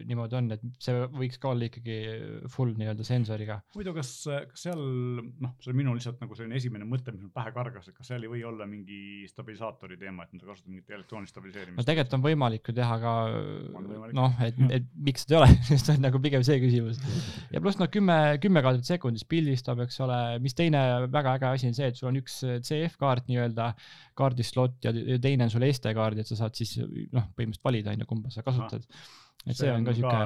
niimoodi 0.09 0.37
on, 0.39 0.49
et 0.55 0.63
see 0.81 0.95
võiks 1.13 1.37
ka 1.41 1.51
olla 1.51 1.67
ikkagi 1.67 1.97
full 2.49 2.73
nii-öelda 2.79 3.05
sensoriga. 3.05 3.59
muidu, 3.77 3.93
kas, 3.97 4.11
kas 4.49 4.65
seal 4.67 4.81
noh, 4.81 5.53
see 5.61 5.73
on 5.73 5.77
minu 5.77 5.93
lihtsalt 5.97 6.23
nagu 6.23 6.37
selline 6.37 6.57
esimene 6.57 6.87
mõte, 6.89 7.13
mis 7.13 7.21
mul 7.21 7.33
pähe 7.35 7.53
kargas, 7.53 7.89
et 7.89 7.97
kas 7.97 8.09
seal 8.09 8.25
ei 8.25 8.31
või 8.31 8.41
olla 8.47 8.65
mingi 8.69 9.27
stabilisaatori 9.29 9.99
teema, 10.01 10.25
et 10.25 10.33
nad 10.33 10.47
kasutavad 10.47 10.73
mingit 10.73 10.95
elektroonilist 10.97 11.35
no 11.35 11.35
stabiliseerimist. 11.35 11.89
tegelikult 11.89 12.17
on 12.17 12.25
võimalik 12.25 12.71
ju 12.71 12.75
teha 12.79 12.97
ka 13.03 13.13
noh, 14.17 14.41
et, 14.47 14.57
et 14.79 14.89
miks 15.09 15.27
seda 15.27 15.37
ei 15.37 15.41
ole, 15.43 15.51
see 15.85 15.93
on 15.93 16.03
nagu 16.07 16.23
pigem 16.23 16.45
see 16.47 16.57
küsimus. 16.63 17.01
ja 17.53 17.61
pluss 17.61 17.77
noh, 17.81 17.91
kümme, 17.93 18.17
kümme 18.41 18.65
kaadrit 18.65 18.89
sekundis 18.89 19.27
pildistab, 19.29 19.85
eks 19.85 20.01
ole, 20.05 20.19
mis 20.41 20.57
teine 20.57 20.83
väga 21.13 21.37
äge 21.37 21.51
asi 21.51 21.69
on 21.69 21.77
see, 21.77 21.91
et 21.91 21.99
sul 21.99 22.09
on 22.09 22.17
üks 22.23 22.41
CF-kaart 22.41 23.29
nii-öelda 23.29 23.69
kaardislot 24.17 24.81
ja 24.81 24.93
teine 25.21 25.45
on 25.45 25.53
sul 25.53 25.65
SD-kaard, 25.69 26.17
et 26.17 26.29
sa 26.29 26.39
saad 26.39 26.57
siis 26.57 26.73
noh, 26.81 27.29
põhimõtteliselt 27.37 27.69
valida 27.69 27.93
on 27.93 28.01
ju, 28.01 28.09
kumba 28.09 28.33
sa 28.33 28.46
kasutad. 28.47 28.85
et 29.47 29.55
see 29.55 29.71
on 29.71 29.85
ka 29.87 29.95
siuke. 29.95 30.21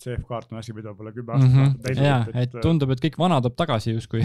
CF-kaart 0.00 0.52
on 0.54 0.60
asi, 0.62 0.72
mida 0.76 0.94
pole 0.96 1.12
kümme 1.12 1.34
Mm 1.34 1.42
aastat 1.42 1.56
-hmm. 1.58 1.80
täis 1.84 1.98
ja, 2.00 2.18
olnud, 2.20 2.42
et 2.42 2.58
tundub, 2.64 2.94
et 2.94 3.04
kõik 3.06 3.18
vana 3.20 3.40
tuleb 3.44 3.56
tagasi 3.60 3.96
justkui. 3.96 4.24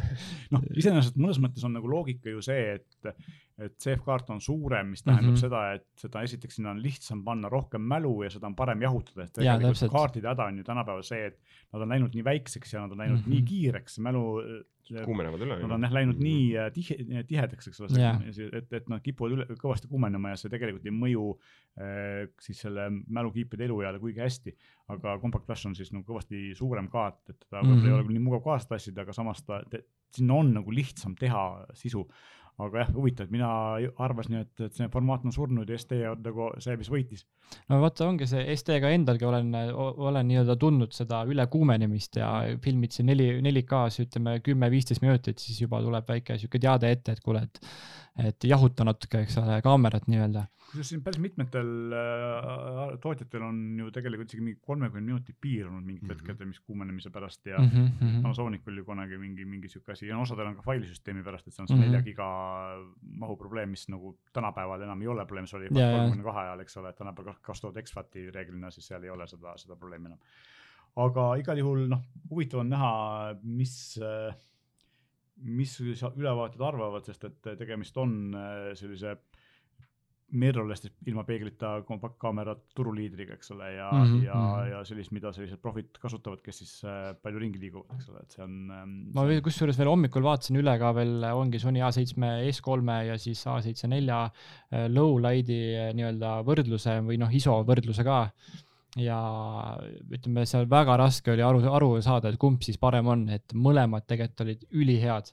noh, 0.52 0.64
iseenesest 0.76 1.16
mõnes 1.16 1.40
mõttes 1.40 1.64
on 1.64 1.76
nagu 1.78 1.90
loogika 1.90 2.34
ju 2.34 2.42
see, 2.44 2.74
et, 2.78 3.14
et 3.58 3.74
CF-kaart 3.82 4.30
on 4.30 4.40
suurem, 4.40 4.86
mis 4.94 5.02
tähendab 5.02 5.24
mm 5.24 5.28
Mhm. 5.28 5.34
-hmm. 5.36 5.40
seda, 5.40 5.72
et 5.74 5.86
seda 5.96 6.22
esiteks 6.22 6.54
sinna 6.56 6.70
on 6.70 6.82
lihtsam 6.82 7.24
panna 7.24 7.48
rohkem 7.48 7.80
mälu 7.82 8.22
ja 8.22 8.30
seda 8.30 8.46
on 8.46 8.54
parem 8.54 8.80
jahutada, 8.82 9.24
et 9.24 9.32
tegelikult 9.32 9.72
täpselt. 9.74 9.92
kaartide 9.92 10.28
häda 10.28 10.44
on 10.46 10.58
ju 10.58 10.64
tänapäeval 10.64 11.02
see, 11.02 11.26
et 11.26 11.40
nad 11.72 11.82
on 11.82 11.88
läinud 11.88 12.14
nii 12.14 12.24
väikseks 12.24 12.72
ja 12.72 12.80
nad 12.80 12.92
on 12.92 12.98
läinud 12.98 13.16
mm 13.16 13.22
Mhm. 13.22 13.30
-hmm. 13.32 13.34
nii 13.34 13.42
kiireks, 13.42 13.98
mälu, 13.98 14.24
kuumenevad 15.04 15.40
üle. 15.40 15.58
nad 15.62 15.70
on 15.70 15.82
jah 15.82 15.92
läinud 15.92 16.18
nii 16.22 16.56
äh, 16.56 16.70
tihe, 16.72 17.22
tihedaks, 17.28 17.68
eks 17.68 17.80
ole 17.80 18.00
Jaa., 18.00 18.20
et, 18.52 18.72
et 18.72 18.88
nad 18.88 19.00
kipuvad 19.02 19.32
üle, 19.32 19.44
kõvasti 19.60 19.88
kuumenema 19.88 20.28
ja 20.30 20.36
see 20.36 20.48
tegelikult 20.50 20.86
ei 20.86 20.92
mõju 20.92 21.26
äh, 21.78 22.28
siis 22.40 22.60
selle 22.60 22.88
mälukiipide 23.08 23.64
elueale 23.64 23.98
kuigi 23.98 24.20
hästi. 24.20 24.54
aga 24.88 25.18
Compact 25.20 25.44
Flash 25.46 25.66
on 25.66 25.74
siis 25.74 25.92
nagu 25.92 26.04
kõvasti 26.08 26.54
suurem 26.56 26.88
kaart, 26.88 27.28
et 27.30 27.36
teda 27.40 27.60
võib-olla 27.62 27.76
Mhm. 27.76 27.86
ei 27.86 27.92
ole 27.92 28.02
küll 28.04 28.16
nii 28.16 28.24
mugav 28.24 28.42
kaasa 28.44 28.68
tassida, 28.68 29.02
aga 29.02 29.12
samas 29.12 29.42
ta, 29.42 29.60
sinna 30.10 30.34
on 30.34 30.54
nagu 30.54 30.70
lihtsam 30.70 31.14
teha 31.14 31.66
sisu. 31.74 32.08
Aga 32.58 32.82
jah, 32.82 32.88
huvitav, 32.96 33.28
et 33.28 33.34
mina 33.34 33.48
arvasin, 34.02 34.40
et, 34.42 34.52
et 34.66 34.74
see 34.74 34.88
formaat 34.92 35.26
on 35.28 35.34
surnud 35.34 35.68
ja 35.70 35.78
ST 35.78 36.00
on 36.10 36.24
nagu 36.24 36.48
see, 36.62 36.74
mis 36.80 36.90
võitis. 36.90 37.24
no 37.70 37.78
vaata, 37.82 38.08
ongi 38.10 38.26
see 38.30 38.42
SD-ga 38.56 38.90
endalgi 38.96 39.28
olen, 39.28 39.52
olen 39.78 40.26
nii-öelda 40.30 40.58
tundnud 40.60 40.96
seda 40.96 41.22
ülekuumenemist 41.30 42.18
ja 42.18 42.32
filmid 42.64 42.96
siin 42.96 43.10
neli, 43.12 43.30
4K-s 43.44 44.02
ütleme 44.06 44.38
kümme-viisteist 44.44 45.04
minutit, 45.04 45.38
siis 45.42 45.62
juba 45.62 45.82
tuleb 45.84 46.10
väike 46.10 46.38
sihuke 46.40 46.60
teade 46.62 46.90
ette, 46.96 47.14
et 47.14 47.24
kuule, 47.24 47.44
et, 47.46 47.62
et 48.18 48.44
jahuta 48.44 48.84
natuke, 48.84 49.20
eks 49.24 49.36
ole, 49.38 49.60
kaamerat 49.62 50.06
nii-öelda. 50.10 50.46
kusjuures 50.68 50.88
siin 50.90 51.00
päris 51.04 51.18
mitmetel 51.22 51.68
äh, 51.96 52.98
tootjatel 53.00 53.42
on 53.46 53.60
ju 53.78 53.86
tegelikult 53.94 54.28
isegi 54.28 54.42
mingi 54.44 54.58
kolmekümne 54.60 55.00
minuti 55.06 55.32
piir 55.40 55.66
olnud 55.70 55.86
mingitel 55.86 56.08
Mhm. 56.16 56.18
hetkedel, 56.26 56.46
mis 56.50 56.60
kuumenemise 56.60 57.10
pärast 57.10 57.46
ja 57.46 57.58
Mm 57.58 57.68
-hmm. 57.70 58.22
Panasonicul 58.22 58.76
ju 58.76 58.84
kunagi 58.84 59.16
mingi, 59.18 59.44
mingi 59.44 59.68
sihuke 59.68 59.92
asi 59.92 60.06
ja 60.08 60.18
osadel 60.18 60.46
on 60.46 60.56
ka 60.56 60.62
failisüsteemi 60.62 61.22
pärast, 61.24 61.46
et 61.48 61.54
see 61.54 61.62
on 61.62 61.68
see 61.68 61.76
Mhm. 61.76 61.84
nelja 61.84 62.02
giga 62.02 62.26
mahu 63.02 63.36
probleem, 63.36 63.70
mis 63.70 63.88
nagu 63.88 64.18
tänapäeval 64.32 64.82
enam 64.82 65.00
ei 65.02 65.08
ole 65.08 65.24
probleem, 65.24 65.46
see 65.46 65.56
oli 65.60 65.68
kolmekümne 65.68 66.22
kahe 66.24 66.40
ajal, 66.40 66.60
eks 66.60 66.76
ole, 66.76 66.88
et 66.88 66.96
tänapäeval 66.96 67.34
kasutavad 67.42 67.76
exFAT-i 67.76 68.30
reeglina, 68.30 68.70
siis 68.70 68.86
seal 68.86 69.02
ei 69.04 69.10
ole 69.10 69.26
seda, 69.26 69.56
seda 69.56 69.76
probleemi 69.76 70.06
enam. 70.06 70.18
aga 70.96 71.36
igal 71.36 71.58
juhul 71.58 71.86
noh, 71.88 72.00
huvitav 72.30 72.60
on 72.60 72.68
näha, 72.68 73.36
mis, 73.42 73.98
mis 75.42 75.76
ülevaated 75.80 76.62
arvavad, 76.64 77.06
sest 77.06 77.28
et 77.28 77.52
tegemist 77.60 77.96
on 78.00 78.14
äh, 78.34 78.72
sellise 78.78 79.16
mirrorless 80.28 80.84
ilma 81.08 81.22
peeglita 81.24 81.70
kompaktkaamera 81.88 82.52
turuliidriga, 82.76 83.38
eks 83.38 83.54
ole, 83.54 83.70
ja 83.72 83.86
mm, 83.88 84.02
-hmm, 84.04 84.24
ja 84.26 84.34
mhm. 84.34 84.70
ja 84.70 84.82
sellist, 84.84 85.12
mida 85.16 85.32
sellised 85.32 85.60
profid 85.62 85.96
kasutavad, 86.02 86.42
kes 86.44 86.58
siis 86.58 86.74
äh, 86.84 87.14
palju 87.22 87.40
ringi 87.40 87.60
liiguvad, 87.62 87.94
eks 87.96 88.10
ole, 88.12 88.24
et 88.26 88.36
see 88.36 88.44
on 88.44 88.58
ähm,. 88.74 88.94
ma 89.14 89.24
veel 89.30 89.40
kusjuures 89.44 89.78
veel 89.80 89.88
hommikul 89.88 90.26
vaatasin 90.26 90.60
üle 90.60 90.76
ka 90.78 90.92
veel, 91.00 91.24
ongi 91.32 91.62
Sony 91.62 91.80
A7 91.80 92.28
S3 92.50 92.98
ja 93.08 93.18
siis 93.18 93.46
A7 93.46 93.88
nelja 93.94 94.24
äh, 94.28 94.84
low-light'i 94.92 95.60
nii-öelda 95.96 96.42
võrdluse 96.44 97.00
või 97.08 97.20
noh, 97.24 97.32
ISO 97.32 97.62
võrdluse 97.64 98.04
ka. 98.04 98.26
Ja 98.96 99.18
ütleme, 100.08 100.44
seal 100.48 100.68
väga 100.70 100.96
raske 101.00 101.32
oli 101.34 101.44
aru, 101.44 101.60
aru 101.74 101.90
saada, 102.04 102.32
et 102.32 102.40
kumb 102.40 102.62
siis 102.64 102.78
parem 102.80 103.10
on, 103.12 103.26
et 103.34 103.54
mõlemad 103.54 104.06
tegelikult 104.08 104.46
olid 104.46 104.64
ülihead. 104.70 105.32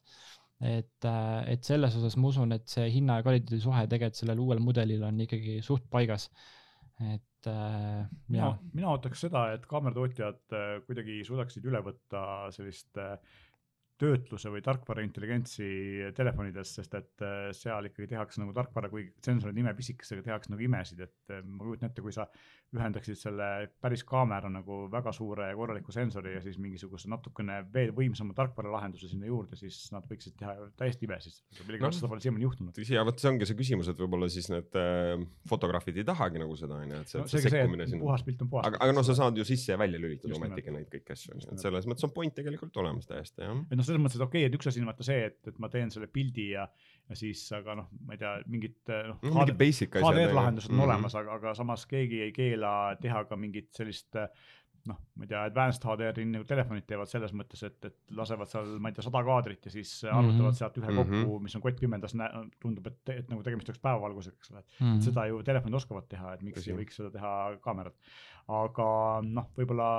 et, 0.65 1.07
et 1.51 1.63
selles 1.67 1.95
osas 1.99 2.15
ma 2.17 2.29
usun, 2.31 2.55
et 2.55 2.67
see 2.71 2.87
hinna 2.89 3.19
ja 3.19 3.25
kvaliteedi 3.25 3.61
suhe 3.61 3.87
tegelikult 3.91 4.19
sellel 4.21 4.39
uuel 4.39 4.61
mudelil 4.63 5.03
on 5.03 5.19
ikkagi 5.25 5.61
suht 5.63 5.83
paigas. 5.91 6.29
et 7.13 7.47
äh, 7.51 8.05
mina 8.31 8.53
mina 8.73 8.93
ootaks 8.93 9.25
seda, 9.27 9.49
et 9.53 9.65
kaameratootjad 9.67 10.55
äh, 10.55 10.69
kuidagi 10.87 11.23
suudaksid 11.27 11.65
üle 11.67 11.81
võtta 11.83 12.21
sellist 12.55 12.97
äh, 12.97 13.17
töötluse 14.01 14.51
või 14.51 14.61
tarkvara 14.65 15.03
intelligentsi 15.05 15.67
telefonides, 16.17 16.73
sest 16.79 16.95
et 16.99 17.23
äh, 17.23 17.49
seal 17.55 17.87
ikkagi 17.89 18.09
tehakse 18.11 18.41
nagu 18.41 18.51
tarkvara, 18.55 18.89
kui 18.91 19.07
sensorid 19.23 19.57
imepisikesega 19.61 20.25
tehakse 20.25 20.51
nagu 20.51 20.65
imesid, 20.65 20.99
et 21.05 21.33
äh, 21.33 21.43
ma 21.45 21.63
kujutan 21.63 21.89
ette, 21.89 22.03
kui 22.03 22.15
sa 22.15 22.27
ühendaksid 22.75 23.15
selle 23.15 23.47
päris 23.81 24.03
kaamera 24.07 24.49
nagu 24.51 24.85
väga 24.91 25.13
suure 25.15 25.47
ja 25.47 25.55
korraliku 25.55 25.93
sensori 25.95 26.33
ja 26.35 26.41
siis 26.43 26.57
mingisuguse 26.59 27.07
natukene 27.11 27.61
veel 27.71 27.93
võimsama 27.95 28.35
tarkvaralahenduse 28.35 29.07
sinna 29.11 29.29
juurde, 29.29 29.55
siis 29.59 29.77
nad 29.95 30.03
võiksid 30.09 30.35
teha 30.39 30.57
täiesti 30.79 31.07
imesid. 31.07 31.39
millegipärast 31.61 31.95
No. 31.95 31.99
seda 32.01 32.09
pole 32.11 32.23
siiamaani 32.23 32.43
juhtunud. 32.43 32.79
ja 32.91 33.03
vot 33.07 33.21
see 33.21 33.29
ongi 33.31 33.47
see 33.47 33.55
küsimus, 33.55 33.87
et 33.91 33.99
võib-olla 34.01 34.27
siis 34.33 34.49
need 34.51 34.75
äh, 34.81 35.23
fotograafid 35.47 36.01
ei 36.01 36.07
tahagi 36.07 36.41
nagu 36.41 36.57
seda 36.59 36.81
onju, 36.81 36.99
et 37.05 37.13
see, 37.13 37.21
no 37.21 37.31
see 37.31 37.43
sekkumine 37.45 37.87
sinna. 37.87 38.03
puhas 38.03 38.25
pilt 38.27 38.43
on 38.43 38.49
puhas. 38.51 38.67
aga, 38.67 38.81
aga 38.83 38.97
no 38.97 39.03
sa 39.07 39.15
saad 39.15 39.37
ju 39.39 39.45
sisse 39.47 39.71
ja 39.71 39.79
välja 39.79 40.01
lülitada 40.01 40.35
ometigi 40.35 40.73
neid 40.75 40.89
kõiki 40.91 41.15
asju, 41.15 41.37
et 41.39 41.63
selles 41.63 41.87
mõttes 41.87 42.09
on 42.09 42.11
point 42.17 42.35
tegelikult 42.35 42.75
olemas 42.83 43.07
täiesti 43.07 43.45
jah. 43.45 43.63
Et 43.85 43.87
noh, 43.87 43.93
selles 43.93 44.03
mõttes, 44.05 44.19
et 44.19 44.25
okei 44.27 44.41
okay,, 44.45 44.49
et 44.51 44.57
üks 44.59 44.67
asi 44.71 44.81
on 44.81 44.89
vaata 44.91 45.03
see, 45.07 45.21
et, 45.31 45.39
et 45.47 45.59
ma 45.59 45.69
teen 45.69 45.91
selle 45.93 46.07
pildi 46.07 46.49
ja, 46.51 46.67
ja 47.09 47.15
siis, 47.15 47.45
aga 47.55 47.75
noh, 47.81 47.87
ma 48.05 48.13
ei 48.17 48.17
tea, 48.21 48.35
mingid 48.47 48.75
noh 48.91 49.17
no 49.21 49.39
mingi 49.39 49.53
basic 49.61 49.95
asjad. 49.95 50.11
HDR 50.19 50.33
lahendused 50.35 50.69
on 50.73 50.77
Mhm. 50.79 50.85
olemas, 50.89 51.15
aga, 51.15 51.33
aga 51.39 51.53
samas 51.55 51.85
keegi 51.85 52.21
ei 52.27 52.31
keela 52.35 52.95
teha 53.01 53.23
ka 53.29 53.35
mingit 53.35 53.71
sellist 53.77 54.15
noh, 54.85 54.99
ma 55.17 55.25
ei 55.25 55.29
tea, 55.31 55.39
advanced 55.49 55.81
HDR-i 55.81 56.25
nagu 56.29 56.45
telefonid 56.45 56.85
teevad 56.85 57.09
selles 57.09 57.31
mõttes, 57.33 57.63
et, 57.65 57.77
et 57.89 57.95
lasevad 58.13 58.45
seal, 58.51 58.67
ma 58.77 58.91
ei 58.91 58.93
tea, 58.93 59.01
sada 59.07 59.23
kaadrit 59.25 59.65
ja 59.65 59.71
siis 59.73 60.03
arvutavad 60.05 60.51
Mhm. 60.51 60.57
sealt 60.59 60.77
ühe 60.77 60.91
Mhm. 60.91 60.99
kokku, 60.99 61.39
mis 61.41 61.55
on 61.57 61.61
kottpimedas, 61.63 62.13
tundub, 62.61 62.85
et, 62.91 63.09
et 63.09 63.29
nagu 63.33 63.41
tegemist 63.41 63.69
oleks 63.71 63.81
päevavalgusega, 63.81 64.37
eks 64.37 64.51
ole. 64.51 64.61
mm. 64.81 64.99
seda 65.01 65.25
ju 65.31 65.41
telefonid 65.41 65.73
oskavad 65.81 66.05
teha, 66.07 66.33
et 66.35 66.43
miks 66.43 66.67
ei 66.67 66.75
võiks 66.77 66.99
seda 67.01 67.09
teha 67.09 67.57
kaamerad. 67.65 67.93
Aga 68.47 68.87
noh, 69.25 69.49
võib-olla 69.57 69.89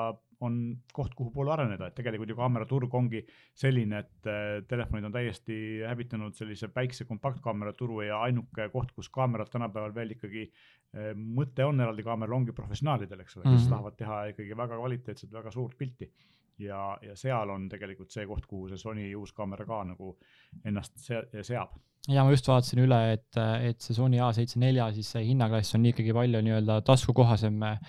on 0.44 0.56
koht, 0.92 1.14
kuhu 1.16 1.30
poole 1.32 1.52
areneda, 1.54 1.88
et 1.88 1.96
tegelikult 1.96 2.30
ju 2.30 2.36
kaameraturg 2.36 2.94
ongi 2.94 3.22
selline, 3.56 4.02
et 4.04 4.28
äh, 4.28 4.44
telefonid 4.68 5.08
on 5.08 5.14
täiesti 5.14 5.56
hävitanud 5.86 6.36
sellise 6.36 6.68
väikse 6.74 7.06
kompaktkaamera 7.08 7.72
turu 7.78 8.02
ja 8.04 8.20
ainuke 8.26 8.68
koht, 8.72 8.92
kus 8.96 9.08
kaamerad 9.12 9.50
tänapäeval 9.52 9.94
veel 9.96 10.12
ikkagi 10.16 10.44
äh, 10.46 11.12
mõte 11.16 11.64
on 11.64 11.80
eraldi 11.80 12.04
kaameral, 12.06 12.40
ongi 12.40 12.56
professionaalidel, 12.56 13.24
eks 13.24 13.38
ole, 13.38 13.46
kes 13.46 13.52
mm. 13.52 13.62
-hmm. 13.62 13.74
tahavad 13.74 13.96
teha 13.96 14.22
ikkagi 14.34 14.56
väga 14.56 14.80
kvaliteetset, 14.82 15.32
väga 15.32 15.50
suurt 15.50 15.78
pilti. 15.78 16.12
ja, 16.58 16.98
ja 17.02 17.16
seal 17.16 17.50
on 17.50 17.68
tegelikult 17.68 18.10
see 18.10 18.26
koht, 18.26 18.46
kuhu 18.46 18.68
see 18.68 18.78
Sony 18.80 19.14
uus 19.14 19.32
kaamera 19.32 19.64
ka 19.66 19.84
nagu 19.84 20.18
ennast 20.64 20.96
se- 20.96 21.42
seab. 21.42 21.74
Ja 22.10 22.24
ma 22.24 22.34
just 22.34 22.46
vaatasin 22.48 22.82
üle, 22.84 22.98
et, 23.16 23.38
et 23.38 23.80
see 23.82 23.96
Sony 23.96 24.20
A74 24.22 24.90
siis 24.98 25.08
see 25.16 25.24
hinnaklass 25.30 25.74
on 25.78 25.86
ikkagi 25.90 26.14
palju 26.14 26.42
nii-öelda 26.46 26.78
taskukohasem 26.86 27.58
äh, 27.66 27.80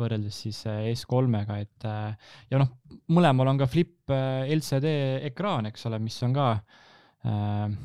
võrreldes 0.00 0.38
siis 0.46 0.62
äh, 0.68 0.88
S3-ga, 0.92 1.58
et 1.64 1.88
äh, 1.88 2.32
ja 2.52 2.62
noh, 2.62 2.72
mõlemal 3.12 3.52
on 3.52 3.60
ka 3.60 3.68
flip 3.70 3.94
LCD 4.08 4.92
ekraan, 5.30 5.68
eks 5.70 5.88
ole, 5.90 6.00
mis 6.02 6.16
on 6.24 6.36
ka 6.36 6.48
äh, 6.56 7.76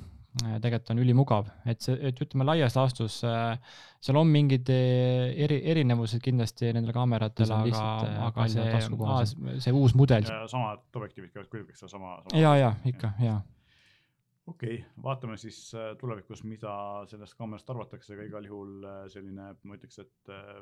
tegelikult 0.64 0.94
on 0.94 1.02
ülimugav, 1.04 1.48
et 1.68 1.84
see, 1.84 1.98
et 2.08 2.20
ütleme 2.24 2.46
laias 2.48 2.78
laastus 2.78 3.18
äh, 3.28 3.56
seal 4.00 4.20
on 4.22 4.30
mingid 4.32 4.70
eri, 4.72 5.58
erinevused 5.74 6.24
kindlasti 6.24 6.72
nendel 6.72 6.96
kaameratel, 6.96 7.52
aga, 7.52 7.88
aga 8.30 8.48
see, 8.54 8.68
see 9.68 9.76
uus 9.76 9.96
mudel, 10.00 10.24
ja 10.24 10.46
samad 10.52 10.88
objektiivid 10.96 11.34
käivad 11.34 11.52
külge, 11.52 11.74
eks 11.76 11.84
ole, 11.84 11.96
sama, 11.98 12.14
sama. 12.24 12.40
ja, 12.40 12.56
ja 12.64 12.76
ikka, 12.88 13.12
ja 13.20 13.42
okei 14.52 14.76
okay,, 14.82 15.04
vaatame 15.04 15.38
siis 15.42 15.60
äh, 15.78 15.92
tulevikus, 16.02 16.44
mida 16.48 16.76
sellest 17.10 17.38
kaamerast 17.40 17.74
arvatakse, 17.74 18.14
aga 18.16 18.28
igal 18.30 18.48
juhul 18.48 18.78
äh, 18.84 19.02
selline, 19.14 19.52
ma 19.64 19.80
ütleks, 19.80 20.00
et 20.04 20.32
äh, 20.34 20.62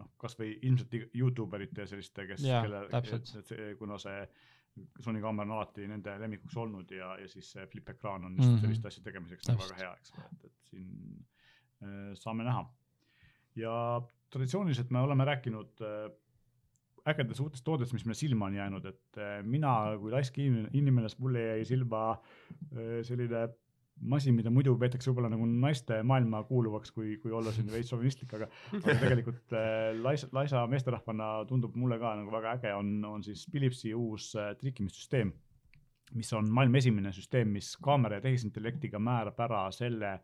noh, 0.00 0.10
kasvõi 0.20 0.56
ilmselt 0.62 0.96
Youtube 1.12 1.58
erite 1.58 1.84
ja 1.84 1.90
selliste, 1.90 2.26
kes, 2.30 2.44
kelle, 2.44 3.70
kuna 3.78 4.00
see 4.02 4.24
Sony 5.04 5.20
kaamera 5.22 5.46
on 5.46 5.54
alati 5.54 5.86
nende 5.86 6.16
lemmikuks 6.18 6.56
olnud 6.58 6.90
ja, 6.94 7.12
ja 7.20 7.28
siis 7.30 7.52
see 7.54 7.66
flip 7.70 7.92
ekraan 7.92 8.24
on 8.26 8.34
just 8.34 8.48
mm. 8.48 8.54
-hmm. 8.56 8.64
selliste 8.64 8.90
asjade 8.90 9.10
tegemiseks 9.10 9.48
nagu 9.48 9.62
väga 9.62 9.76
hea, 9.78 9.92
eks 10.00 10.14
ole, 10.16 10.24
et, 10.32 10.44
et 10.48 10.70
siin 10.70 10.88
äh, 11.82 12.10
saame 12.18 12.46
näha. 12.48 12.64
ja 13.56 13.74
traditsiooniliselt 14.30 14.90
me 14.90 15.00
oleme 15.00 15.24
rääkinud 15.24 15.82
äh, 15.86 16.10
ägedatest 17.04 17.40
uutest 17.44 17.64
toodetest, 17.66 17.92
mis 17.96 18.06
meile 18.08 18.16
silma 18.18 18.46
on 18.48 18.56
jäänud, 18.56 18.86
et 18.88 19.18
äh, 19.20 19.36
mina 19.44 19.74
kui 20.00 20.12
laisk 20.14 20.38
inimene, 20.40 20.70
inimene, 20.72 21.10
mulle 21.20 21.44
jäi 21.50 21.64
silma 21.68 22.00
äh, 22.14 22.98
selline 23.04 23.48
masin, 24.10 24.34
mida 24.34 24.50
muidu 24.50 24.72
peetakse 24.78 25.10
võib-olla 25.10 25.28
nagu 25.30 25.46
naiste 25.46 26.00
maailma 26.02 26.40
kuuluvaks, 26.48 26.90
kui, 26.96 27.16
kui 27.22 27.30
olla 27.30 27.52
selline 27.54 27.76
veits 27.76 27.92
šovinistlik, 27.92 28.32
aga, 28.38 28.48
aga 28.80 28.96
tegelikult 29.02 29.54
äh, 29.54 29.92
laisa, 30.02 30.28
laisa 30.34 30.64
meesterahvana 30.70 31.32
tundub 31.50 31.76
mulle 31.78 32.00
ka 32.02 32.14
nagu 32.18 32.32
väga 32.34 32.56
äge 32.58 32.72
on, 32.74 32.96
on 33.06 33.22
siis 33.26 33.44
Philipsi 33.52 33.94
uus 33.94 34.32
trikkimissüsteem, 34.60 35.30
mis 36.14 36.32
on 36.34 36.50
maailma 36.50 36.80
esimene 36.80 37.12
süsteem, 37.14 37.52
mis 37.54 37.74
kaamera 37.82 38.18
ja 38.18 38.24
tehisintellektiga 38.26 38.98
määrab 39.02 39.38
ära 39.46 39.66
selle, 39.74 40.16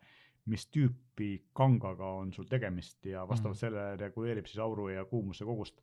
mis 0.51 0.65
tüüpi 0.73 1.31
kangaga 1.55 2.09
on 2.23 2.33
sul 2.33 2.47
tegemist 2.51 3.07
ja 3.07 3.27
vastavalt 3.29 3.57
Mhm. 3.57 3.61
sellele 3.61 3.97
reguleerib 4.01 4.47
siis 4.49 4.59
auru 4.59 4.89
ja 4.89 5.05
kuumuse 5.05 5.45
kogust. 5.45 5.83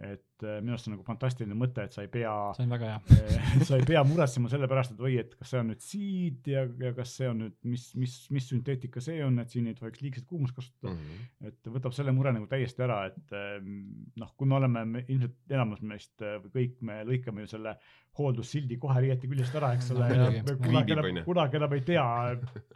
Et 0.00 0.44
äh, 0.46 0.60
minu 0.62 0.72
arust 0.72 0.86
see 0.86 0.90
on 0.92 0.96
nagu 0.96 1.04
fantastiline 1.04 1.56
mõte, 1.58 1.84
et 1.84 1.94
sa 1.94 2.04
ei 2.04 2.10
pea 2.12 2.30
see 2.56 2.64
on 2.64 2.74
väga 2.76 2.92
hea. 2.92 3.00
Eh, 3.50 3.64
sa 3.66 3.76
ei 3.76 3.84
pea 3.86 4.00
muretsema 4.06 4.48
selle 4.52 4.68
pärast, 4.70 4.94
et 4.94 5.00
oi, 5.02 5.16
et 5.20 5.32
kas 5.36 5.50
see 5.52 5.60
on 5.60 5.70
nüüd 5.72 5.82
siid 5.84 6.48
ja, 6.48 6.62
ja 6.80 6.92
kas 6.96 7.12
see 7.18 7.28
on 7.28 7.40
nüüd, 7.44 7.56
mis, 7.66 7.88
mis, 7.98 8.14
mis 8.32 8.46
sünteetika 8.52 9.02
see 9.04 9.18
on, 9.26 9.40
et 9.42 9.52
siin 9.52 9.66
ei 9.66 9.76
tohiks 9.76 10.02
liigset 10.04 10.26
kuumust 10.28 10.54
kasutada 10.56 10.92
mm. 10.92 11.00
-hmm. 11.00 11.48
et 11.50 11.72
võtab 11.74 11.96
selle 11.96 12.14
mure 12.16 12.32
nagu 12.36 12.46
täiesti 12.50 12.84
ära, 12.86 13.00
et 13.10 13.34
ehm, 13.36 13.80
noh, 14.22 14.32
kui 14.38 14.48
me 14.48 14.56
oleme 14.60 14.84
me, 14.88 15.04
ilmselt 15.08 15.56
enamus 15.56 15.82
meist 15.82 16.22
eh, 16.22 16.38
või 16.44 16.54
kõik 16.54 16.78
me 16.86 17.00
lõikame 17.10 17.44
ju 17.44 17.52
selle 17.56 17.74
hooldussildi 18.18 18.78
kohe 18.80 19.02
riieti 19.04 19.30
küljest 19.30 19.56
ära, 19.58 19.72
eks 19.76 19.90
ole 19.94 20.10
No 20.10 20.30
ja 20.34 20.56
kunagi 20.62 20.94
enam 20.96 21.22
kunagi 21.26 21.60
enam 21.60 21.74
ei 21.76 21.84
tea, 21.86 22.06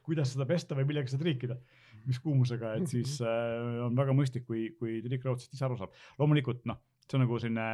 kuidas 0.06 0.34
seda 0.34 0.46
pesta 0.48 0.76
või 0.78 0.88
millega 0.90 1.10
seda 1.10 1.24
triikida, 1.24 1.58
mis 2.08 2.20
kuumusega, 2.24 2.74
et 2.80 2.90
siis 2.94 3.16
äh, 3.24 3.84
on 3.84 3.96
väga 3.98 4.16
mõistlik, 4.16 4.46
kui, 4.48 4.68
kui 4.78 5.00
triikraud 5.04 5.40
sellest 5.40 5.56
ise 5.56 5.68
aru 5.68 5.78
saab. 5.80 5.94
loomulikult 6.20 6.64
noh, 6.70 6.80
see 7.08 7.18
on 7.18 7.26
nagu 7.26 7.40
selline 7.42 7.68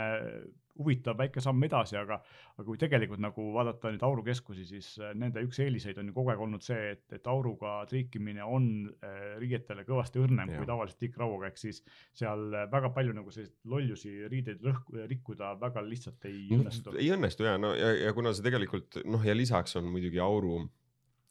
huvitav 0.81 1.19
väike 1.19 1.43
samm 1.45 1.63
edasi, 1.67 1.97
aga, 2.01 2.19
aga 2.57 2.65
kui 2.67 2.79
tegelikult 2.81 3.21
nagu 3.23 3.47
vaadata 3.55 3.93
nüüd 3.93 4.05
aurukeskusi, 4.07 4.65
siis 4.69 4.89
äh, 5.01 5.13
nende 5.19 5.43
üks 5.45 5.61
eeliseid 5.65 5.99
on 6.01 6.11
ju 6.11 6.17
kogu 6.17 6.33
aeg 6.33 6.43
olnud 6.45 6.65
see, 6.65 6.95
et, 6.95 7.05
et 7.17 7.31
auruga 7.31 7.79
triikimine 7.91 8.45
on 8.47 8.71
äh, 9.05 9.37
riietele 9.43 9.85
kõvasti 9.89 10.23
õrnem 10.23 10.53
Jah. 10.53 10.61
kui 10.61 10.71
tavaliselt 10.71 11.03
tikkrauaga, 11.05 11.51
ehk 11.51 11.61
siis 11.61 11.83
seal 12.17 12.47
äh, 12.55 12.67
väga 12.73 12.93
palju 12.97 13.17
nagu 13.17 13.35
selliseid 13.35 13.73
lollusi 13.75 14.15
riideid 14.33 14.65
lõhku, 14.67 14.97
rikkuda 15.11 15.55
väga 15.61 15.85
lihtsalt 15.87 16.29
ei 16.31 16.47
õnnestu. 16.57 16.97
ei 16.99 17.13
õnnestu 17.17 17.49
ja 17.49 17.57
no 17.61 17.75
ja, 17.77 17.93
ja 18.07 18.15
kuna 18.17 18.35
see 18.37 18.47
tegelikult 18.47 19.03
noh, 19.09 19.25
ja 19.27 19.37
lisaks 19.37 19.77
on 19.81 19.91
muidugi 19.93 20.23
auru, 20.23 20.63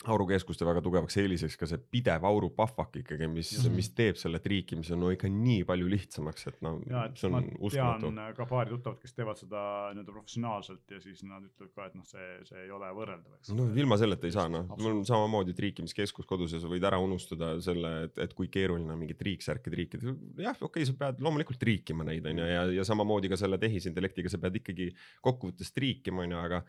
aurukeskuste 0.08 0.64
väga 0.64 0.80
tugevaks 0.84 1.18
eeliseks 1.20 1.58
ka 1.60 1.68
see 1.68 1.80
pidev 1.92 2.24
auru 2.28 2.48
pahvak 2.56 3.02
ikkagi, 3.02 3.28
mis 3.32 3.50
Just., 3.52 3.68
mis 3.74 3.90
teeb 3.96 4.16
selle 4.20 4.40
triikimise 4.40 4.96
no 4.96 5.10
ikka 5.12 5.28
nii 5.32 5.66
palju 5.68 5.90
lihtsamaks, 5.92 6.46
et 6.52 6.62
no 6.64 6.78
ja, 6.88 7.04
et 7.10 7.20
see 7.20 7.28
on 7.28 7.50
uskumatu 7.58 8.12
äh, 8.14 8.30
ka 8.38 8.46
paari 8.48 8.72
tuttavat, 8.72 9.02
kes 9.04 9.18
teevad 9.18 9.42
seda 9.42 9.64
nii-öelda 9.92 10.14
professionaalselt 10.16 10.94
ja 10.96 11.02
siis 11.04 11.26
nad 11.28 11.44
ütlevad 11.44 11.74
ka, 11.76 11.88
et 11.90 11.98
noh, 12.00 12.06
see, 12.08 12.28
see 12.48 12.62
ei 12.64 12.72
ole 12.76 12.92
võrreldav, 12.96 13.34
eks. 13.42 13.52
no 13.58 13.66
ilma 13.84 13.98
selleta 14.00 14.30
ei 14.30 14.36
saa 14.36 14.48
noh, 14.52 14.70
mul 14.80 15.02
on 15.02 15.02
samamoodi 15.10 15.56
triikimiskeskus 15.58 16.30
kodus 16.30 16.56
ja 16.56 16.62
sa 16.64 16.72
võid 16.72 16.88
ära 16.88 17.02
unustada 17.04 17.52
selle, 17.64 17.92
et, 18.08 18.22
et 18.24 18.36
kui 18.38 18.48
keeruline 18.54 18.96
on 18.96 19.02
mingit 19.02 19.20
triiksärki 19.20 19.74
triikida. 19.74 20.16
jah, 20.40 20.56
okei 20.56 20.86
okay,, 20.86 20.88
sa 20.88 20.96
pead 21.02 21.20
loomulikult 21.26 21.60
triikima 21.60 22.08
neid 22.08 22.30
on 22.30 22.40
ju 22.40 22.48
ja, 22.48 22.64
ja 22.80 22.88
samamoodi 22.88 23.34
ka 23.34 23.40
selle 23.40 23.60
tehisintellektiga 23.60 24.32
sa 24.32 24.40
pead 24.40 24.62
ikkagi 24.62 24.94
kokkuvõttes 25.28 25.76
triikima 25.76 26.24
on 26.24 26.38
ju, 26.38 26.40
aga 26.40 26.64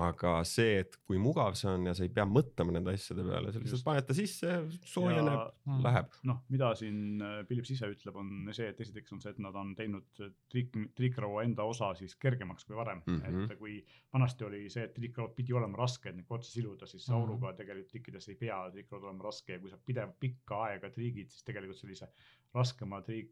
aga 0.00 0.38
see, 0.48 0.78
et 0.80 0.94
kui 1.04 1.18
mugav 1.20 1.54
see 1.58 1.68
on 1.68 1.84
ja 1.86 1.92
sa 1.94 2.02
ei 2.06 2.08
pea 2.08 2.24
mõtlema 2.24 2.72
nende 2.72 2.94
asjade 2.96 3.24
peale, 3.26 3.52
sa 3.52 3.60
lihtsalt 3.60 3.84
paned 3.84 4.06
ta 4.08 4.14
sisse, 4.16 4.54
soojeneb, 4.88 5.50
Mm. 5.66 5.82
läheb. 5.84 6.06
noh, 6.24 6.38
mida 6.50 6.74
siin 6.74 7.20
äh, 7.22 7.44
Philips 7.46 7.70
ise 7.70 7.86
ütleb, 7.92 8.16
on 8.16 8.48
see, 8.52 8.68
et 8.72 8.80
esiteks 8.80 9.12
on 9.12 9.20
see, 9.20 9.30
et 9.30 9.38
nad 9.38 9.54
on 9.54 9.74
teinud 9.78 10.06
triik, 10.50 10.72
triikraua 10.96 11.44
enda 11.44 11.62
osa 11.68 11.92
siis 11.94 12.16
kergemaks 12.16 12.64
kui 12.64 12.76
varem 12.76 13.02
mm. 13.06 13.20
-hmm. 13.20 13.52
et 13.52 13.58
kui 13.58 13.84
vanasti 14.12 14.44
oli 14.44 14.68
see, 14.70 14.84
et 14.84 14.94
triikraud 14.94 15.34
pidi 15.36 15.52
olema 15.52 15.76
raske, 15.76 16.08
et 16.08 16.16
neid 16.16 16.26
otse 16.30 16.50
siluda, 16.50 16.86
siis 16.86 17.08
Mhm. 17.08 17.16
auruga 17.18 17.52
tegelikult 17.52 17.90
trikkides 17.92 18.28
ei 18.28 18.34
pea 18.34 18.70
triikraud 18.70 19.04
olema 19.04 19.24
raske 19.24 19.52
ja 19.52 19.58
kui 19.60 19.70
sa 19.70 19.76
pidev 19.76 20.12
pikka 20.20 20.62
aega 20.64 20.90
triigid, 20.90 21.28
siis 21.30 21.44
tegelikult 21.44 21.78
sellise 21.78 22.08
raskema 22.54 23.00
triik, 23.02 23.30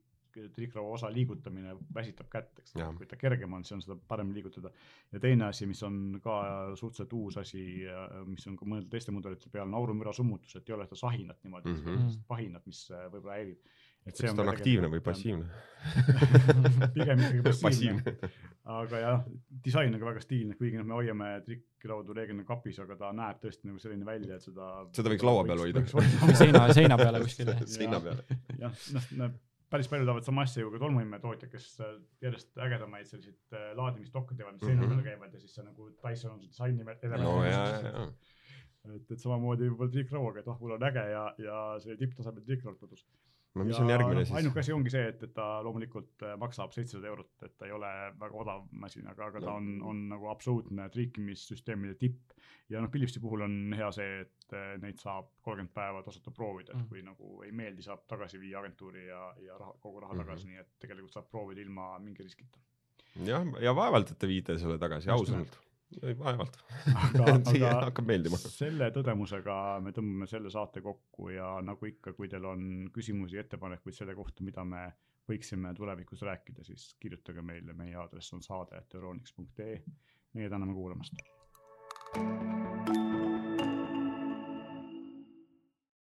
triikraua 0.55 0.95
osa 0.97 1.11
liigutamine 1.13 1.75
väsitab 1.95 2.31
kätt, 2.33 2.53
eks 2.63 2.75
Jah. 2.79 2.93
kui 2.97 3.09
ta 3.09 3.19
kergem 3.21 3.53
on, 3.57 3.65
siis 3.65 3.77
on 3.79 3.85
seda 3.85 3.97
parem 4.09 4.33
liigutada. 4.35 4.73
ja 5.13 5.21
teine 5.21 5.49
asi, 5.51 5.67
mis 5.67 5.83
on 5.87 6.21
ka 6.23 6.41
suhteliselt 6.79 7.13
uus 7.19 7.39
asi, 7.43 7.65
mis 8.27 8.47
on 8.51 8.57
ka 8.59 8.69
mõeldud 8.69 8.91
teiste 8.93 9.15
mudelite 9.15 9.51
peal, 9.53 9.69
on 9.69 9.79
aurumüra 9.81 10.15
summutus, 10.17 10.57
et 10.57 10.69
ei 10.69 10.77
ole 10.77 10.87
seda 10.89 11.01
sahinat 11.03 11.43
niimoodi 11.45 11.73
mm. 11.73 11.85
-hmm. 11.87 12.19
pahinat, 12.29 12.67
mis 12.67 12.87
võib-olla 12.91 13.39
häirib. 13.39 13.59
et 14.07 14.17
see 14.17 14.29
kas 14.29 14.39
on 14.39 14.47
on 14.47 14.53
aktiivne 14.55 14.89
või 14.93 15.03
passiivne? 15.05 15.45
pigem 16.97 17.27
ikkagi 17.27 17.43
passiivne, 17.43 18.03
passiivne. 18.05 18.31
aga 18.77 19.03
jah, 19.05 19.29
disain 19.65 19.95
on 19.95 20.01
ka 20.01 20.11
väga 20.13 20.25
stiilne, 20.25 20.57
kuigi 20.57 20.81
noh, 20.81 20.89
me 20.89 20.99
hoiame 21.01 21.35
trikkraudu 21.45 22.17
reeglina 22.17 22.45
kapis, 22.49 22.81
aga 22.81 22.97
ta 22.97 23.13
näeb 23.13 23.43
tõesti 23.43 23.69
nagu 23.69 23.79
selline 23.83 24.07
välja, 24.07 24.37
et 24.37 24.49
seda. 24.49 24.73
Seda 24.97 25.13
võiks 25.13 25.27
laua 25.27 25.45
peal 25.45 25.65
hoida. 25.67 25.85
seina, 26.43 26.67
seina 26.73 26.97
peale 26.97 27.23
kuskil. 27.25 27.55
seina 27.67 28.01
peal. 28.01 28.25
jah, 28.59 28.85
noh, 28.97 29.15
no 29.21 29.31
päris 29.71 29.89
palju 29.91 30.07
tahavad 30.09 30.27
sama 30.27 30.43
asja 30.47 30.63
ju 30.65 30.71
ka 30.75 30.79
tolmuimetootjad, 30.83 31.51
kes 31.53 31.67
äh, 31.85 31.95
järjest 32.25 32.59
ägedamaid 32.59 33.07
selliseid 33.07 33.55
äh, 33.57 33.71
laadimisdokke 33.79 34.35
teevad, 34.35 34.57
mis 34.59 34.67
seina 34.67 34.83
Mhm. 34.83 34.91
peale 34.91 35.03
käivad 35.07 35.35
ja 35.35 35.41
siis 35.41 35.55
see 35.55 35.65
nagu 35.65 35.91
Dyson 36.03 36.33
on 36.35 36.41
see 36.41 36.49
disaini 36.51 36.83
element. 37.03 37.25
no 38.85 38.95
et, 38.97 39.11
et 39.11 39.21
samamoodi 39.21 39.69
võib-olla 39.69 39.93
triikrauaga, 39.93 40.41
et 40.41 40.49
ah, 40.49 40.57
mul 40.61 40.73
on 40.77 40.83
äge 40.89 41.03
ja, 41.11 41.25
ja 41.39 41.57
see 41.85 41.97
tipptasemel 42.01 42.43
triikraud 42.47 42.79
kodus. 42.81 43.07
No 43.55 43.65
mis 43.67 43.79
on 43.83 43.89
järgmine 43.91 44.21
ainuke 44.23 44.63
siis? 44.63 44.69
asi 44.69 44.73
ongi 44.73 44.91
see, 44.95 45.07
et, 45.11 45.23
et 45.27 45.33
ta 45.35 45.47
loomulikult 45.67 46.23
äh, 46.23 46.37
maksab 46.39 46.73
seitsesada 46.77 47.09
eurot, 47.11 47.31
et 47.43 47.57
ta 47.59 47.67
ei 47.67 47.73
ole 47.75 47.89
väga 48.21 48.37
odav 48.45 48.67
masin, 48.73 49.09
aga, 49.11 49.27
aga 49.33 49.41
ta 49.43 49.53
on, 49.59 49.71
on 49.83 50.05
nagu 50.13 50.29
absoluutne 50.31 50.89
triikimissüsteemide 50.95 51.95
tipp. 51.99 52.35
ja 52.71 52.81
noh, 52.81 52.91
Philipsi 52.91 53.21
puhul 53.21 53.43
on 53.49 53.57
hea 53.77 53.89
see, 53.93 54.21
et 54.25 54.55
äh, 54.55 54.77
neid 54.83 54.99
saab 55.03 55.33
kolmkümmend 55.43 55.73
päeva 55.75 56.03
tasuta 56.07 56.31
proovida, 56.31 56.73
et 56.73 56.79
Mm. 56.85 56.89
kui 56.89 57.03
nagu 57.03 57.43
ei 57.45 57.51
meeldi, 57.53 57.83
saab 57.83 58.05
tagasi 58.09 58.39
viia 58.41 58.59
agentuuri 58.61 59.07
ja, 59.09 59.35
ja 59.47 59.59
raha, 59.59 59.75
kogu 59.83 60.01
raha 60.01 60.15
Mhm. 60.15 60.23
tagasi, 60.23 60.47
nii 60.53 60.61
et 60.63 60.69
tegelikult 60.79 61.13
saab 61.13 61.27
proovida 61.31 61.61
ilma 61.61 61.99
mingi 61.99 62.23
riskita. 62.23 62.59
jah, 63.27 63.45
ja 63.61 63.75
vaevalt, 63.75 64.11
et 64.13 64.19
te 64.19 64.27
viite 64.31 64.59
selle 64.59 64.79
tagasi, 64.79 65.11
ausalt. 65.11 65.59
vaevalt. 66.01 66.57
aga, 66.95 67.35
siia 67.51 67.73
hakkab 67.87 68.09
meeldima. 68.11 68.41
selle 68.43 68.91
tõdemusega 68.95 69.57
me 69.85 69.95
tõmbame 69.97 70.29
selle 70.31 70.53
saate 70.53 70.83
kokku 70.85 71.31
ja 71.35 71.53
nagu 71.65 71.91
ikka, 71.91 72.15
kui 72.17 72.31
teil 72.31 72.47
on 72.51 72.65
küsimusi, 72.95 73.41
ettepanekuid 73.43 73.97
selle 73.97 74.17
kohta, 74.19 74.45
mida 74.47 74.65
me 74.65 74.87
võiksime 75.31 75.75
tulevikus 75.77 76.25
rääkida, 76.27 76.65
siis 76.67 76.91
kirjutage 77.03 77.43
meile, 77.43 77.77
meie 77.77 77.95
aadress 78.01 78.35
on 78.35 78.43
saade.euroniks.ee. 78.47 79.79
meie 80.35 80.51
täname 80.51 80.75
kuulamast. 80.75 81.23